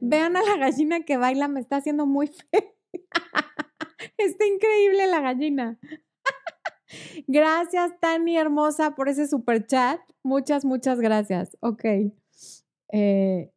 Vean 0.00 0.36
a 0.36 0.42
la 0.42 0.56
gallina 0.56 1.00
que 1.00 1.16
baila, 1.16 1.48
me 1.48 1.60
está 1.60 1.76
haciendo 1.76 2.06
muy 2.06 2.26
fea. 2.50 2.62
Está 4.18 4.46
increíble 4.46 5.06
la 5.06 5.20
gallina. 5.20 5.78
gracias, 7.26 7.92
Tani 8.00 8.36
hermosa, 8.36 8.94
por 8.94 9.08
ese 9.08 9.26
super 9.26 9.66
chat. 9.66 10.00
Muchas, 10.22 10.64
muchas 10.64 11.00
gracias. 11.00 11.56
Ok. 11.60 11.84
Eh, 12.92 13.50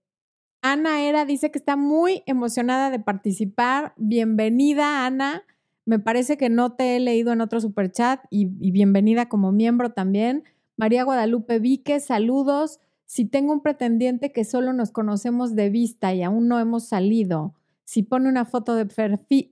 Ana 0.61 1.03
Era 1.03 1.25
dice 1.25 1.51
que 1.51 1.59
está 1.59 1.75
muy 1.75 2.23
emocionada 2.25 2.89
de 2.89 2.99
participar. 2.99 3.93
Bienvenida, 3.97 5.05
Ana. 5.05 5.43
Me 5.85 5.99
parece 5.99 6.37
que 6.37 6.49
no 6.49 6.73
te 6.73 6.95
he 6.95 6.99
leído 6.99 7.31
en 7.31 7.41
otro 7.41 7.61
superchat 7.61 8.21
y, 8.31 8.49
y 8.59 8.71
bienvenida 8.71 9.29
como 9.29 9.51
miembro 9.51 9.91
también. 9.91 10.43
María 10.77 11.03
Guadalupe 11.03 11.59
Vique, 11.59 11.99
saludos. 11.99 12.79
Si 13.05 13.25
tengo 13.25 13.53
un 13.53 13.61
pretendiente 13.61 14.31
que 14.31 14.43
solo 14.43 14.73
nos 14.73 14.89
conocemos 14.89 15.55
de 15.55 15.69
vista 15.69 16.13
y 16.15 16.23
aún 16.23 16.47
no 16.47 16.59
hemos 16.59 16.85
salido, 16.85 17.53
si 17.83 18.01
pone 18.01 18.27
una 18.27 18.45
foto 18.45 18.73
de 18.73 18.87
perfil, 18.87 19.47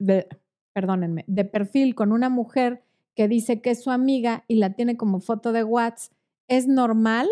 perdónenme, 0.74 1.24
de 1.28 1.45
perfil 1.45 1.95
con 1.95 2.11
una 2.11 2.30
mujer 2.30 2.84
que 3.15 3.28
dice 3.28 3.61
que 3.61 3.71
es 3.71 3.84
su 3.84 3.91
amiga 3.91 4.43
y 4.47 4.55
la 4.55 4.74
tiene 4.74 4.97
como 4.97 5.19
foto 5.19 5.51
de 5.51 5.63
WhatsApp, 5.63 6.13
¿es 6.47 6.67
normal? 6.67 7.30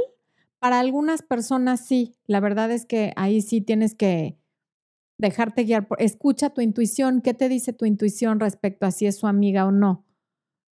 Para 0.60 0.80
algunas 0.80 1.24
personas 1.24 1.86
sí, 1.86 2.16
la 2.28 2.40
verdad 2.40 2.72
es 2.72 2.86
que 2.86 3.14
ahí 3.16 3.42
sí 3.42 3.62
tienes 3.62 3.96
que 3.96 4.38
dejarte 5.18 5.64
guiar. 5.64 5.88
Por, 5.88 6.02
escucha 6.02 6.52
tu 6.52 6.62
intuición, 6.62 7.22
¿qué 7.22 7.34
te 7.34 7.50
dice 7.50 7.74
tu 7.74 7.86
intuición 7.86 8.40
respecto 8.40 8.86
a 8.86 8.92
si 8.92 9.08
es 9.08 9.18
su 9.18 9.28
amiga 9.28 9.66
o 9.66 9.72
no? 9.72 10.06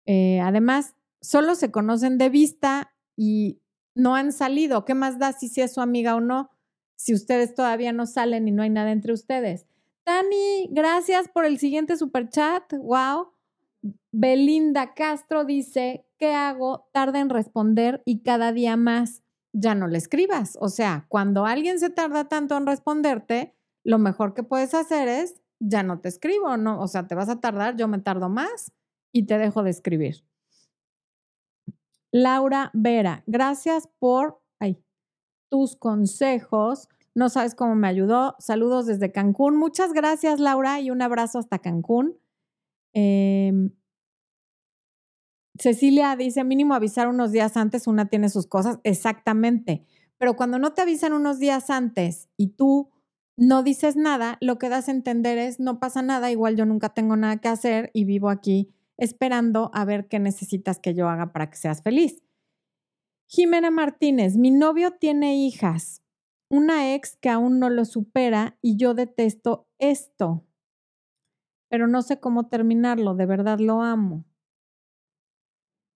Eh, 0.05 0.39
además, 0.41 0.95
solo 1.21 1.55
se 1.55 1.71
conocen 1.71 2.17
de 2.17 2.29
vista 2.29 2.93
y 3.15 3.61
no 3.95 4.15
han 4.15 4.31
salido. 4.31 4.85
¿Qué 4.85 4.93
más 4.93 5.19
da 5.19 5.33
si, 5.33 5.47
si 5.47 5.61
es 5.61 5.73
su 5.73 5.81
amiga 5.81 6.15
o 6.15 6.21
no? 6.21 6.49
Si 6.95 7.13
ustedes 7.13 7.53
todavía 7.55 7.93
no 7.93 8.05
salen 8.05 8.47
y 8.47 8.51
no 8.51 8.63
hay 8.63 8.69
nada 8.69 8.91
entre 8.91 9.13
ustedes. 9.13 9.67
Tani, 10.07 10.69
gracias 10.71 11.27
por 11.27 11.43
el 11.43 11.59
siguiente 11.59 11.97
super 11.97 12.29
chat. 12.29 12.63
Wow. 12.71 13.33
Belinda 14.13 14.93
Castro 14.93 15.43
dice, 15.43 16.07
¿qué 16.17 16.33
hago? 16.33 16.87
Tarda 16.93 17.19
en 17.19 17.29
responder 17.29 18.03
y 18.05 18.23
cada 18.23 18.53
día 18.53 18.77
más 18.77 19.21
ya 19.51 19.75
no 19.75 19.85
le 19.87 19.97
escribas. 19.97 20.57
O 20.61 20.69
sea, 20.69 21.07
cuando 21.09 21.45
alguien 21.45 21.77
se 21.77 21.89
tarda 21.89 22.29
tanto 22.29 22.55
en 22.55 22.65
responderte, 22.65 23.53
lo 23.83 23.99
mejor 23.99 24.33
que 24.33 24.43
puedes 24.43 24.73
hacer 24.75 25.09
es, 25.09 25.41
ya 25.59 25.83
no 25.83 25.99
te 25.99 26.07
escribo, 26.07 26.55
¿no? 26.55 26.79
O 26.79 26.87
sea, 26.87 27.05
te 27.05 27.13
vas 27.13 27.27
a 27.27 27.41
tardar, 27.41 27.75
yo 27.75 27.89
me 27.89 27.99
tardo 27.99 28.29
más 28.29 28.71
y 29.11 29.25
te 29.25 29.37
dejo 29.37 29.61
de 29.61 29.71
escribir. 29.71 30.23
Laura 32.13 32.71
Vera, 32.73 33.23
gracias 33.27 33.89
por 33.99 34.41
tus 35.49 35.75
consejos. 35.75 36.87
No 37.17 37.29
sabes 37.29 37.55
cómo 37.55 37.73
me 37.73 37.87
ayudó. 37.87 38.35
Saludos 38.37 38.85
desde 38.85 39.11
Cancún. 39.11 39.57
Muchas 39.57 39.91
gracias, 39.91 40.39
Laura, 40.39 40.79
y 40.81 40.91
un 40.91 41.01
abrazo 41.01 41.39
hasta 41.39 41.57
Cancún. 41.57 42.15
Eh, 42.93 43.71
Cecilia 45.57 46.15
dice, 46.15 46.43
mínimo 46.43 46.75
avisar 46.75 47.07
unos 47.07 47.31
días 47.31 47.57
antes, 47.57 47.87
una 47.87 48.05
tiene 48.05 48.29
sus 48.29 48.45
cosas, 48.45 48.77
exactamente. 48.83 49.83
Pero 50.19 50.35
cuando 50.35 50.59
no 50.59 50.73
te 50.73 50.83
avisan 50.83 51.11
unos 51.11 51.39
días 51.39 51.71
antes 51.71 52.29
y 52.37 52.49
tú 52.49 52.91
no 53.35 53.63
dices 53.63 53.95
nada, 53.95 54.37
lo 54.39 54.59
que 54.59 54.69
das 54.69 54.87
a 54.87 54.91
entender 54.91 55.39
es, 55.39 55.59
no 55.59 55.79
pasa 55.79 56.03
nada, 56.03 56.29
igual 56.29 56.55
yo 56.55 56.67
nunca 56.67 56.89
tengo 56.89 57.15
nada 57.15 57.37
que 57.37 57.47
hacer 57.47 57.89
y 57.95 58.05
vivo 58.05 58.29
aquí 58.29 58.75
esperando 58.95 59.71
a 59.73 59.85
ver 59.85 60.07
qué 60.07 60.19
necesitas 60.19 60.77
que 60.77 60.93
yo 60.93 61.09
haga 61.09 61.33
para 61.33 61.49
que 61.49 61.57
seas 61.57 61.81
feliz. 61.81 62.21
Jimena 63.25 63.71
Martínez, 63.71 64.37
mi 64.37 64.51
novio 64.51 64.91
tiene 64.91 65.35
hijas, 65.35 66.03
una 66.49 66.93
ex 66.93 67.17
que 67.17 67.29
aún 67.29 67.59
no 67.59 67.69
lo 67.69 67.85
supera 67.85 68.57
y 68.61 68.77
yo 68.77 68.93
detesto 68.93 69.67
esto, 69.79 70.45
pero 71.69 71.87
no 71.87 72.01
sé 72.01 72.19
cómo 72.19 72.47
terminarlo, 72.47 73.15
de 73.15 73.25
verdad 73.25 73.59
lo 73.59 73.81
amo 73.81 74.25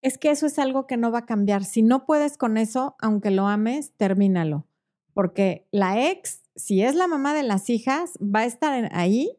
es 0.02 0.18
que 0.18 0.30
eso 0.30 0.46
es 0.46 0.58
algo 0.58 0.86
que 0.86 0.96
no 0.96 1.12
va 1.12 1.20
a 1.20 1.26
cambiar. 1.26 1.64
Si 1.64 1.82
no 1.82 2.04
puedes 2.04 2.36
con 2.36 2.56
eso, 2.58 2.96
aunque 2.98 3.30
lo 3.30 3.46
ames, 3.46 3.92
termínalo. 3.96 4.66
Porque 5.14 5.66
la 5.70 6.10
ex, 6.10 6.42
si 6.56 6.82
es 6.82 6.96
la 6.96 7.06
mamá 7.06 7.34
de 7.34 7.44
las 7.44 7.70
hijas, 7.70 8.18
va 8.20 8.40
a 8.40 8.44
estar 8.44 8.90
ahí 8.92 9.38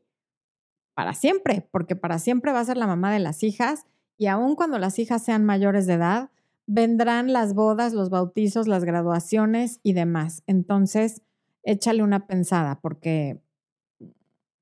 para 0.96 1.14
siempre, 1.14 1.68
porque 1.72 1.96
para 1.96 2.18
siempre 2.18 2.54
va 2.54 2.62
a 2.62 2.66
ser 2.66 2.78
la 2.78 2.88
mamá 2.88 3.12
de 3.12 3.20
las 3.20 3.44
hijas 3.44 3.86
y 4.18 4.28
aun 4.28 4.56
cuando 4.56 4.78
las 4.80 5.00
hijas 5.00 5.24
sean 5.24 5.44
mayores 5.44 5.86
de 5.86 5.94
edad, 5.94 6.30
vendrán 6.66 7.34
las 7.34 7.54
bodas, 7.54 7.94
los 7.94 8.10
bautizos, 8.10 8.68
las 8.68 8.86
graduaciones 8.86 9.80
y 9.84 9.94
demás. 9.94 10.44
Entonces, 10.48 11.22
échale 11.64 12.04
una 12.04 12.28
pensada, 12.28 12.80
porque 12.82 13.42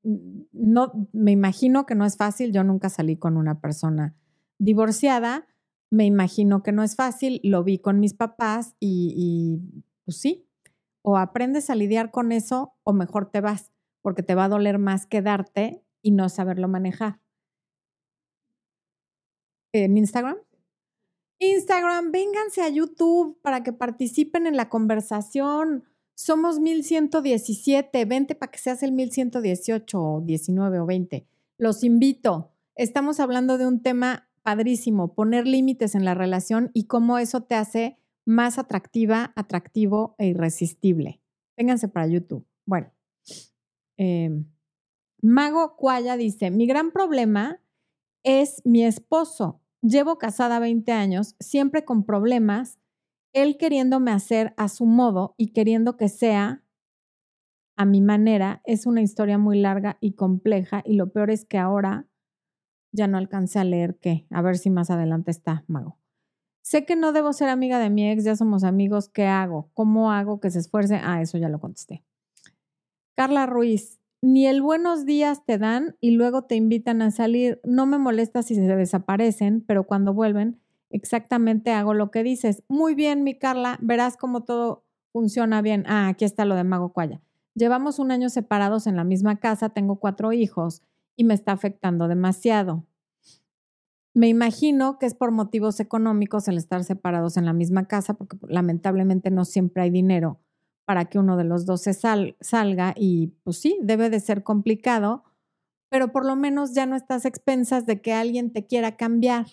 no, 0.04 1.10
me 1.12 1.32
imagino 1.32 1.86
que 1.86 1.96
no 1.96 2.06
es 2.06 2.18
fácil. 2.18 2.52
Yo 2.52 2.64
nunca 2.64 2.90
salí 2.90 3.18
con 3.18 3.38
una 3.38 3.60
persona 3.60 4.16
divorciada. 4.58 5.48
Me 5.90 6.06
imagino 6.06 6.64
que 6.64 6.72
no 6.72 6.84
es 6.84 6.96
fácil. 6.96 7.40
Lo 7.44 7.64
vi 7.64 7.80
con 7.80 8.00
mis 8.00 8.14
papás 8.14 8.76
y, 8.80 9.14
y 9.16 9.84
pues 10.06 10.18
sí, 10.18 10.48
o 11.02 11.18
aprendes 11.18 11.70
a 11.70 11.76
lidiar 11.76 12.12
con 12.12 12.32
eso 12.32 12.74
o 12.84 12.94
mejor 12.94 13.30
te 13.30 13.42
vas, 13.42 13.72
porque 14.02 14.24
te 14.24 14.36
va 14.36 14.46
a 14.46 14.50
doler 14.50 14.80
más 14.80 15.06
quedarte 15.06 15.84
y 16.02 16.12
no 16.12 16.30
saberlo 16.30 16.68
manejar. 16.68 17.20
¿En 19.74 19.98
Instagram? 19.98 20.38
Instagram, 21.42 22.12
vénganse 22.12 22.62
a 22.62 22.70
YouTube 22.70 23.36
para 23.42 23.64
que 23.64 23.74
participen 23.74 24.46
en 24.46 24.56
la 24.56 24.70
conversación. 24.70 25.84
Somos 26.14 26.60
1117, 26.60 28.06
vente 28.06 28.36
para 28.36 28.52
que 28.52 28.60
seas 28.60 28.84
el 28.84 28.92
1118 28.92 30.00
o 30.00 30.22
19 30.22 30.80
o 30.80 30.86
20. 30.86 31.26
Los 31.58 31.84
invito. 31.84 32.52
Estamos 32.76 33.20
hablando 33.20 33.58
de 33.58 33.66
un 33.66 33.82
tema 33.82 34.30
padrísimo, 34.44 35.16
poner 35.16 35.48
límites 35.48 35.96
en 35.96 36.06
la 36.06 36.14
relación 36.14 36.70
y 36.76 36.84
cómo 36.84 37.18
eso 37.18 37.42
te 37.42 37.56
hace 37.56 37.98
más 38.24 38.60
atractiva, 38.60 39.34
atractivo 39.36 40.14
e 40.20 40.28
irresistible. 40.28 41.22
Vénganse 41.58 41.88
para 41.88 42.06
YouTube. 42.06 42.46
Bueno, 42.68 42.92
em, 43.98 44.46
Mago 45.24 45.76
Cuaya 45.76 46.18
dice, 46.18 46.52
mi 46.52 46.68
gran 46.68 46.92
problema 46.92 47.60
es 48.24 48.62
mi 48.64 48.84
esposo. 48.84 49.60
Llevo 49.82 50.18
casada 50.18 50.60
20 50.60 50.92
años, 50.92 51.36
siempre 51.40 51.86
con 51.86 52.04
problemas, 52.04 52.80
él 53.34 53.58
queriéndome 53.58 54.12
hacer 54.12 54.54
a 54.58 54.68
su 54.68 54.86
modo 54.86 55.34
y 55.38 55.54
queriendo 55.54 55.98
que 55.98 56.10
sea 56.10 56.64
a 57.78 57.86
mi 57.86 58.02
manera. 58.02 58.62
Es 58.66 58.86
una 58.86 59.02
historia 59.02 59.38
muy 59.38 59.60
larga 59.60 59.98
y 60.00 60.14
compleja 60.14 60.84
y 60.86 60.96
lo 60.96 61.12
peor 61.12 61.32
es 61.32 61.46
que 61.46 61.58
ahora 61.58 62.08
ya 62.92 63.08
no 63.08 63.18
alcancé 63.18 63.58
a 63.60 63.64
leer 63.64 63.98
qué. 64.00 64.28
A 64.30 64.42
ver 64.42 64.58
si 64.58 64.70
más 64.70 64.92
adelante 64.92 65.32
está, 65.32 65.64
Mago. 65.68 65.98
Sé 66.62 66.86
que 66.86 66.96
no 66.96 67.12
debo 67.12 67.34
ser 67.34 67.50
amiga 67.50 67.80
de 67.80 67.90
mi 67.90 68.10
ex, 68.12 68.24
ya 68.24 68.36
somos 68.36 68.64
amigos. 68.64 69.10
¿Qué 69.10 69.26
hago? 69.26 69.72
¿Cómo 69.74 70.12
hago 70.12 70.40
que 70.40 70.52
se 70.52 70.60
esfuerce? 70.60 71.00
Ah, 71.02 71.22
eso 71.22 71.38
ya 71.40 71.50
lo 71.50 71.60
contesté. 71.60 72.04
Carla 73.16 73.46
Ruiz, 73.46 74.01
ni 74.22 74.46
el 74.46 74.62
buenos 74.62 75.06
días 75.06 75.44
te 75.46 75.58
dan 75.58 75.96
y 76.00 76.12
luego 76.12 76.44
te 76.44 76.56
invitan 76.56 77.02
a 77.02 77.12
salir. 77.12 77.60
No 77.64 77.86
me 77.88 77.98
molesta 77.98 78.44
si 78.44 78.56
se 78.56 78.62
desaparecen, 78.62 79.64
pero 79.68 79.86
cuando 79.86 80.14
vuelven, 80.14 80.62
exactamente 80.92 81.72
hago 81.72 81.94
lo 81.94 82.12
que 82.12 82.24
dices. 82.24 82.64
Muy 82.68 82.94
bien, 82.94 83.24
mi 83.24 83.38
Carla, 83.38 83.80
verás 83.82 84.18
cómo 84.18 84.44
todo 84.44 84.86
funciona 85.12 85.62
bien. 85.62 85.86
Ah, 85.88 86.08
aquí 86.08 86.24
está 86.24 86.46
lo 86.46 86.56
de 86.56 86.64
Mago 86.64 86.94
Cuaya. 86.94 87.20
Llevamos 87.56 88.00
un 88.00 88.12
año 88.12 88.30
separados 88.30 88.88
en 88.88 88.96
la 88.96 89.04
misma 89.04 89.40
casa, 89.40 89.70
tengo 89.70 90.00
cuatro 90.00 90.32
hijos 90.32 90.84
y 91.16 91.24
me 91.24 91.34
está 91.34 91.52
afectando 91.52 92.08
demasiado. 92.08 92.86
Me 94.14 94.28
imagino 94.28 95.00
que 95.00 95.06
es 95.08 95.16
por 95.16 95.32
motivos 95.32 95.80
económicos 95.80 96.48
el 96.48 96.58
estar 96.58 96.84
separados 96.84 97.38
en 97.38 97.46
la 97.46 97.54
misma 97.54 97.88
casa, 97.88 98.14
porque 98.14 98.38
lamentablemente 98.48 99.32
no 99.32 99.46
siempre 99.46 99.84
hay 99.84 99.90
dinero 99.90 100.40
para 100.92 101.06
que 101.06 101.18
uno 101.18 101.38
de 101.38 101.46
los 101.46 101.66
dos 101.66 101.84
se 101.84 101.94
salga 101.94 102.94
y 102.98 103.28
pues 103.46 103.62
sí, 103.62 103.80
debe 103.82 104.10
de 104.10 104.20
ser 104.20 104.44
complicado, 104.44 105.24
pero 105.90 106.12
por 106.12 106.26
lo 106.26 106.36
menos 106.36 106.74
ya 106.74 106.86
no 106.86 106.98
estás 106.98 107.24
expensas 107.24 107.86
de 107.86 108.02
que 108.02 108.12
alguien 108.12 108.52
te 108.52 108.68
quiera 108.68 108.98
cambiar. 108.98 109.46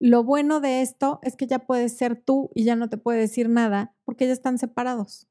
Lo 0.00 0.24
bueno 0.24 0.60
de 0.60 0.80
esto 0.80 1.18
es 1.22 1.36
que 1.36 1.46
ya 1.46 1.58
puedes 1.58 1.94
ser 1.94 2.16
tú 2.16 2.48
y 2.54 2.64
ya 2.64 2.74
no 2.74 2.88
te 2.88 2.96
puede 2.96 3.18
decir 3.18 3.50
nada 3.50 3.94
porque 4.06 4.26
ya 4.26 4.32
están 4.32 4.56
separados. 4.56 5.28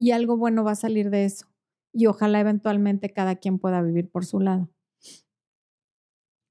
Y 0.00 0.10
algo 0.10 0.36
bueno 0.36 0.64
va 0.64 0.72
a 0.72 0.74
salir 0.74 1.10
de 1.10 1.26
eso. 1.26 1.46
Y 1.92 2.06
ojalá 2.06 2.40
eventualmente 2.40 3.12
cada 3.12 3.36
quien 3.36 3.60
pueda 3.60 3.80
vivir 3.82 4.10
por 4.10 4.26
su 4.26 4.40
lado. 4.40 4.68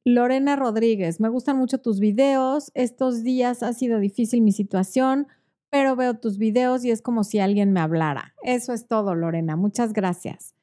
Lorena 0.05 0.55
Rodríguez, 0.55 1.19
me 1.19 1.27
gustan 1.27 1.57
mucho 1.57 1.79
tus 1.79 1.99
videos. 1.99 2.71
Estos 2.75 3.23
días 3.23 3.61
ha 3.61 3.73
sido 3.73 3.99
difícil 3.99 4.41
mi 4.41 4.53
situación, 4.53 5.27
pero 5.69 5.95
veo 5.95 6.15
tus 6.15 6.37
videos 6.37 6.83
y 6.85 6.91
es 6.91 7.01
como 7.01 7.23
si 7.23 7.39
alguien 7.39 7.73
me 7.73 7.79
hablara. 7.79 8.33
Eso 8.43 8.73
es 8.73 8.87
todo, 8.87 9.15
Lorena. 9.15 9.55
Muchas 9.55 9.93
gracias. 9.93 10.55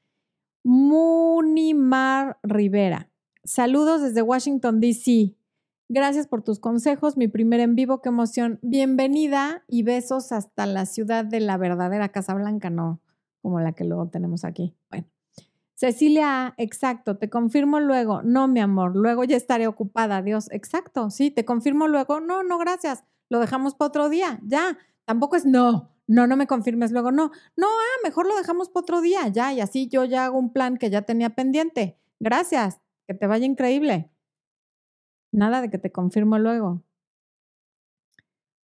Munimar 0.63 2.39
Rivera, 2.43 3.11
saludos 3.45 4.03
desde 4.03 4.23
Washington, 4.23 4.81
D.C. 4.81 5.35
Gracias 5.89 6.27
por 6.27 6.43
tus 6.43 6.59
consejos. 6.59 7.17
Mi 7.17 7.29
primer 7.29 7.61
en 7.61 7.75
vivo, 7.75 8.01
qué 8.01 8.09
emoción. 8.09 8.59
Bienvenida 8.63 9.65
y 9.69 9.83
besos 9.83 10.33
hasta 10.33 10.65
la 10.65 10.87
ciudad 10.87 11.25
de 11.25 11.41
la 11.41 11.59
verdadera 11.59 12.09
Casa 12.09 12.35
Blanca, 12.35 12.71
no 12.71 13.01
como 13.43 13.61
la 13.61 13.73
que 13.73 13.85
luego 13.85 14.09
tenemos 14.09 14.43
aquí. 14.45 14.75
Bueno. 14.89 15.07
Cecilia, 15.75 16.55
exacto, 16.57 17.19
te 17.19 17.29
confirmo 17.29 17.79
luego. 17.79 18.23
No, 18.23 18.49
mi 18.49 18.61
amor, 18.61 18.97
luego 18.97 19.25
ya 19.25 19.37
estaré 19.37 19.67
ocupada. 19.67 20.17
Adiós, 20.19 20.49
exacto, 20.51 21.11
sí, 21.11 21.31
te 21.31 21.45
confirmo 21.45 21.87
luego. 21.87 22.21
No, 22.21 22.43
no, 22.43 22.57
gracias. 22.57 23.05
Lo 23.29 23.41
dejamos 23.41 23.75
para 23.75 23.89
otro 23.89 24.09
día, 24.09 24.41
ya. 24.43 24.79
Tampoco 25.07 25.37
es 25.37 25.45
no, 25.45 25.91
no, 26.07 26.27
no 26.27 26.37
me 26.37 26.47
confirmes 26.47 26.93
luego. 26.93 27.13
No, 27.13 27.31
no, 27.57 27.67
ah, 27.67 28.01
mejor 28.03 28.27
lo 28.27 28.37
dejamos 28.37 28.69
para 28.69 28.83
otro 28.83 29.01
día, 29.01 29.29
ya. 29.29 29.53
Y 29.53 29.61
así 29.61 29.89
yo 29.89 30.05
ya 30.05 30.27
hago 30.27 30.39
un 30.39 30.53
plan 30.53 30.77
que 30.77 30.91
ya 30.91 31.03
tenía 31.03 31.31
pendiente. 31.31 31.99
Gracias, 32.21 32.81
que 33.07 33.15
te 33.15 33.27
vaya 33.27 33.47
increíble. 33.47 34.11
Nada 35.33 35.61
de 35.61 35.71
que 35.71 35.79
te 35.79 35.91
confirmo 35.91 36.39
luego. 36.39 36.83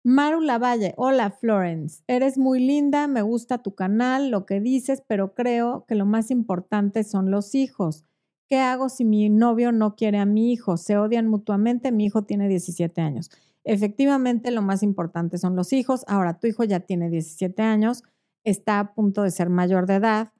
Maru 0.04 0.40
Lavalle, 0.40 0.94
hola 0.96 1.30
Florence, 1.30 2.02
eres 2.06 2.38
muy 2.38 2.60
linda, 2.60 3.08
me 3.08 3.20
gusta 3.20 3.58
tu 3.58 3.74
canal, 3.74 4.30
lo 4.30 4.46
que 4.46 4.60
dices, 4.60 5.02
pero 5.06 5.34
creo 5.34 5.84
que 5.86 5.96
lo 5.96 6.06
más 6.06 6.30
importante 6.30 7.04
son 7.04 7.30
los 7.30 7.54
hijos. 7.54 8.04
¿Qué 8.48 8.58
hago 8.58 8.88
si 8.88 9.04
mi 9.04 9.28
novio 9.28 9.72
no 9.72 9.96
quiere 9.96 10.18
a 10.18 10.24
mi 10.24 10.52
hijo? 10.52 10.76
Se 10.78 10.96
odian 10.96 11.26
mutuamente, 11.26 11.92
mi 11.92 12.06
hijo 12.06 12.22
tiene 12.22 12.48
17 12.48 13.00
años. 13.02 13.30
Efectivamente, 13.68 14.50
lo 14.50 14.62
más 14.62 14.82
importante 14.82 15.36
son 15.36 15.54
los 15.54 15.74
hijos. 15.74 16.02
Ahora, 16.08 16.38
tu 16.38 16.46
hijo 16.46 16.64
ya 16.64 16.80
tiene 16.80 17.10
17 17.10 17.60
años, 17.62 18.02
está 18.42 18.80
a 18.80 18.94
punto 18.94 19.22
de 19.22 19.30
ser 19.30 19.50
mayor 19.50 19.84
de 19.84 19.96
edad. 19.96 20.32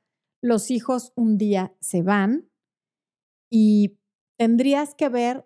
Los 0.43 0.70
hijos 0.70 1.12
un 1.14 1.37
día 1.37 1.74
se 1.79 2.01
van 2.01 2.49
y 3.51 3.99
tendrías 4.39 4.95
que 4.95 5.11
ver 5.11 5.45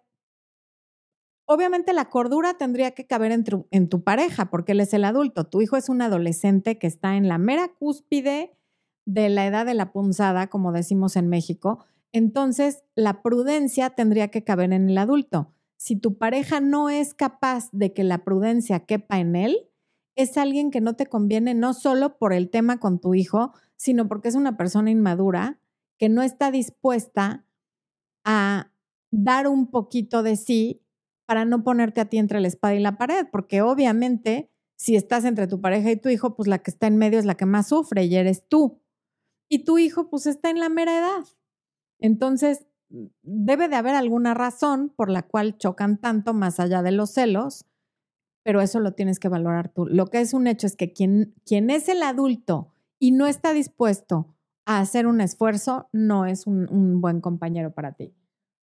Obviamente 1.44 1.92
la 1.92 2.08
cordura 2.08 2.54
tendría 2.54 2.92
que 2.92 3.06
caber 3.06 3.32
en 3.32 3.42
tu, 3.42 3.66
en 3.72 3.88
tu, 3.88 4.04
pareja 4.04 4.48
porque 4.48 4.72
él 4.72 4.80
es 4.80 4.94
el 4.94 5.04
adulto. 5.04 5.44
Tu 5.44 5.60
hijo 5.60 5.76
es 5.76 5.88
un 5.88 6.00
adolescente 6.00 6.78
que 6.78 6.86
está 6.86 7.16
en 7.16 7.28
la 7.28 7.36
mera 7.36 7.74
cúspide 7.78 8.56
de 9.06 9.28
la 9.28 9.44
edad 9.44 9.66
de 9.66 9.74
la 9.74 9.92
punzada, 9.92 10.46
como 10.46 10.70
decimos 10.70 11.16
en 11.16 11.28
México. 11.28 11.84
Entonces, 12.12 12.84
la 12.94 13.22
prudencia 13.22 13.90
tendría 13.90 14.28
que 14.28 14.44
caber 14.44 14.72
en 14.72 14.88
el 14.88 14.96
adulto. 14.96 15.52
Si 15.82 15.96
tu 15.96 16.16
pareja 16.16 16.60
no 16.60 16.90
es 16.90 17.12
capaz 17.12 17.68
de 17.72 17.92
que 17.92 18.04
la 18.04 18.22
prudencia 18.22 18.86
quepa 18.86 19.18
en 19.18 19.34
él, 19.34 19.68
es 20.14 20.36
alguien 20.36 20.70
que 20.70 20.80
no 20.80 20.94
te 20.94 21.06
conviene 21.06 21.54
no 21.54 21.74
solo 21.74 22.18
por 22.18 22.32
el 22.32 22.50
tema 22.50 22.78
con 22.78 23.00
tu 23.00 23.14
hijo, 23.14 23.52
sino 23.74 24.06
porque 24.06 24.28
es 24.28 24.36
una 24.36 24.56
persona 24.56 24.92
inmadura 24.92 25.58
que 25.98 26.08
no 26.08 26.22
está 26.22 26.52
dispuesta 26.52 27.44
a 28.24 28.70
dar 29.10 29.48
un 29.48 29.72
poquito 29.72 30.22
de 30.22 30.36
sí 30.36 30.84
para 31.26 31.44
no 31.44 31.64
ponerte 31.64 32.00
a 32.00 32.08
ti 32.08 32.18
entre 32.18 32.40
la 32.40 32.46
espada 32.46 32.76
y 32.76 32.78
la 32.80 32.96
pared, 32.96 33.26
porque 33.32 33.60
obviamente 33.60 34.52
si 34.76 34.94
estás 34.94 35.24
entre 35.24 35.48
tu 35.48 35.60
pareja 35.60 35.90
y 35.90 35.96
tu 35.96 36.10
hijo, 36.10 36.36
pues 36.36 36.46
la 36.46 36.58
que 36.58 36.70
está 36.70 36.86
en 36.86 36.96
medio 36.96 37.18
es 37.18 37.24
la 37.24 37.34
que 37.34 37.46
más 37.46 37.66
sufre 37.66 38.04
y 38.04 38.14
eres 38.14 38.46
tú. 38.46 38.80
Y 39.48 39.64
tu 39.64 39.78
hijo 39.78 40.08
pues 40.08 40.28
está 40.28 40.48
en 40.48 40.60
la 40.60 40.68
mera 40.68 40.96
edad. 40.96 41.24
Entonces, 41.98 42.68
debe 43.22 43.68
de 43.68 43.76
haber 43.76 43.94
alguna 43.94 44.34
razón 44.34 44.92
por 44.94 45.10
la 45.10 45.22
cual 45.22 45.56
chocan 45.58 45.98
tanto 45.98 46.34
más 46.34 46.60
allá 46.60 46.82
de 46.82 46.92
los 46.92 47.10
celos, 47.10 47.64
pero 48.42 48.60
eso 48.60 48.80
lo 48.80 48.92
tienes 48.92 49.18
que 49.18 49.28
valorar 49.28 49.68
tú. 49.68 49.86
Lo 49.86 50.06
que 50.06 50.20
es 50.20 50.34
un 50.34 50.46
hecho 50.46 50.66
es 50.66 50.76
que 50.76 50.92
quien, 50.92 51.34
quien 51.44 51.70
es 51.70 51.88
el 51.88 52.02
adulto 52.02 52.72
y 52.98 53.12
no 53.12 53.26
está 53.26 53.52
dispuesto 53.52 54.34
a 54.64 54.78
hacer 54.80 55.06
un 55.06 55.20
esfuerzo, 55.20 55.88
no 55.92 56.26
es 56.26 56.46
un, 56.46 57.00
buen 57.00 57.20
compañero 57.20 57.72
para 57.72 57.92
ti. 57.92 58.14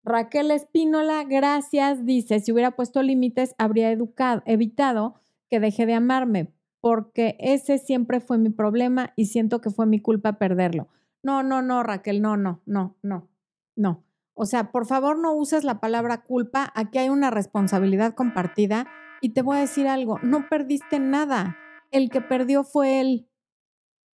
Raquel 0.04 0.50
Espínola, 0.50 1.24
gracias, 1.24 2.04
dice, 2.04 2.40
si 2.40 2.52
hubiera 2.52 2.72
puesto 2.72 3.02
límites, 3.02 3.54
habría 3.58 3.90
educado, 3.90 4.42
evitado 4.46 5.20
que 5.50 5.60
deje 5.60 5.86
de 5.86 5.94
amarme, 5.94 6.52
porque 6.80 7.36
ese 7.40 7.78
siempre 7.78 8.20
fue 8.20 8.38
mi 8.38 8.50
problema 8.50 9.12
y 9.16 9.26
siento 9.26 9.60
que 9.60 9.70
fue 9.70 9.86
mi 9.86 10.00
culpa 10.00 10.38
perderlo. 10.38 10.88
No, 11.22 11.42
no, 11.42 11.62
no, 11.62 11.82
Raquel, 11.82 12.22
no, 12.22 12.36
no, 12.36 12.62
no, 12.64 12.96
no, 13.02 13.28
no. 13.74 14.04
O 14.40 14.46
sea, 14.46 14.70
por 14.70 14.86
favor 14.86 15.18
no 15.18 15.34
uses 15.34 15.64
la 15.64 15.80
palabra 15.80 16.22
culpa, 16.22 16.72
aquí 16.76 16.98
hay 16.98 17.08
una 17.08 17.28
responsabilidad 17.28 18.14
compartida 18.14 18.86
y 19.20 19.30
te 19.30 19.42
voy 19.42 19.56
a 19.56 19.60
decir 19.62 19.88
algo, 19.88 20.20
no 20.22 20.48
perdiste 20.48 21.00
nada, 21.00 21.56
el 21.90 22.08
que 22.08 22.20
perdió 22.20 22.62
fue 22.62 23.00
él, 23.00 23.28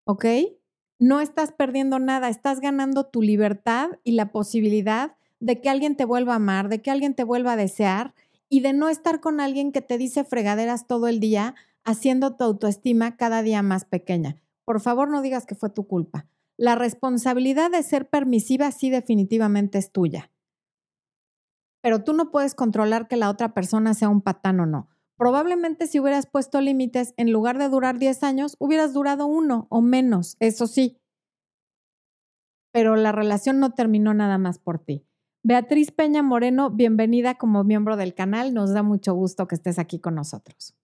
¿ok? 0.05 0.25
No 0.99 1.21
estás 1.21 1.53
perdiendo 1.53 1.99
nada, 1.99 2.31
estás 2.31 2.61
ganando 2.61 3.05
tu 3.05 3.21
libertad 3.21 3.91
y 4.03 4.13
la 4.13 4.33
posibilidad 4.33 5.15
de 5.41 5.61
que 5.61 5.69
alguien 5.69 5.95
te 5.95 6.07
vuelva 6.07 6.33
a 6.33 6.37
amar, 6.37 6.71
de 6.71 6.81
que 6.81 6.91
alguien 6.91 7.15
te 7.15 7.25
vuelva 7.25 7.53
a 7.53 7.57
desear 7.57 8.15
y 8.49 8.61
de 8.61 8.73
no 8.73 8.89
estar 8.89 9.21
con 9.21 9.41
alguien 9.41 9.73
que 9.73 9.83
te 9.83 9.99
dice 9.99 10.25
fregaderas 10.25 10.87
todo 10.87 11.07
el 11.07 11.21
día, 11.21 11.55
haciendo 11.85 12.35
tu 12.35 12.45
autoestima 12.45 13.19
cada 13.19 13.43
día 13.43 13.61
más 13.61 13.85
pequeña. 13.85 14.37
Por 14.65 14.81
favor, 14.81 15.11
no 15.11 15.21
digas 15.21 15.45
que 15.45 15.55
fue 15.55 15.69
tu 15.69 15.87
culpa. 15.87 16.27
La 16.57 16.75
responsabilidad 16.75 17.71
de 17.71 17.83
ser 17.83 18.09
permisiva 18.09 18.71
sí 18.71 18.91
definitivamente 18.91 19.79
es 19.79 19.91
tuya. 19.91 20.31
Pero 21.83 22.03
tú 22.03 22.13
no 22.13 22.31
puedes 22.31 22.55
controlar 22.55 23.09
que 23.09 23.17
la 23.17 23.29
otra 23.29 23.53
persona 23.53 23.95
sea 23.95 24.09
un 24.09 24.23
patán 24.23 24.61
o 24.61 24.67
no. 24.67 24.89
Probablemente 25.17 25.87
si 25.87 26.01
hubieras 26.01 26.27
puesto 26.27 26.61
límites, 26.61 27.15
en 27.17 27.31
lugar 27.31 27.59
de 27.59 27.69
durar 27.69 27.99
10 27.99 28.23
años, 28.23 28.57
hubieras 28.59 28.93
durado 28.93 29.27
uno 29.27 29.67
o 29.71 29.81
menos, 29.81 30.37
eso 30.41 30.67
sí. 30.67 30.99
Pero 32.73 32.97
la 32.97 33.13
relación 33.13 33.61
no 33.61 33.75
terminó 33.75 34.15
nada 34.15 34.39
más 34.39 34.59
por 34.59 34.79
ti. 34.79 35.07
Beatriz 35.43 35.91
Peña 35.93 36.23
Moreno, 36.23 36.71
bienvenida 36.71 37.35
como 37.35 37.65
miembro 37.65 37.97
del 37.97 38.15
canal. 38.15 38.55
Nos 38.55 38.73
da 38.73 38.83
mucho 38.83 39.15
gusto 39.15 39.47
que 39.47 39.55
estés 39.55 39.79
aquí 39.79 40.01
con 40.01 40.15
nosotros. 40.15 40.75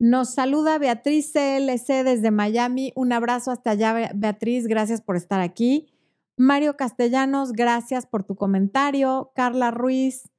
Nos 0.00 0.30
saluda 0.30 0.78
Beatriz 0.78 1.32
CLC 1.32 2.04
desde 2.04 2.30
Miami. 2.30 2.92
Un 2.94 3.12
abrazo 3.12 3.50
hasta 3.50 3.70
allá, 3.70 4.12
Beatriz. 4.14 4.68
Gracias 4.68 5.00
por 5.00 5.16
estar 5.16 5.40
aquí. 5.40 5.88
Mario 6.36 6.76
Castellanos, 6.76 7.52
gracias 7.52 8.06
por 8.06 8.22
tu 8.22 8.36
comentario. 8.36 9.32
Carla 9.34 9.72
Ruiz, 9.72 10.30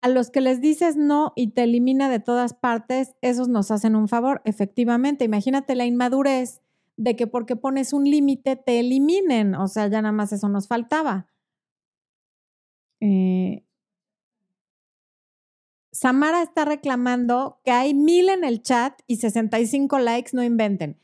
a 0.00 0.08
los 0.08 0.30
que 0.30 0.40
les 0.40 0.62
dices 0.62 0.96
no 0.96 1.34
y 1.36 1.48
te 1.48 1.64
elimina 1.64 2.08
de 2.08 2.18
todas 2.18 2.54
partes, 2.54 3.14
esos 3.20 3.48
nos 3.48 3.70
hacen 3.70 3.94
un 3.94 4.08
favor. 4.08 4.40
Efectivamente, 4.46 5.26
imagínate 5.26 5.74
la 5.74 5.84
inmadurez 5.84 6.62
de 6.96 7.14
que 7.14 7.26
porque 7.26 7.56
pones 7.56 7.92
un 7.92 8.04
límite 8.04 8.56
te 8.56 8.80
eliminen. 8.80 9.54
O 9.54 9.68
sea, 9.68 9.86
ya 9.88 10.00
nada 10.00 10.12
más 10.12 10.32
eso 10.32 10.48
nos 10.48 10.66
faltaba. 10.66 11.26
Eh, 13.00 13.64
Samara 15.92 16.42
está 16.42 16.64
reclamando 16.64 17.60
que 17.64 17.70
hay 17.70 17.92
mil 17.92 18.30
en 18.30 18.44
el 18.44 18.62
chat 18.62 18.98
y 19.06 19.16
65 19.16 19.98
likes, 19.98 20.30
no 20.32 20.42
inventen. 20.42 20.98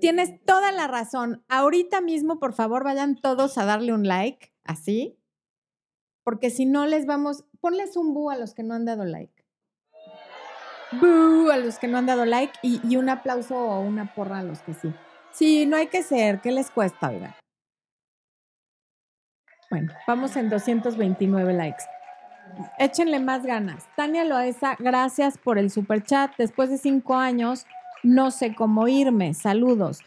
Tienes 0.00 0.40
toda 0.44 0.70
la 0.70 0.86
razón. 0.86 1.44
Ahorita 1.48 2.00
mismo, 2.00 2.38
por 2.38 2.52
favor, 2.52 2.84
vayan 2.84 3.16
todos 3.16 3.58
a 3.58 3.64
darle 3.64 3.92
un 3.92 4.06
like, 4.06 4.52
así, 4.62 5.18
porque 6.22 6.50
si 6.50 6.66
no 6.66 6.86
les 6.86 7.04
vamos, 7.04 7.44
ponles 7.60 7.96
un 7.96 8.14
bu 8.14 8.30
a 8.30 8.36
los 8.36 8.54
que 8.54 8.62
no 8.62 8.74
han 8.74 8.84
dado 8.84 9.04
like. 9.04 9.44
Bu 11.00 11.50
a 11.50 11.56
los 11.56 11.78
que 11.78 11.88
no 11.88 11.98
han 11.98 12.06
dado 12.06 12.24
like 12.24 12.52
y, 12.62 12.96
un 12.96 13.08
aplauso 13.08 13.56
o 13.56 13.80
una 13.80 14.14
porra 14.14 14.38
a 14.38 14.42
los 14.44 14.62
que 14.62 14.74
sí. 14.74 14.94
Sí, 15.32 15.66
no 15.66 15.76
hay 15.76 15.88
que 15.88 16.02
ser, 16.02 16.40
¿qué 16.40 16.52
les 16.52 16.70
cuesta, 16.70 17.10
verdad? 17.10 17.34
Bueno, 19.70 19.92
vamos 20.06 20.36
en 20.36 20.48
229 20.48 21.52
likes. 21.54 21.84
Échenle 22.78 23.20
más 23.20 23.44
ganas. 23.44 23.88
Tania 23.96 24.24
Loesa, 24.24 24.76
gracias 24.78 25.38
por 25.38 25.58
el 25.58 25.70
super 25.70 26.02
chat. 26.02 26.32
Después 26.38 26.70
de 26.70 26.78
cinco 26.78 27.14
años, 27.14 27.66
no 28.02 28.30
sé 28.30 28.54
cómo 28.54 28.88
irme. 28.88 29.34
Saludos. 29.34 30.00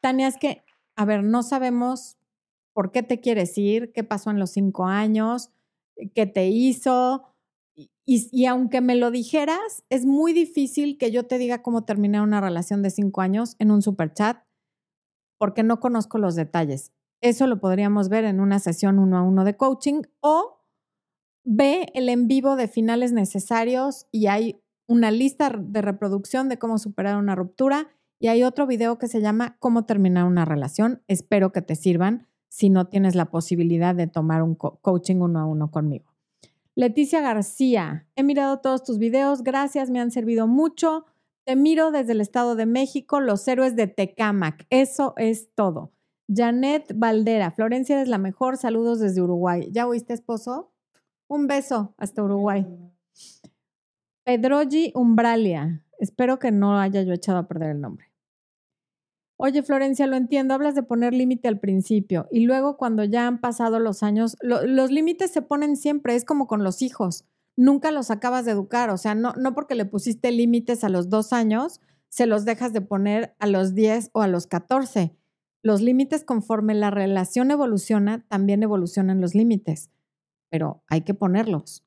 Tania, 0.00 0.28
es 0.28 0.36
que, 0.36 0.62
a 0.96 1.04
ver, 1.04 1.22
no 1.22 1.42
sabemos 1.42 2.16
por 2.72 2.92
qué 2.92 3.02
te 3.02 3.20
quieres 3.20 3.56
ir, 3.58 3.92
qué 3.92 4.04
pasó 4.04 4.30
en 4.30 4.38
los 4.38 4.50
cinco 4.50 4.86
años, 4.86 5.50
qué 6.14 6.26
te 6.26 6.48
hizo. 6.48 7.24
Y, 7.76 8.28
y, 8.32 8.46
aunque 8.46 8.80
me 8.80 8.96
lo 8.96 9.10
dijeras, 9.10 9.84
es 9.88 10.04
muy 10.04 10.32
difícil 10.32 10.98
que 10.98 11.10
yo 11.10 11.26
te 11.26 11.38
diga 11.38 11.62
cómo 11.62 11.84
terminar 11.84 12.22
una 12.22 12.40
relación 12.40 12.82
de 12.82 12.90
cinco 12.90 13.20
años 13.20 13.56
en 13.58 13.70
un 13.70 13.82
super 13.82 14.12
chat, 14.12 14.42
porque 15.38 15.62
no 15.62 15.80
conozco 15.80 16.18
los 16.18 16.34
detalles. 16.34 16.92
Eso 17.20 17.46
lo 17.46 17.60
podríamos 17.60 18.08
ver 18.08 18.24
en 18.24 18.40
una 18.40 18.58
sesión 18.58 18.98
uno 18.98 19.18
a 19.18 19.22
uno 19.22 19.44
de 19.44 19.56
coaching 19.56 20.02
o 20.20 20.59
ve 21.52 21.88
el 21.94 22.08
en 22.08 22.28
vivo 22.28 22.54
de 22.54 22.68
finales 22.68 23.12
necesarios 23.12 24.06
y 24.12 24.28
hay 24.28 24.62
una 24.86 25.10
lista 25.10 25.50
de 25.58 25.82
reproducción 25.82 26.48
de 26.48 26.60
cómo 26.60 26.78
superar 26.78 27.16
una 27.16 27.34
ruptura 27.34 27.88
y 28.20 28.28
hay 28.28 28.44
otro 28.44 28.68
video 28.68 28.98
que 28.98 29.08
se 29.08 29.20
llama 29.20 29.56
Cómo 29.58 29.84
terminar 29.84 30.26
una 30.26 30.44
relación. 30.44 31.02
Espero 31.08 31.50
que 31.50 31.60
te 31.60 31.74
sirvan 31.74 32.28
si 32.48 32.70
no 32.70 32.86
tienes 32.86 33.16
la 33.16 33.32
posibilidad 33.32 33.96
de 33.96 34.06
tomar 34.06 34.44
un 34.44 34.54
coaching 34.54 35.16
uno 35.16 35.40
a 35.40 35.44
uno 35.44 35.72
conmigo. 35.72 36.14
Leticia 36.76 37.20
García, 37.20 38.06
he 38.14 38.22
mirado 38.22 38.60
todos 38.60 38.84
tus 38.84 38.98
videos, 38.98 39.42
gracias, 39.42 39.90
me 39.90 39.98
han 39.98 40.12
servido 40.12 40.46
mucho. 40.46 41.04
Te 41.44 41.56
miro 41.56 41.90
desde 41.90 42.12
el 42.12 42.20
Estado 42.20 42.54
de 42.54 42.66
México, 42.66 43.18
los 43.18 43.46
héroes 43.48 43.74
de 43.74 43.88
Tecamac. 43.88 44.68
Eso 44.70 45.14
es 45.16 45.52
todo. 45.56 45.90
Janet 46.32 46.92
Valdera, 46.94 47.50
Florencia 47.50 48.00
es 48.00 48.06
la 48.06 48.18
mejor, 48.18 48.56
saludos 48.56 49.00
desde 49.00 49.20
Uruguay. 49.20 49.68
¿Ya 49.72 49.88
oíste, 49.88 50.12
esposo? 50.14 50.70
Un 51.30 51.46
beso 51.46 51.94
hasta 51.96 52.24
Uruguay. 52.24 52.66
Pedrogi 54.24 54.90
Umbralia. 54.96 55.86
Espero 56.00 56.40
que 56.40 56.50
no 56.50 56.80
haya 56.80 57.02
yo 57.02 57.12
echado 57.12 57.38
a 57.38 57.46
perder 57.46 57.70
el 57.70 57.80
nombre. 57.80 58.06
Oye, 59.36 59.62
Florencia, 59.62 60.08
lo 60.08 60.16
entiendo, 60.16 60.54
hablas 60.54 60.74
de 60.74 60.82
poner 60.82 61.14
límite 61.14 61.46
al 61.46 61.60
principio 61.60 62.26
y 62.32 62.40
luego 62.46 62.76
cuando 62.76 63.04
ya 63.04 63.28
han 63.28 63.40
pasado 63.40 63.78
los 63.78 64.02
años, 64.02 64.36
los 64.42 64.90
límites 64.90 65.30
se 65.30 65.40
ponen 65.40 65.76
siempre, 65.76 66.16
es 66.16 66.24
como 66.24 66.48
con 66.48 66.64
los 66.64 66.82
hijos, 66.82 67.24
nunca 67.56 67.92
los 67.92 68.10
acabas 68.10 68.44
de 68.44 68.50
educar, 68.50 68.90
o 68.90 68.98
sea, 68.98 69.14
no, 69.14 69.32
no 69.34 69.54
porque 69.54 69.76
le 69.76 69.84
pusiste 69.84 70.32
límites 70.32 70.82
a 70.82 70.88
los 70.88 71.10
dos 71.10 71.32
años, 71.32 71.80
se 72.08 72.26
los 72.26 72.44
dejas 72.44 72.72
de 72.72 72.80
poner 72.80 73.36
a 73.38 73.46
los 73.46 73.76
10 73.76 74.10
o 74.14 74.20
a 74.20 74.26
los 74.26 74.48
14. 74.48 75.14
Los 75.62 75.80
límites 75.80 76.24
conforme 76.24 76.74
la 76.74 76.90
relación 76.90 77.52
evoluciona, 77.52 78.26
también 78.28 78.64
evolucionan 78.64 79.20
los 79.20 79.36
límites 79.36 79.90
pero 80.50 80.82
hay 80.88 81.02
que 81.02 81.14
ponerlos. 81.14 81.84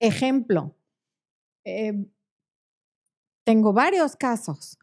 Ejemplo, 0.00 0.76
em, 1.64 2.08
tengo 3.44 3.72
varios 3.72 4.16
casos. 4.16 4.78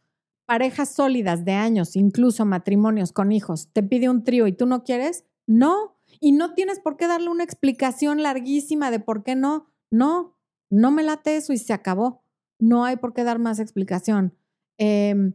Parejas 0.46 0.90
sólidas 0.90 1.46
de 1.46 1.54
años, 1.54 1.96
incluso 1.96 2.46
matrimonios 2.46 3.14
con 3.14 3.32
hijos, 3.32 3.70
te 3.72 3.84
pide 3.84 4.10
un 4.10 4.24
trío 4.24 4.48
y 4.48 4.54
tú 4.54 4.66
no 4.66 4.84
quieres, 4.84 5.26
no. 5.48 5.96
Y 6.20 6.32
no 6.32 6.54
tienes 6.56 6.80
por 6.80 6.98
qué 6.98 7.08
darle 7.08 7.30
una 7.30 7.44
explicación 7.44 8.24
larguísima 8.24 8.92
de 8.92 9.00
por 9.00 9.24
qué 9.24 9.36
no. 9.36 9.68
No, 9.92 10.38
no 10.70 10.92
me 10.92 11.04
late 11.04 11.38
eso 11.38 11.54
y 11.54 11.58
se 11.58 11.72
acabó. 11.72 12.24
No 12.60 12.84
hay 12.84 12.98
por 12.98 13.14
qué 13.14 13.24
dar 13.24 13.40
más 13.40 13.60
explicación. 13.60 14.36
Eh, 14.80 15.34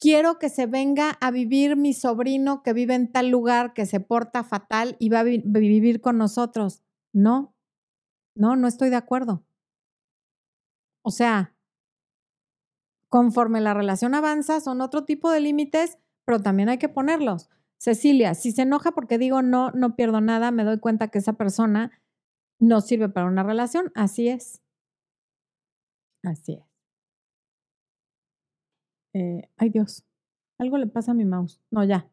quiero 0.00 0.38
que 0.38 0.48
se 0.48 0.66
venga 0.66 1.18
a 1.20 1.30
vivir 1.30 1.76
mi 1.76 1.92
sobrino 1.92 2.62
que 2.62 2.72
vive 2.72 2.94
en 2.94 3.10
tal 3.10 3.28
lugar, 3.30 3.74
que 3.74 3.86
se 3.86 4.00
porta 4.00 4.44
fatal 4.44 4.96
y 4.98 5.08
va 5.08 5.20
a 5.20 5.24
vivir 5.24 6.00
con 6.00 6.18
nosotros. 6.18 6.82
No, 7.12 7.54
no, 8.34 8.56
no 8.56 8.68
estoy 8.68 8.90
de 8.90 8.96
acuerdo. 8.96 9.44
O 11.02 11.10
sea, 11.10 11.54
conforme 13.08 13.60
la 13.60 13.74
relación 13.74 14.14
avanza, 14.14 14.60
son 14.60 14.80
otro 14.80 15.04
tipo 15.04 15.30
de 15.30 15.40
límites, 15.40 15.98
pero 16.24 16.40
también 16.40 16.68
hay 16.68 16.78
que 16.78 16.88
ponerlos. 16.88 17.48
Cecilia, 17.78 18.34
si 18.34 18.52
se 18.52 18.62
enoja 18.62 18.92
porque 18.92 19.18
digo 19.18 19.40
no, 19.42 19.70
no 19.70 19.96
pierdo 19.96 20.20
nada, 20.20 20.50
me 20.50 20.64
doy 20.64 20.78
cuenta 20.80 21.08
que 21.08 21.18
esa 21.18 21.34
persona 21.34 21.92
no 22.60 22.80
sirve 22.80 23.08
para 23.08 23.26
una 23.26 23.42
relación. 23.42 23.92
Así 23.94 24.28
es. 24.28 24.60
Así 26.22 26.54
es. 26.54 26.67
Eh, 29.14 29.48
ay 29.56 29.70
Dios, 29.70 30.04
algo 30.58 30.78
le 30.78 30.86
pasa 30.86 31.12
a 31.12 31.14
mi 31.14 31.24
mouse. 31.24 31.60
No, 31.70 31.84
ya. 31.84 32.10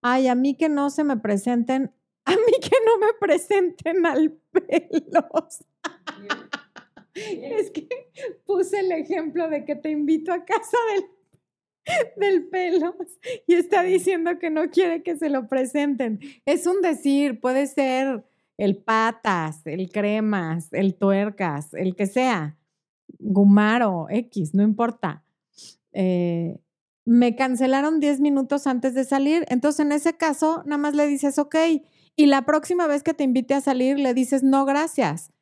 Ay, 0.00 0.28
a 0.28 0.34
mí 0.34 0.56
que 0.56 0.68
no 0.68 0.90
se 0.90 1.04
me 1.04 1.16
presenten, 1.16 1.92
a 2.24 2.32
mí 2.32 2.52
que 2.60 2.76
no 2.86 2.98
me 2.98 3.12
presenten 3.20 4.06
al 4.06 4.32
pelos. 4.52 5.64
es 7.14 7.70
que 7.70 7.88
puse 8.44 8.80
el 8.80 8.92
ejemplo 8.92 9.48
de 9.48 9.64
que 9.64 9.76
te 9.76 9.90
invito 9.90 10.32
a 10.32 10.44
casa 10.44 10.78
del, 10.94 11.04
del 12.16 12.48
pelos 12.48 12.94
y 13.46 13.54
está 13.54 13.82
diciendo 13.82 14.38
que 14.38 14.50
no 14.50 14.70
quiere 14.70 15.02
que 15.02 15.16
se 15.16 15.28
lo 15.28 15.48
presenten. 15.48 16.20
Es 16.46 16.66
un 16.66 16.80
decir, 16.80 17.40
puede 17.40 17.66
ser 17.66 18.24
el 18.56 18.76
patas, 18.76 19.66
el 19.66 19.90
cremas, 19.90 20.72
el 20.72 20.94
tuercas, 20.94 21.74
el 21.74 21.96
que 21.96 22.06
sea, 22.06 22.58
gumaro, 23.18 24.06
X, 24.10 24.54
no 24.54 24.62
importa. 24.62 25.24
Eh, 25.92 26.60
me 27.04 27.34
cancelaron 27.34 28.00
10 28.00 28.20
minutos 28.20 28.66
antes 28.66 28.94
de 28.94 29.04
salir. 29.04 29.44
Entonces, 29.48 29.80
en 29.80 29.92
ese 29.92 30.16
caso, 30.16 30.62
nada 30.64 30.78
más 30.78 30.94
le 30.94 31.06
dices, 31.06 31.38
ok, 31.38 31.56
y 32.14 32.26
la 32.26 32.44
próxima 32.44 32.86
vez 32.86 33.02
que 33.02 33.14
te 33.14 33.24
invite 33.24 33.54
a 33.54 33.60
salir, 33.60 33.98
le 33.98 34.14
dices, 34.14 34.42
no, 34.42 34.64
gracias. 34.64 35.32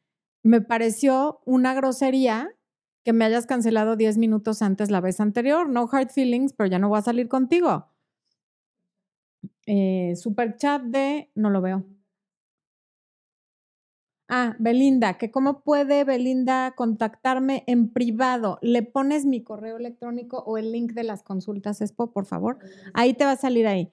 Me 0.42 0.60
pareció 0.60 1.40
una 1.44 1.74
grosería 1.74 2.56
que 3.04 3.12
me 3.12 3.24
hayas 3.24 3.46
cancelado 3.46 3.96
10 3.96 4.18
minutos 4.18 4.62
antes 4.62 4.90
la 4.90 5.00
vez 5.00 5.20
anterior. 5.20 5.68
No 5.68 5.88
hard 5.90 6.10
feelings, 6.10 6.52
pero 6.52 6.68
ya 6.68 6.78
no 6.78 6.88
voy 6.88 6.98
a 6.98 7.02
salir 7.02 7.28
contigo. 7.28 7.86
Eh, 9.66 10.14
super 10.16 10.56
chat 10.56 10.82
de, 10.82 11.30
no 11.34 11.50
lo 11.50 11.60
veo. 11.60 11.84
Ah, 14.32 14.54
Belinda, 14.60 15.18
que 15.18 15.32
cómo 15.32 15.62
puede 15.64 16.04
Belinda 16.04 16.72
contactarme 16.76 17.64
en 17.66 17.88
privado. 17.88 18.60
Le 18.62 18.84
pones 18.84 19.26
mi 19.26 19.42
correo 19.42 19.76
electrónico 19.76 20.44
o 20.46 20.56
el 20.56 20.70
link 20.70 20.92
de 20.92 21.02
las 21.02 21.24
consultas 21.24 21.80
Expo, 21.80 22.12
por 22.12 22.26
favor. 22.26 22.58
Ahí 22.94 23.14
te 23.14 23.24
va 23.24 23.32
a 23.32 23.36
salir 23.36 23.66
ahí. 23.66 23.92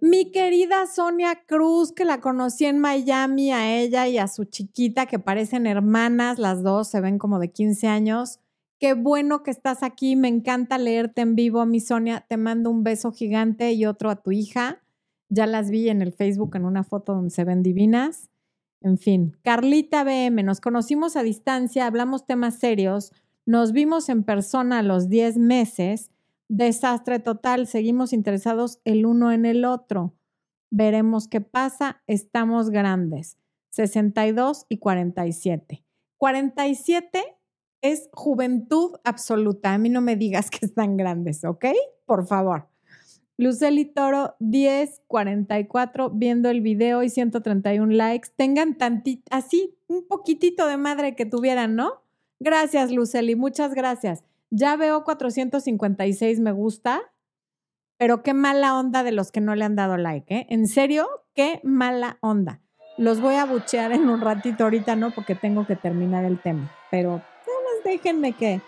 Mi 0.00 0.32
querida 0.32 0.86
Sonia 0.86 1.42
Cruz, 1.46 1.92
que 1.92 2.04
la 2.04 2.20
conocí 2.20 2.64
en 2.64 2.80
Miami, 2.80 3.52
a 3.52 3.78
ella 3.78 4.08
y 4.08 4.18
a 4.18 4.26
su 4.26 4.44
chiquita, 4.44 5.06
que 5.06 5.18
parecen 5.18 5.66
hermanas, 5.66 6.38
las 6.40 6.64
dos 6.64 6.88
se 6.88 7.00
ven 7.00 7.18
como 7.18 7.38
de 7.38 7.52
15 7.52 7.86
años. 7.86 8.40
Qué 8.80 8.94
bueno 8.94 9.42
que 9.42 9.50
estás 9.50 9.82
aquí. 9.82 10.16
Me 10.16 10.28
encanta 10.28 10.78
leerte 10.78 11.20
en 11.20 11.36
vivo, 11.36 11.64
mi 11.66 11.80
Sonia. 11.80 12.24
Te 12.28 12.38
mando 12.38 12.70
un 12.70 12.82
beso 12.82 13.12
gigante 13.12 13.72
y 13.72 13.84
otro 13.84 14.10
a 14.10 14.16
tu 14.16 14.32
hija. 14.32 14.82
Ya 15.28 15.46
las 15.46 15.70
vi 15.70 15.90
en 15.90 16.00
el 16.02 16.12
Facebook 16.12 16.56
en 16.56 16.64
una 16.64 16.82
foto 16.82 17.14
donde 17.14 17.30
se 17.30 17.44
ven 17.44 17.62
divinas. 17.62 18.29
En 18.82 18.96
fin, 18.96 19.36
Carlita 19.42 20.04
BM, 20.04 20.42
nos 20.42 20.60
conocimos 20.60 21.16
a 21.16 21.22
distancia, 21.22 21.86
hablamos 21.86 22.26
temas 22.26 22.54
serios, 22.58 23.12
nos 23.44 23.72
vimos 23.72 24.08
en 24.08 24.24
persona 24.24 24.82
los 24.82 25.08
10 25.08 25.36
meses. 25.36 26.10
Desastre 26.48 27.18
total, 27.18 27.66
seguimos 27.66 28.12
interesados 28.12 28.80
el 28.84 29.06
uno 29.06 29.32
en 29.32 29.44
el 29.44 29.64
otro. 29.64 30.14
Veremos 30.70 31.28
qué 31.28 31.40
pasa, 31.40 32.02
estamos 32.06 32.70
grandes. 32.70 33.36
62 33.70 34.66
y 34.68 34.78
47. 34.78 35.84
47 36.16 37.22
es 37.82 38.08
juventud 38.12 38.96
absoluta. 39.04 39.74
A 39.74 39.78
mí 39.78 39.88
no 39.90 40.00
me 40.00 40.16
digas 40.16 40.50
que 40.50 40.64
están 40.64 40.96
grandes, 40.96 41.44
¿ok? 41.44 41.66
Por 42.06 42.26
favor. 42.26 42.69
Luceli 43.40 43.86
Toro, 43.86 44.36
10, 44.40 45.00
44, 45.06 46.10
viendo 46.10 46.50
el 46.50 46.60
video 46.60 47.02
y 47.02 47.08
131 47.08 47.90
likes. 47.90 48.28
Tengan 48.36 48.76
tantito, 48.76 49.22
así, 49.30 49.78
un 49.88 50.06
poquitito 50.06 50.66
de 50.66 50.76
madre 50.76 51.16
que 51.16 51.24
tuvieran, 51.24 51.74
¿no? 51.74 52.02
Gracias, 52.38 52.92
Luceli, 52.92 53.36
muchas 53.36 53.72
gracias. 53.72 54.24
Ya 54.50 54.76
veo 54.76 55.04
456 55.04 56.38
me 56.40 56.52
gusta, 56.52 57.00
pero 57.96 58.22
qué 58.22 58.34
mala 58.34 58.78
onda 58.78 59.02
de 59.02 59.12
los 59.12 59.32
que 59.32 59.40
no 59.40 59.54
le 59.54 59.64
han 59.64 59.74
dado 59.74 59.96
like, 59.96 60.34
¿eh? 60.34 60.46
En 60.50 60.66
serio, 60.66 61.08
qué 61.34 61.62
mala 61.64 62.18
onda. 62.20 62.60
Los 62.98 63.22
voy 63.22 63.36
a 63.36 63.46
buchear 63.46 63.92
en 63.92 64.10
un 64.10 64.20
ratito, 64.20 64.64
ahorita 64.64 64.96
no, 64.96 65.12
porque 65.12 65.34
tengo 65.34 65.66
que 65.66 65.76
terminar 65.76 66.26
el 66.26 66.38
tema, 66.42 66.70
pero 66.90 67.22
déjenme 67.86 68.34
que. 68.34 68.60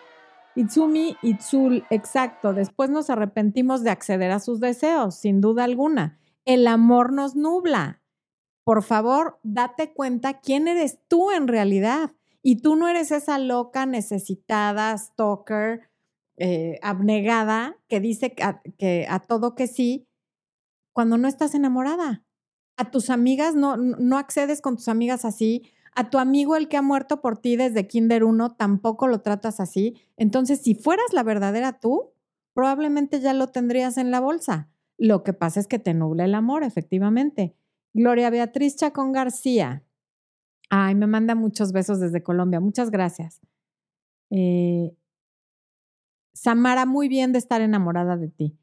Itsumi 0.55 1.17
Itsul, 1.23 1.85
exacto. 1.91 2.53
Después 2.53 2.91
nos 2.91 3.11
arrepentimos 3.11 3.83
de 3.83 3.91
acceder 3.91 4.31
a 4.31 4.41
sus 4.41 4.61
deseos, 4.61 5.15
sin 5.15 5.41
duda 5.41 5.65
alguna. 5.65 6.19
El 6.45 6.67
amor 6.67 7.13
nos 7.13 7.35
nubla. 7.37 8.03
Por 8.65 8.83
favor, 8.83 9.39
date 9.43 9.93
cuenta 9.93 10.41
quién 10.41 10.69
eres 10.69 10.99
tú 11.09 11.31
en 11.31 11.49
realidad. 11.49 12.13
Y 12.43 12.57
tú 12.61 12.77
no 12.77 12.89
eres 12.89 13.13
esa 13.13 13.39
loca, 13.39 13.87
necesitada, 13.87 14.97
stalker, 14.99 15.89
eh, 16.37 16.79
abnegada, 16.83 17.77
que 17.89 18.01
dice 18.01 18.35
que 18.35 19.07
a, 19.09 19.19
todo 19.21 19.55
que 19.55 19.67
sí, 19.67 20.09
cuando 20.93 21.19
no 21.19 21.29
estás 21.29 21.55
enamorada. 21.55 22.25
A 22.77 22.91
tus 22.91 23.11
amigas, 23.11 23.55
no, 23.55 23.77
no 23.77 24.19
accedes 24.19 24.61
con 24.61 24.77
tus 24.77 24.89
amigas 24.89 25.25
así, 25.25 25.71
a 25.95 26.11
tu 26.11 26.19
amigo, 26.19 26.57
el 26.57 26.69
que 26.69 26.77
ha 26.77 26.83
muerto 26.83 27.21
por 27.21 27.39
ti 27.39 27.57
desde 27.57 27.87
Kinder 27.87 28.25
1, 28.25 28.57
tampoco 28.57 29.09
lo 29.09 29.21
tratas 29.21 29.61
así. 29.61 29.97
Entonces, 30.17 30.61
si 30.63 30.75
fueras 30.75 31.13
la 31.13 31.23
verdadera 31.23 31.79
tú, 31.81 32.13
probablemente 32.55 33.21
ya 33.21 33.35
lo 33.35 33.49
tendrías 33.49 33.99
en 33.99 34.11
la 34.11 34.21
bolsa. 34.21 34.71
Lo 34.99 35.23
que 35.23 35.33
pasa 35.33 35.61
es 35.61 35.67
que 35.67 35.79
te 35.79 35.95
nubla 35.95 36.25
el 36.25 36.35
amor, 36.35 36.65
efectivamente. 36.65 37.57
Gloria 37.93 38.31
Beatriz 38.31 38.77
Chacón 38.77 39.13
García. 39.13 39.85
Ay, 40.71 40.95
me 40.95 41.07
manda 41.07 41.35
muchos 41.35 41.73
besos 41.73 42.01
desde 42.01 42.23
Colombia. 42.23 42.61
Muchas 42.61 42.91
gracias. 42.91 43.41
Eh, 44.31 44.97
Samara, 46.33 46.87
muy 46.87 47.09
bien 47.09 47.33
de 47.33 47.39
estar 47.39 47.61
enamorada 47.61 48.17
de 48.17 48.29
ti. 48.29 48.59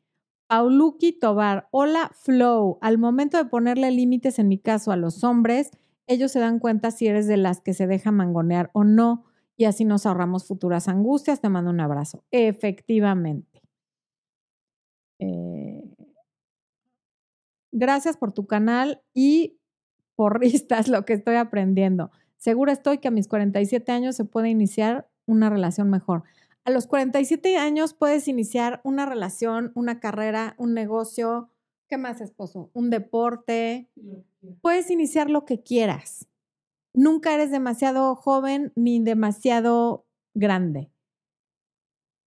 Pauluki 0.48 1.12
Tobar, 1.12 1.68
hola 1.70 2.10
Flow. 2.16 2.80
Al 2.82 2.98
momento 2.98 3.38
de 3.38 3.46
ponerle 3.46 3.92
límites, 3.92 4.40
en 4.40 4.48
mi 4.48 4.58
caso, 4.58 4.92
a 4.92 4.96
los 4.96 5.24
hombres, 5.24 5.70
ellos 6.10 6.32
se 6.32 6.40
dan 6.40 6.60
cuenta 6.60 6.92
si 6.92 7.08
eres 7.08 7.28
de 7.28 7.38
las 7.38 7.62
que 7.62 7.74
se 7.74 7.88
deja 7.88 8.12
mangonear 8.12 8.72
o 8.74 8.84
no 8.84 9.26
y 9.56 9.66
así 9.66 9.86
nos 9.86 10.06
ahorramos 10.06 10.48
futuras 10.48 10.88
angustias. 10.88 11.40
Te 11.40 11.50
mando 11.50 11.70
un 11.70 11.80
abrazo. 11.80 12.24
Efectivamente. 12.32 13.62
Eh, 15.20 15.84
gracias 17.72 18.18
por 18.18 18.32
tu 18.32 18.48
canal 18.48 19.04
y 19.14 19.60
por 20.16 20.40
ristas 20.40 20.88
lo 20.88 21.06
que 21.06 21.14
estoy 21.14 21.36
aprendiendo. 21.36 22.10
Segura 22.38 22.74
estoy 22.74 22.98
que 22.98 23.10
a 23.10 23.12
mis 23.12 23.28
47 23.28 23.92
años 23.92 24.16
se 24.16 24.26
puede 24.26 24.50
iniciar 24.50 25.08
una 25.28 25.50
relación 25.50 25.90
mejor. 25.90 26.24
A 26.66 26.72
los 26.72 26.88
47 26.88 27.58
años 27.58 27.94
puedes 27.94 28.28
iniciar 28.28 28.82
una 28.84 29.06
relación, 29.06 29.72
una 29.76 30.00
carrera, 30.00 30.56
un 30.58 30.74
negocio. 30.74 31.52
¿Qué 31.90 31.98
más, 31.98 32.22
esposo? 32.22 32.70
Un 32.74 32.92
deporte, 32.92 33.90
puedes 34.62 34.92
iniciar 34.92 35.28
lo 35.32 35.44
que 35.46 35.64
quieras. 35.64 36.28
Nunca 36.94 37.34
eres 37.34 37.50
demasiado 37.50 38.16
joven 38.16 38.72
ni 38.76 39.00
demasiado 39.00 40.06
grande. 40.36 40.92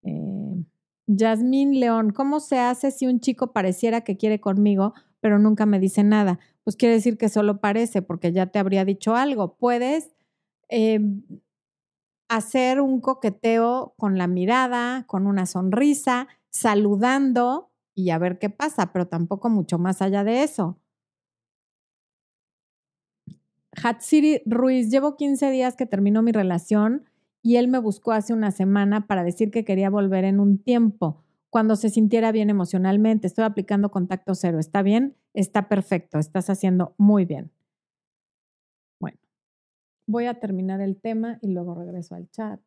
Eh, 0.03 0.65
Yasmín 1.07 1.79
León, 1.79 2.11
¿cómo 2.11 2.41
se 2.41 2.59
hace 2.59 2.91
si 2.91 3.07
un 3.07 3.21
chico 3.21 3.53
pareciera 3.53 4.01
que 4.01 4.17
quiere 4.17 4.41
conmigo, 4.41 4.93
pero 5.21 5.39
nunca 5.39 5.65
me 5.65 5.79
dice 5.79 6.03
nada? 6.03 6.39
Pues 6.65 6.75
quiere 6.75 6.95
decir 6.95 7.17
que 7.17 7.29
solo 7.29 7.61
parece, 7.61 8.01
porque 8.01 8.33
ya 8.33 8.47
te 8.47 8.59
habría 8.59 8.83
dicho 8.83 9.15
algo. 9.15 9.55
Puedes 9.55 10.11
em, 10.67 11.23
hacer 12.27 12.81
un 12.81 12.99
coqueteo 12.99 13.93
con 13.97 14.17
la 14.17 14.27
mirada, 14.27 15.05
con 15.07 15.25
una 15.25 15.45
sonrisa, 15.45 16.27
saludando 16.49 17.72
y 17.95 18.09
a 18.09 18.17
ver 18.17 18.39
qué 18.39 18.49
pasa, 18.49 18.91
pero 18.91 19.07
tampoco 19.07 19.49
mucho 19.49 19.77
más 19.77 20.01
allá 20.01 20.23
de 20.23 20.43
eso. 20.43 20.79
Hatsiri 23.71 24.41
Ruiz, 24.45 24.89
llevo 24.91 25.15
15 25.15 25.49
días 25.51 25.75
que 25.75 25.85
terminó 25.85 26.21
mi 26.21 26.31
relación 26.31 27.05
y 27.41 27.57
él 27.57 27.67
me 27.67 27.79
buscó 27.79 28.11
hace 28.11 28.33
una 28.33 28.51
semana 28.51 29.07
para 29.07 29.23
decir 29.23 29.51
que 29.51 29.65
quería 29.65 29.89
volver 29.89 30.23
en 30.23 30.39
un 30.39 30.57
tiempo, 30.57 31.23
cuando 31.49 31.75
se 31.75 31.89
sintiera 31.89 32.31
bien 32.31 32.49
emocionalmente. 32.49 33.27
Estoy 33.27 33.45
aplicando 33.45 33.91
contacto 33.91 34.33
cero. 34.33 34.59
¿Está 34.59 34.81
bien? 34.81 35.15
Está 35.33 35.67
perfecto. 35.67 36.17
Estás 36.19 36.49
haciendo 36.49 36.95
muy 36.97 37.25
bien. 37.25 37.51
Bueno, 38.99 39.19
voy 40.07 40.25
a 40.25 40.39
terminar 40.39 40.81
el 40.81 40.99
tema 40.99 41.37
y 41.41 41.49
luego 41.49 41.75
regreso 41.75 42.15
al 42.15 42.29
chat. 42.31 42.59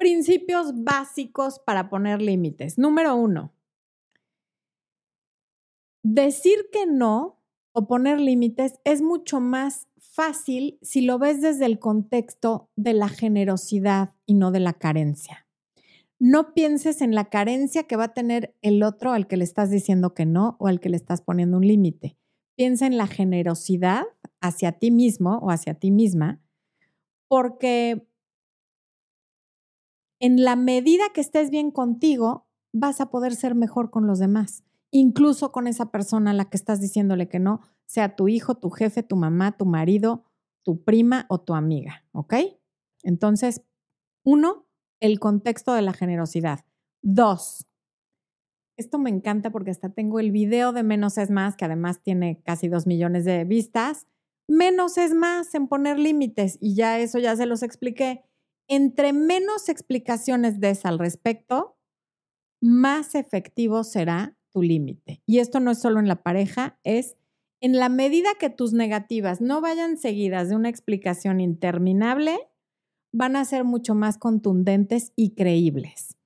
Principios 0.00 0.82
básicos 0.82 1.60
para 1.60 1.88
poner 1.88 2.20
límites. 2.20 2.76
Número 2.76 3.14
uno, 3.14 3.52
Decir 6.02 6.70
que 6.72 6.86
no 6.86 7.42
o 7.72 7.86
poner 7.86 8.20
límites 8.20 8.80
es 8.84 9.02
mucho 9.02 9.38
más 9.40 9.86
fácil 9.98 10.78
si 10.82 11.02
lo 11.02 11.18
ves 11.18 11.42
desde 11.42 11.66
el 11.66 11.78
contexto 11.78 12.70
de 12.74 12.94
la 12.94 13.08
generosidad 13.08 14.14
y 14.24 14.34
no 14.34 14.50
de 14.50 14.60
la 14.60 14.72
carencia. 14.72 15.46
No 16.18 16.54
pienses 16.54 17.00
en 17.00 17.14
la 17.14 17.26
carencia 17.26 17.84
que 17.84 17.96
va 17.96 18.04
a 18.04 18.14
tener 18.14 18.56
el 18.62 18.82
otro 18.82 19.12
al 19.12 19.26
que 19.26 19.36
le 19.36 19.44
estás 19.44 19.70
diciendo 19.70 20.14
que 20.14 20.26
no 20.26 20.56
o 20.58 20.68
al 20.68 20.80
que 20.80 20.88
le 20.88 20.96
estás 20.96 21.20
poniendo 21.20 21.58
un 21.58 21.66
límite. 21.66 22.16
Piensa 22.56 22.86
en 22.86 22.96
la 22.96 23.06
generosidad 23.06 24.04
hacia 24.40 24.72
ti 24.72 24.90
mismo 24.90 25.38
o 25.38 25.50
hacia 25.50 25.74
ti 25.74 25.90
misma, 25.90 26.42
porque 27.28 28.06
en 30.20 30.44
la 30.44 30.54
medida 30.54 31.04
que 31.12 31.20
estés 31.20 31.50
bien 31.50 31.70
contigo, 31.70 32.46
vas 32.72 33.00
a 33.00 33.10
poder 33.10 33.34
ser 33.34 33.54
mejor 33.54 33.90
con 33.90 34.06
los 34.06 34.18
demás 34.18 34.64
incluso 34.90 35.52
con 35.52 35.66
esa 35.66 35.90
persona 35.90 36.32
a 36.32 36.34
la 36.34 36.46
que 36.46 36.56
estás 36.56 36.80
diciéndole 36.80 37.28
que 37.28 37.38
no, 37.38 37.60
sea 37.86 38.16
tu 38.16 38.28
hijo, 38.28 38.56
tu 38.56 38.70
jefe, 38.70 39.02
tu 39.02 39.16
mamá, 39.16 39.56
tu 39.56 39.64
marido, 39.64 40.24
tu 40.62 40.82
prima 40.82 41.26
o 41.28 41.40
tu 41.40 41.54
amiga, 41.54 42.04
¿ok? 42.12 42.34
Entonces, 43.02 43.62
uno, 44.24 44.66
el 45.00 45.18
contexto 45.18 45.72
de 45.72 45.82
la 45.82 45.92
generosidad. 45.92 46.60
Dos, 47.02 47.66
esto 48.76 48.98
me 48.98 49.10
encanta 49.10 49.50
porque 49.50 49.70
hasta 49.70 49.90
tengo 49.90 50.20
el 50.20 50.30
video 50.30 50.72
de 50.72 50.82
Menos 50.82 51.18
es 51.18 51.30
más, 51.30 51.56
que 51.56 51.64
además 51.64 52.02
tiene 52.02 52.42
casi 52.42 52.68
dos 52.68 52.86
millones 52.86 53.24
de 53.24 53.44
vistas. 53.44 54.06
Menos 54.48 54.98
es 54.98 55.14
más 55.14 55.54
en 55.54 55.68
poner 55.68 55.98
límites 55.98 56.58
y 56.60 56.74
ya 56.74 56.98
eso 56.98 57.18
ya 57.18 57.36
se 57.36 57.46
los 57.46 57.62
expliqué. 57.62 58.24
Entre 58.72 59.12
menos 59.12 59.68
explicaciones 59.68 60.60
des 60.60 60.86
al 60.86 61.00
respecto, 61.00 61.76
más 62.62 63.16
efectivo 63.16 63.82
será 63.82 64.38
tu 64.52 64.62
límite. 64.62 65.24
Y 65.26 65.40
esto 65.40 65.58
no 65.58 65.72
es 65.72 65.80
solo 65.80 65.98
en 65.98 66.06
la 66.06 66.22
pareja, 66.22 66.78
es 66.84 67.16
en 67.60 67.76
la 67.76 67.88
medida 67.88 68.28
que 68.38 68.48
tus 68.48 68.72
negativas 68.72 69.40
no 69.40 69.60
vayan 69.60 69.96
seguidas 69.96 70.48
de 70.48 70.54
una 70.54 70.68
explicación 70.68 71.40
interminable, 71.40 72.38
van 73.12 73.34
a 73.34 73.44
ser 73.44 73.64
mucho 73.64 73.96
más 73.96 74.18
contundentes 74.18 75.12
y 75.16 75.34
creíbles. 75.34 76.16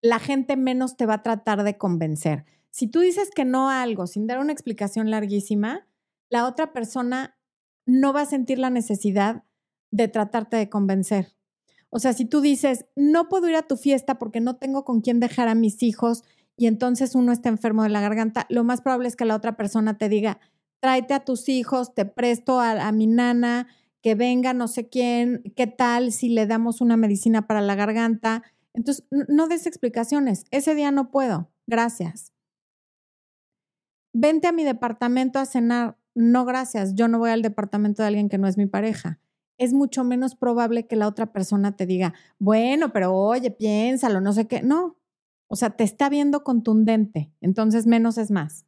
La 0.00 0.20
gente 0.20 0.56
menos 0.56 0.96
te 0.96 1.04
va 1.04 1.14
a 1.14 1.22
tratar 1.24 1.64
de 1.64 1.76
convencer. 1.76 2.44
Si 2.70 2.86
tú 2.86 3.00
dices 3.00 3.30
que 3.34 3.44
no 3.44 3.70
a 3.70 3.82
algo 3.82 4.06
sin 4.06 4.28
dar 4.28 4.38
una 4.38 4.52
explicación 4.52 5.10
larguísima, 5.10 5.88
la 6.30 6.46
otra 6.46 6.72
persona 6.72 7.36
no 7.86 8.12
va 8.12 8.20
a 8.20 8.26
sentir 8.26 8.60
la 8.60 8.70
necesidad 8.70 9.42
de 9.90 10.06
tratarte 10.06 10.56
de 10.56 10.70
convencer. 10.70 11.35
O 11.90 11.98
sea, 11.98 12.12
si 12.12 12.24
tú 12.24 12.40
dices, 12.40 12.86
no 12.96 13.28
puedo 13.28 13.48
ir 13.48 13.56
a 13.56 13.62
tu 13.62 13.76
fiesta 13.76 14.18
porque 14.18 14.40
no 14.40 14.56
tengo 14.56 14.84
con 14.84 15.00
quién 15.00 15.20
dejar 15.20 15.48
a 15.48 15.54
mis 15.54 15.82
hijos 15.82 16.24
y 16.56 16.66
entonces 16.66 17.14
uno 17.14 17.32
está 17.32 17.48
enfermo 17.48 17.82
de 17.82 17.90
la 17.90 18.00
garganta, 18.00 18.46
lo 18.48 18.64
más 18.64 18.80
probable 18.80 19.08
es 19.08 19.16
que 19.16 19.24
la 19.24 19.36
otra 19.36 19.56
persona 19.56 19.98
te 19.98 20.08
diga, 20.08 20.40
tráete 20.80 21.14
a 21.14 21.24
tus 21.24 21.48
hijos, 21.48 21.94
te 21.94 22.04
presto 22.04 22.60
a, 22.60 22.92
mi 22.92 23.06
nana, 23.06 23.68
que 24.02 24.14
venga 24.14 24.54
no 24.54 24.68
sé 24.68 24.88
quién, 24.88 25.42
qué 25.56 25.66
tal 25.66 26.12
si 26.12 26.28
le 26.28 26.46
damos 26.46 26.80
una 26.80 26.96
medicina 26.96 27.46
para 27.46 27.60
la 27.60 27.74
garganta. 27.74 28.42
Entonces, 28.72 29.04
no 29.10 29.48
des 29.48 29.66
explicaciones. 29.66 30.44
Ese 30.50 30.74
día 30.74 30.90
no 30.90 31.10
puedo. 31.10 31.50
Gracias. 31.66 32.32
Vente 34.12 34.46
a 34.46 34.52
mi 34.52 34.64
departamento 34.64 35.38
a 35.38 35.46
cenar. 35.46 35.98
No, 36.14 36.44
gracias. 36.44 36.94
Yo 36.94 37.08
no 37.08 37.18
voy 37.18 37.30
al 37.30 37.42
departamento 37.42 38.02
de 38.02 38.08
alguien 38.08 38.28
que 38.28 38.38
no 38.38 38.46
es 38.46 38.56
mi 38.56 38.66
pareja. 38.66 39.18
Es 39.58 39.72
mucho 39.72 40.04
menos 40.04 40.34
probable 40.34 40.86
que 40.86 40.96
la 40.96 41.08
otra 41.08 41.32
persona 41.32 41.76
te 41.76 41.86
diga, 41.86 42.14
bueno, 42.38 42.92
pero 42.92 43.14
oye, 43.14 43.50
piénsalo, 43.50 44.20
no 44.20 44.32
sé 44.32 44.46
qué. 44.46 44.62
No. 44.62 44.98
O 45.48 45.56
sea, 45.56 45.70
te 45.70 45.84
está 45.84 46.08
viendo 46.08 46.44
contundente. 46.44 47.32
Entonces, 47.40 47.86
menos 47.86 48.18
es 48.18 48.30
más. 48.30 48.66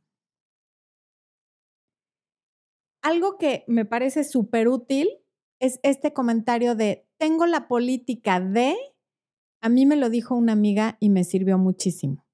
Algo 3.02 3.38
que 3.38 3.64
me 3.66 3.84
parece 3.84 4.24
súper 4.24 4.68
útil 4.68 5.08
es 5.60 5.80
este 5.82 6.12
comentario 6.12 6.74
de, 6.74 7.06
tengo 7.18 7.46
la 7.46 7.68
política 7.68 8.40
de, 8.40 8.76
a 9.60 9.68
mí 9.68 9.86
me 9.86 9.96
lo 9.96 10.08
dijo 10.08 10.34
una 10.34 10.52
amiga 10.52 10.96
y 11.00 11.10
me 11.10 11.24
sirvió 11.24 11.58
muchísimo. 11.58 12.26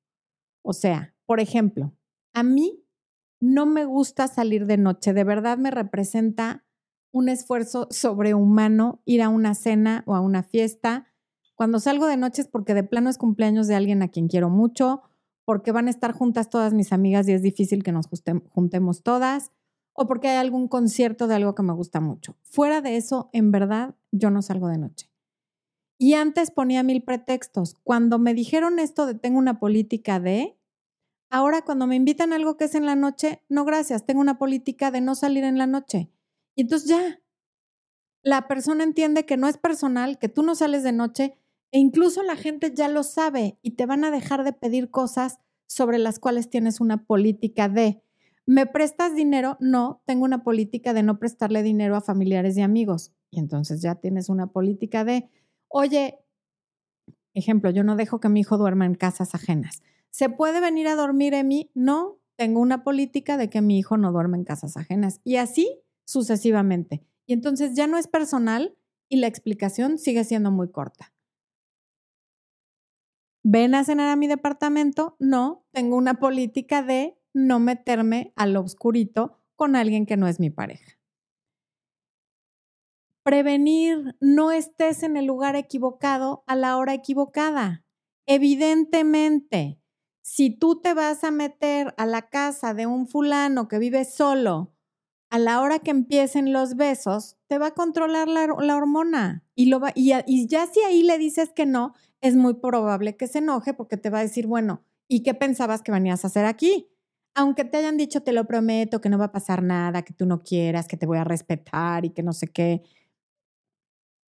O 0.62 0.72
sea, 0.72 1.14
por 1.26 1.40
ejemplo, 1.40 1.94
a 2.34 2.42
mí 2.42 2.84
no 3.40 3.66
me 3.66 3.84
gusta 3.84 4.26
salir 4.26 4.66
de 4.66 4.78
noche, 4.78 5.12
de 5.12 5.24
verdad 5.24 5.59
me 5.59 5.70
representa 5.70 6.63
un 7.14 7.28
esfuerzo 7.28 7.86
sobrehumano 7.90 9.00
ir 9.04 9.22
a 9.22 9.28
una 9.28 9.54
cena 9.54 10.02
o 10.04 10.16
a 10.16 10.20
una 10.20 10.42
fiesta. 10.42 11.06
Cuando 11.54 11.78
salgo 11.78 12.08
de 12.08 12.16
noche 12.16 12.42
es 12.42 12.48
porque 12.48 12.74
de 12.74 12.82
plano 12.82 13.08
es 13.08 13.18
cumpleaños 13.18 13.68
de 13.68 13.76
alguien 13.76 14.02
a 14.02 14.08
quien 14.08 14.26
quiero 14.26 14.50
mucho, 14.50 15.02
porque 15.44 15.70
van 15.70 15.86
a 15.86 15.90
estar 15.90 16.12
juntas 16.12 16.50
todas 16.50 16.74
mis 16.74 16.92
amigas 16.92 17.28
y 17.28 17.32
es 17.32 17.40
difícil 17.40 17.84
que 17.84 17.92
nos 17.92 18.08
juntemos 18.50 19.04
todas 19.04 19.52
o 19.92 20.08
porque 20.08 20.26
hay 20.26 20.38
algún 20.38 20.66
concierto 20.66 21.28
de 21.28 21.36
algo 21.36 21.54
que 21.54 21.62
me 21.62 21.72
gusta 21.72 22.00
mucho. 22.00 22.36
Fuera 22.42 22.80
de 22.80 22.96
eso, 22.96 23.30
en 23.32 23.52
verdad, 23.52 23.94
yo 24.10 24.30
no 24.30 24.42
salgo 24.42 24.66
de 24.66 24.78
noche. 24.78 25.08
Y 25.96 26.14
antes 26.14 26.50
ponía 26.50 26.82
mil 26.82 27.04
pretextos. 27.04 27.76
Cuando 27.84 28.18
me 28.18 28.34
dijeron 28.34 28.80
esto 28.80 29.06
de 29.06 29.14
tengo 29.14 29.38
una 29.38 29.60
política 29.60 30.18
de, 30.18 30.58
ahora 31.30 31.62
cuando 31.62 31.86
me 31.86 31.94
invitan 31.94 32.32
a 32.32 32.36
algo 32.36 32.56
que 32.56 32.64
es 32.64 32.74
en 32.74 32.86
la 32.86 32.96
noche, 32.96 33.40
no 33.48 33.64
gracias, 33.64 34.04
tengo 34.04 34.20
una 34.20 34.36
política 34.36 34.90
de 34.90 35.00
no 35.00 35.14
salir 35.14 35.44
en 35.44 35.58
la 35.58 35.68
noche. 35.68 36.10
Y 36.55 36.62
entonces 36.62 36.88
ya, 36.88 37.20
la 38.22 38.48
persona 38.48 38.84
entiende 38.84 39.26
que 39.26 39.36
no 39.36 39.48
es 39.48 39.59
personal, 39.59 40.18
que 40.18 40.28
tú 40.28 40.42
no 40.42 40.55
sales 40.55 40.82
de 40.82 40.92
noche 40.92 41.36
e 41.72 41.78
incluso 41.78 42.22
la 42.22 42.36
gente 42.36 42.72
ya 42.74 42.88
lo 42.88 43.02
sabe 43.02 43.59
y 43.61 43.72
te 43.72 43.86
van 43.86 44.05
a 44.05 44.11
dejar 44.11 44.44
de 44.44 44.52
pedir 44.52 44.90
cosas 44.90 45.40
sobre 45.66 45.98
las 45.98 46.18
cuales 46.18 46.48
tienes 46.48 46.80
una 46.80 47.05
política 47.05 47.68
de. 47.68 48.02
¿Me 48.46 48.66
prestas 48.66 49.14
dinero? 49.14 49.57
No, 49.61 50.02
tengo 50.07 50.24
una 50.24 50.44
política 50.44 50.92
de 50.92 51.02
no 51.02 51.18
prestarle 51.18 51.62
dinero 51.62 51.96
a 51.96 52.00
familiares 52.00 52.57
y 52.57 52.62
amigos. 52.62 53.12
Y 53.30 53.40
entonces 53.40 53.82
ya 53.82 53.96
tienes 53.96 54.28
una 54.28 54.48
política 54.48 55.05
de, 55.05 55.28
oye, 55.68 56.20
ejemplo, 57.34 57.70
yo 57.70 57.84
no 57.84 57.96
dejo 57.96 58.20
que 58.20 58.28
mi 58.28 58.40
hijo 58.40 58.57
duerma 58.57 58.86
en 58.86 58.94
casas 58.94 59.34
ajenas. 59.34 59.82
¿Se 60.11 60.28
puede 60.28 60.61
venir 60.61 60.86
a 60.86 60.94
dormir 60.94 61.34
en 61.34 61.48
mí? 61.48 61.70
No, 61.74 62.20
tengo 62.36 62.61
una 62.61 62.84
política 62.84 63.36
de 63.36 63.50
que 63.50 63.61
mi 63.61 63.78
hijo 63.78 63.96
no 63.96 64.12
duerma 64.12 64.36
en 64.36 64.44
casas 64.44 64.76
ajenas. 64.76 65.20
Y 65.24 65.36
así 65.36 65.84
sucesivamente. 66.05 67.07
Y 67.26 67.32
entonces 67.32 67.74
ya 67.74 67.86
no 67.86 67.98
es 67.98 68.09
personal 68.09 68.76
y 69.09 69.16
la 69.16 69.26
explicación 69.26 69.98
sigue 69.98 70.24
siendo 70.24 70.50
muy 70.50 70.70
corta. 70.70 71.12
¿Ven 73.42 73.74
a 73.74 73.84
cenar 73.84 74.09
a 74.09 74.16
mi 74.16 74.26
departamento? 74.26 75.16
No, 75.18 75.66
tengo 75.72 75.96
una 75.96 76.14
política 76.14 76.82
de 76.82 77.18
no 77.34 77.61
meterme 77.61 78.32
al 78.36 78.57
oscurito 78.57 79.40
con 79.57 79.76
alguien 79.76 80.07
que 80.07 80.16
no 80.16 80.28
es 80.28 80.40
mi 80.40 80.50
pareja. 80.50 80.98
Prevenir, 83.22 84.16
no 84.20 84.50
estés 84.50 85.02
en 85.02 85.16
el 85.16 85.26
lugar 85.26 85.57
equivocado 85.57 86.44
a 86.46 86.57
la 86.57 86.76
hora 86.76 86.94
equivocada. 86.94 87.84
Evidentemente, 88.26 89.80
si 90.22 90.50
tú 90.50 90.80
te 90.80 90.94
vas 90.94 91.24
a 91.24 91.30
meter 91.30 91.94
a 91.96 92.07
la 92.07 92.28
casa 92.28 92.74
de 92.74 92.86
un 92.86 93.07
fulano 93.07 93.68
que 93.68 93.78
vive 93.78 94.05
solo 94.05 94.73
a 95.35 95.39
la 95.41 95.61
hora 95.61 95.80
que 95.80 95.91
empiecen 95.91 96.53
los 96.53 96.76
besos, 96.76 97.37
te 97.49 97.59
va 97.59 97.66
a 97.66 97.74
controlar 97.74 98.28
la, 98.28 98.45
hormona. 98.76 99.43
Y, 99.57 99.68
ya 100.47 100.66
si 100.68 100.80
ahí 100.82 101.03
le 101.03 101.18
dices 101.18 101.51
que 101.53 101.66
no, 101.66 101.93
es 102.20 102.37
muy 102.37 102.55
probable 102.55 103.16
que 103.16 103.26
se 103.26 103.39
enoje 103.39 103.74
porque 103.74 103.97
te 103.97 104.11
va 104.11 104.20
a 104.20 104.22
decir, 104.22 104.47
bueno, 104.47 104.85
¿y 105.09 105.24
qué 105.24 105.35
pensabas 105.35 105.82
que 105.82 105.91
venías 105.91 106.22
a 106.22 106.28
hacer 106.28 106.45
aquí? 106.45 106.89
aunque 107.37 107.64
te 107.64 107.78
hayan 107.78 107.97
dicho, 107.97 108.22
te 108.22 108.30
lo 108.30 108.47
prometo, 108.47 109.01
que 109.01 109.09
no 109.09 109.18
va 109.18 109.24
a 109.24 109.32
pasar 109.32 109.64
nada, 109.64 110.03
que 110.03 110.12
tú 110.12 110.24
no 110.24 110.45
quieras, 110.45 110.87
que 110.87 110.97
te 110.97 111.05
voy 111.05 111.18
a 111.18 111.24
respetar 111.24 112.05
y 112.05 112.11
que 112.11 112.22
no 112.22 112.32
sé 112.32 112.47
qué. 112.47 112.85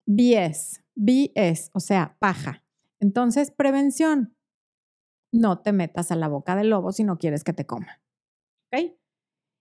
BS, 0.05 0.81
BS, 0.95 1.71
o 1.73 1.81
sea, 1.81 2.15
paja. 2.19 2.63
Entonces, 3.01 3.51
prevención. 3.51 4.33
No 5.33 5.59
te 5.59 5.73
metas 5.73 6.09
a 6.09 6.15
la 6.15 6.29
boca 6.29 6.55
del 6.55 6.69
lobo 6.69 6.93
si 6.93 7.03
no 7.03 7.17
quieres 7.17 7.43
que 7.43 7.51
te 7.51 7.65
coma. 7.65 8.01
¿Ok? 8.71 8.93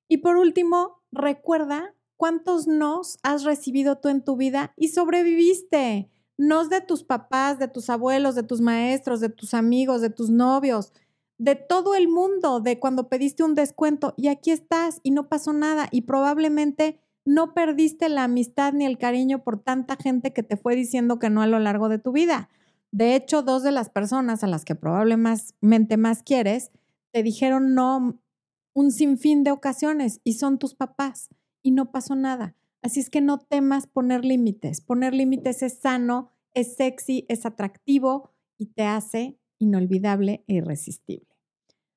Y 0.09 0.18
por 0.18 0.37
último, 0.37 1.03
recuerda 1.14 1.94
cuántos 2.16 2.66
nos 2.66 3.18
has 3.22 3.44
recibido 3.44 3.96
tú 3.96 4.08
en 4.08 4.22
tu 4.22 4.36
vida 4.36 4.72
y 4.76 4.88
sobreviviste. 4.88 6.10
Nos 6.36 6.68
de 6.68 6.80
tus 6.80 7.04
papás, 7.04 7.58
de 7.58 7.68
tus 7.68 7.90
abuelos, 7.90 8.34
de 8.34 8.42
tus 8.42 8.60
maestros, 8.60 9.20
de 9.20 9.28
tus 9.28 9.54
amigos, 9.54 10.00
de 10.00 10.10
tus 10.10 10.30
novios 10.30 10.92
de 11.38 11.56
todo 11.56 11.94
el 11.94 12.08
mundo, 12.08 12.60
de 12.60 12.78
cuando 12.78 13.08
pediste 13.08 13.42
un 13.42 13.54
descuento 13.54 14.14
y 14.16 14.28
aquí 14.28 14.50
estás 14.50 15.00
y 15.02 15.10
no 15.10 15.28
pasó 15.28 15.52
nada 15.52 15.88
y 15.90 16.02
probablemente 16.02 17.00
no 17.24 17.54
perdiste 17.54 18.08
la 18.08 18.24
amistad 18.24 18.72
ni 18.72 18.84
el 18.84 18.98
cariño 18.98 19.42
por 19.42 19.58
tanta 19.58 19.96
gente 19.96 20.32
que 20.32 20.42
te 20.42 20.56
fue 20.56 20.76
diciendo 20.76 21.18
que 21.18 21.30
no 21.30 21.42
a 21.42 21.46
lo 21.46 21.58
largo 21.58 21.88
de 21.88 21.98
tu 21.98 22.12
vida. 22.12 22.50
De 22.92 23.16
hecho, 23.16 23.42
dos 23.42 23.62
de 23.62 23.72
las 23.72 23.88
personas 23.90 24.44
a 24.44 24.46
las 24.46 24.64
que 24.64 24.74
probablemente 24.74 25.96
más 25.96 26.22
quieres 26.22 26.70
te 27.12 27.22
dijeron 27.22 27.74
no 27.74 28.20
un 28.74 28.90
sinfín 28.90 29.44
de 29.44 29.52
ocasiones 29.52 30.20
y 30.24 30.34
son 30.34 30.58
tus 30.58 30.74
papás 30.74 31.30
y 31.62 31.70
no 31.70 31.90
pasó 31.90 32.14
nada. 32.14 32.54
Así 32.82 33.00
es 33.00 33.08
que 33.08 33.22
no 33.22 33.38
temas 33.38 33.86
poner 33.86 34.24
límites. 34.24 34.82
Poner 34.82 35.14
límites 35.14 35.62
es 35.62 35.78
sano, 35.78 36.30
es 36.52 36.76
sexy, 36.76 37.24
es 37.28 37.46
atractivo 37.46 38.30
y 38.58 38.66
te 38.66 38.82
hace 38.82 39.38
inolvidable 39.58 40.44
e 40.46 40.54
irresistible. 40.54 41.28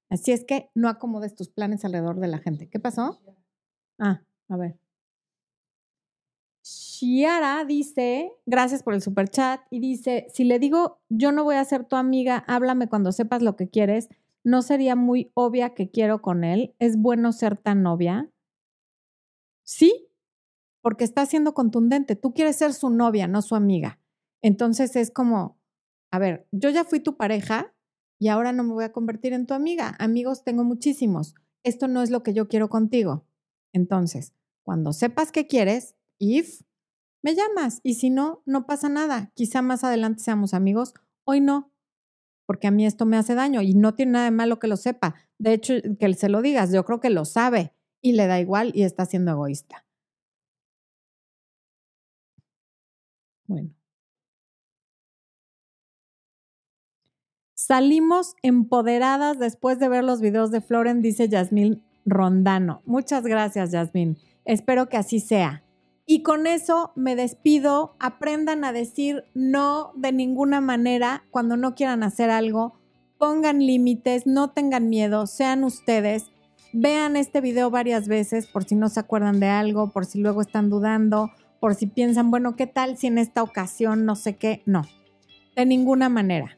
Así 0.09 0.32
es 0.32 0.45
que 0.45 0.69
no 0.73 0.88
acomodes 0.88 1.36
tus 1.36 1.49
planes 1.49 1.84
alrededor 1.84 2.19
de 2.19 2.28
la 2.28 2.38
gente. 2.38 2.69
¿Qué 2.69 2.80
pasó? 2.80 3.19
Ah, 3.99 4.23
a 4.47 4.55
ver. 4.55 4.80
Shiara 6.63 7.63
dice, 7.65 8.32
gracias 8.45 8.84
por 8.84 8.93
el 8.93 9.01
super 9.01 9.30
chat, 9.30 9.61
y 9.69 9.80
dice, 9.80 10.28
si 10.34 10.43
le 10.43 10.59
digo, 10.59 10.99
yo 11.09 11.32
no 11.32 11.43
voy 11.43 11.55
a 11.55 11.63
ser 11.63 11.86
tu 11.86 11.95
amiga, 11.95 12.43
háblame 12.47 12.89
cuando 12.89 13.11
sepas 13.11 13.41
lo 13.41 13.55
que 13.55 13.69
quieres, 13.69 14.09
¿no 14.48 14.62
sería 14.62 14.95
muy 14.95 15.30
obvia 15.34 15.74
que 15.74 15.91
quiero 15.91 16.22
con 16.22 16.45
él? 16.45 16.74
¿Es 16.80 16.95
bueno 16.98 17.34
ser 17.34 17.58
tan 17.58 17.84
novia? 17.84 18.32
Sí, 19.64 20.08
porque 20.82 21.04
está 21.04 21.26
siendo 21.26 21.54
contundente. 21.54 22.16
Tú 22.16 22.34
quieres 22.34 22.56
ser 22.56 22.74
su 22.74 22.89
novia, 22.89 23.28
no 23.28 23.41
su 23.41 23.56
amiga. 23.56 24.00
Entonces 24.41 24.95
es 24.95 25.12
como, 25.12 25.60
a 26.12 26.20
ver, 26.20 26.48
yo 26.54 26.70
ya 26.70 26.86
fui 26.86 27.02
tu 27.02 27.18
pareja 27.18 27.76
y 28.20 28.30
ahora 28.30 28.54
no 28.54 28.64
me 28.64 28.72
voy 28.72 28.86
a 28.86 28.93
convertir 28.93 29.34
en 29.34 29.48
tu 29.48 29.54
amiga. 29.54 29.98
Amigos 30.00 30.45
tengo 30.45 30.64
muchísimos. 30.64 31.36
Esto 31.64 31.89
no 31.89 32.02
es 32.02 32.10
lo 32.10 32.24
que 32.24 32.34
yo 32.34 32.48
quiero 32.48 32.70
contigo. 32.70 33.28
Entonces, 33.74 34.34
cuando 34.64 34.93
sepas 34.93 35.34
qué 35.34 35.45
quieres, 35.45 35.98
if, 36.20 36.62
me 37.22 37.36
llamas. 37.36 37.82
Y 37.84 37.95
si 37.95 38.10
no, 38.10 38.43
no 38.45 38.66
pasa 38.66 38.88
nada. 38.88 39.34
Quizá 39.36 39.62
más 39.62 39.84
adelante 39.84 40.24
seamos 40.24 40.54
amigos. 40.54 40.93
Hoy 41.26 41.41
no, 41.41 41.74
porque 42.48 42.68
a 42.68 42.72
mí 42.72 42.86
esto 42.86 43.06
me 43.06 43.18
hace 43.18 43.36
daño 43.36 43.62
y 43.62 43.76
no 43.76 43.93
tiene 43.93 44.14
nada 44.14 44.26
de 44.26 44.32
malo 44.32 44.58
que 44.58 44.68
lo 44.68 44.78
sepa. 44.78 45.16
De 45.38 45.54
hecho, 45.54 45.74
que 46.00 46.14
se 46.16 46.30
lo 46.30 46.41
digas, 46.41 46.72
yo 46.72 46.86
creo 46.86 47.00
que 47.00 47.10
lo 47.12 47.26
sabe 47.26 47.74
y 48.02 48.14
le 48.14 48.26
da 48.26 48.39
igual 48.39 48.72
y 48.74 48.84
está 48.84 49.06
siendo 49.06 49.32
egoísta. 49.32 49.86
Bueno. 53.48 53.72
Salimos 57.54 58.36
empoderadas 58.43 59.39
después 59.39 59.78
de 59.78 59.89
ver 59.89 60.06
los 60.06 60.22
videos 60.22 60.52
de 60.52 60.62
Floren, 60.62 61.02
dice 61.02 61.28
Yasmín 61.28 61.84
Rondano. 62.06 62.82
Muchas 62.86 63.24
gracias, 63.24 63.72
Yasmín. 63.72 64.18
Espero 64.45 64.88
que 64.88 64.95
así 64.95 65.20
sea. 65.20 65.66
Y 66.08 66.24
con 66.24 66.47
eso 66.47 66.91
me 66.95 67.16
despido. 67.16 67.95
Aprendan 67.99 68.64
a 68.64 68.72
decir 68.72 69.26
no 69.36 69.91
de 69.95 70.12
ninguna 70.12 70.60
manera 70.60 71.26
cuando 71.30 71.55
no 71.55 71.76
quieran 71.76 72.01
hacer 72.01 72.32
algo. 72.32 72.80
Pongan 73.20 73.60
límites, 73.60 74.26
no 74.26 74.49
tengan 74.49 74.89
miedo, 74.89 75.28
sean 75.28 75.64
ustedes. 75.64 76.32
Vean 76.74 77.16
este 77.16 77.41
video 77.41 77.70
varias 77.70 78.08
veces 78.08 78.47
por 78.47 78.64
si 78.64 78.74
no 78.74 78.89
se 78.89 78.99
acuerdan 78.99 79.39
de 79.39 79.49
algo, 79.49 79.91
por 79.91 80.05
si 80.05 80.20
luego 80.20 80.41
están 80.41 80.72
dudando, 80.72 81.30
por 81.60 81.76
si 81.76 81.86
piensan, 81.86 82.32
bueno, 82.32 82.55
¿qué 82.55 82.66
tal 82.66 82.97
si 82.97 83.05
en 83.05 83.20
esta 83.20 83.43
ocasión 83.43 84.05
no 84.05 84.16
sé 84.16 84.36
qué? 84.36 84.64
No, 84.66 84.84
de 85.55 85.66
ninguna 85.66 86.10
manera 86.10 86.58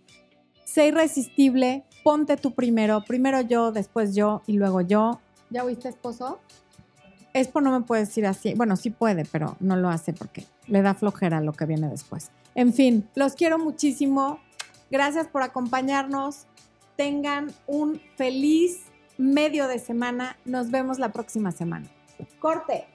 sé 0.70 0.88
irresistible, 0.88 1.84
ponte 2.04 2.38
tú 2.38 2.54
primero, 2.54 3.04
primero 3.04 3.41
yo, 3.41 3.72
después 3.72 4.14
yo 4.14 4.43
y 4.45 4.54
luego 4.54 4.82
yo. 4.82 5.20
¿Ya 5.50 5.64
oíste, 5.64 5.89
esposo? 5.89 6.39
Expo 7.34 7.62
no 7.62 7.72
me 7.72 7.86
puede 7.86 8.02
decir 8.06 8.26
así. 8.26 8.54
Bueno, 8.56 8.76
sí 8.76 8.90
puede, 8.90 9.26
pero 9.26 9.56
no 9.60 9.76
lo 9.76 9.90
hace 9.90 10.14
porque 10.14 10.46
le 10.68 10.82
da 10.82 10.94
flojera 10.94 11.42
lo 11.42 11.54
que 11.54 11.66
viene 11.66 11.88
después. 11.88 12.32
En 12.56 12.74
fin, 12.74 13.08
los 13.16 13.34
quiero 13.34 13.60
muchísimo. 13.60 14.40
Gracias 14.92 15.28
por 15.28 15.44
acompañarnos. 15.44 16.48
Tengan 16.96 17.52
un 17.68 18.02
feliz 18.16 18.82
medio 19.18 19.68
de 19.68 19.80
semana. 19.80 20.38
Nos 20.46 20.72
vemos 20.72 21.00
la 21.00 21.12
próxima 21.12 21.52
semana. 21.52 21.88
Corte. 22.40 22.88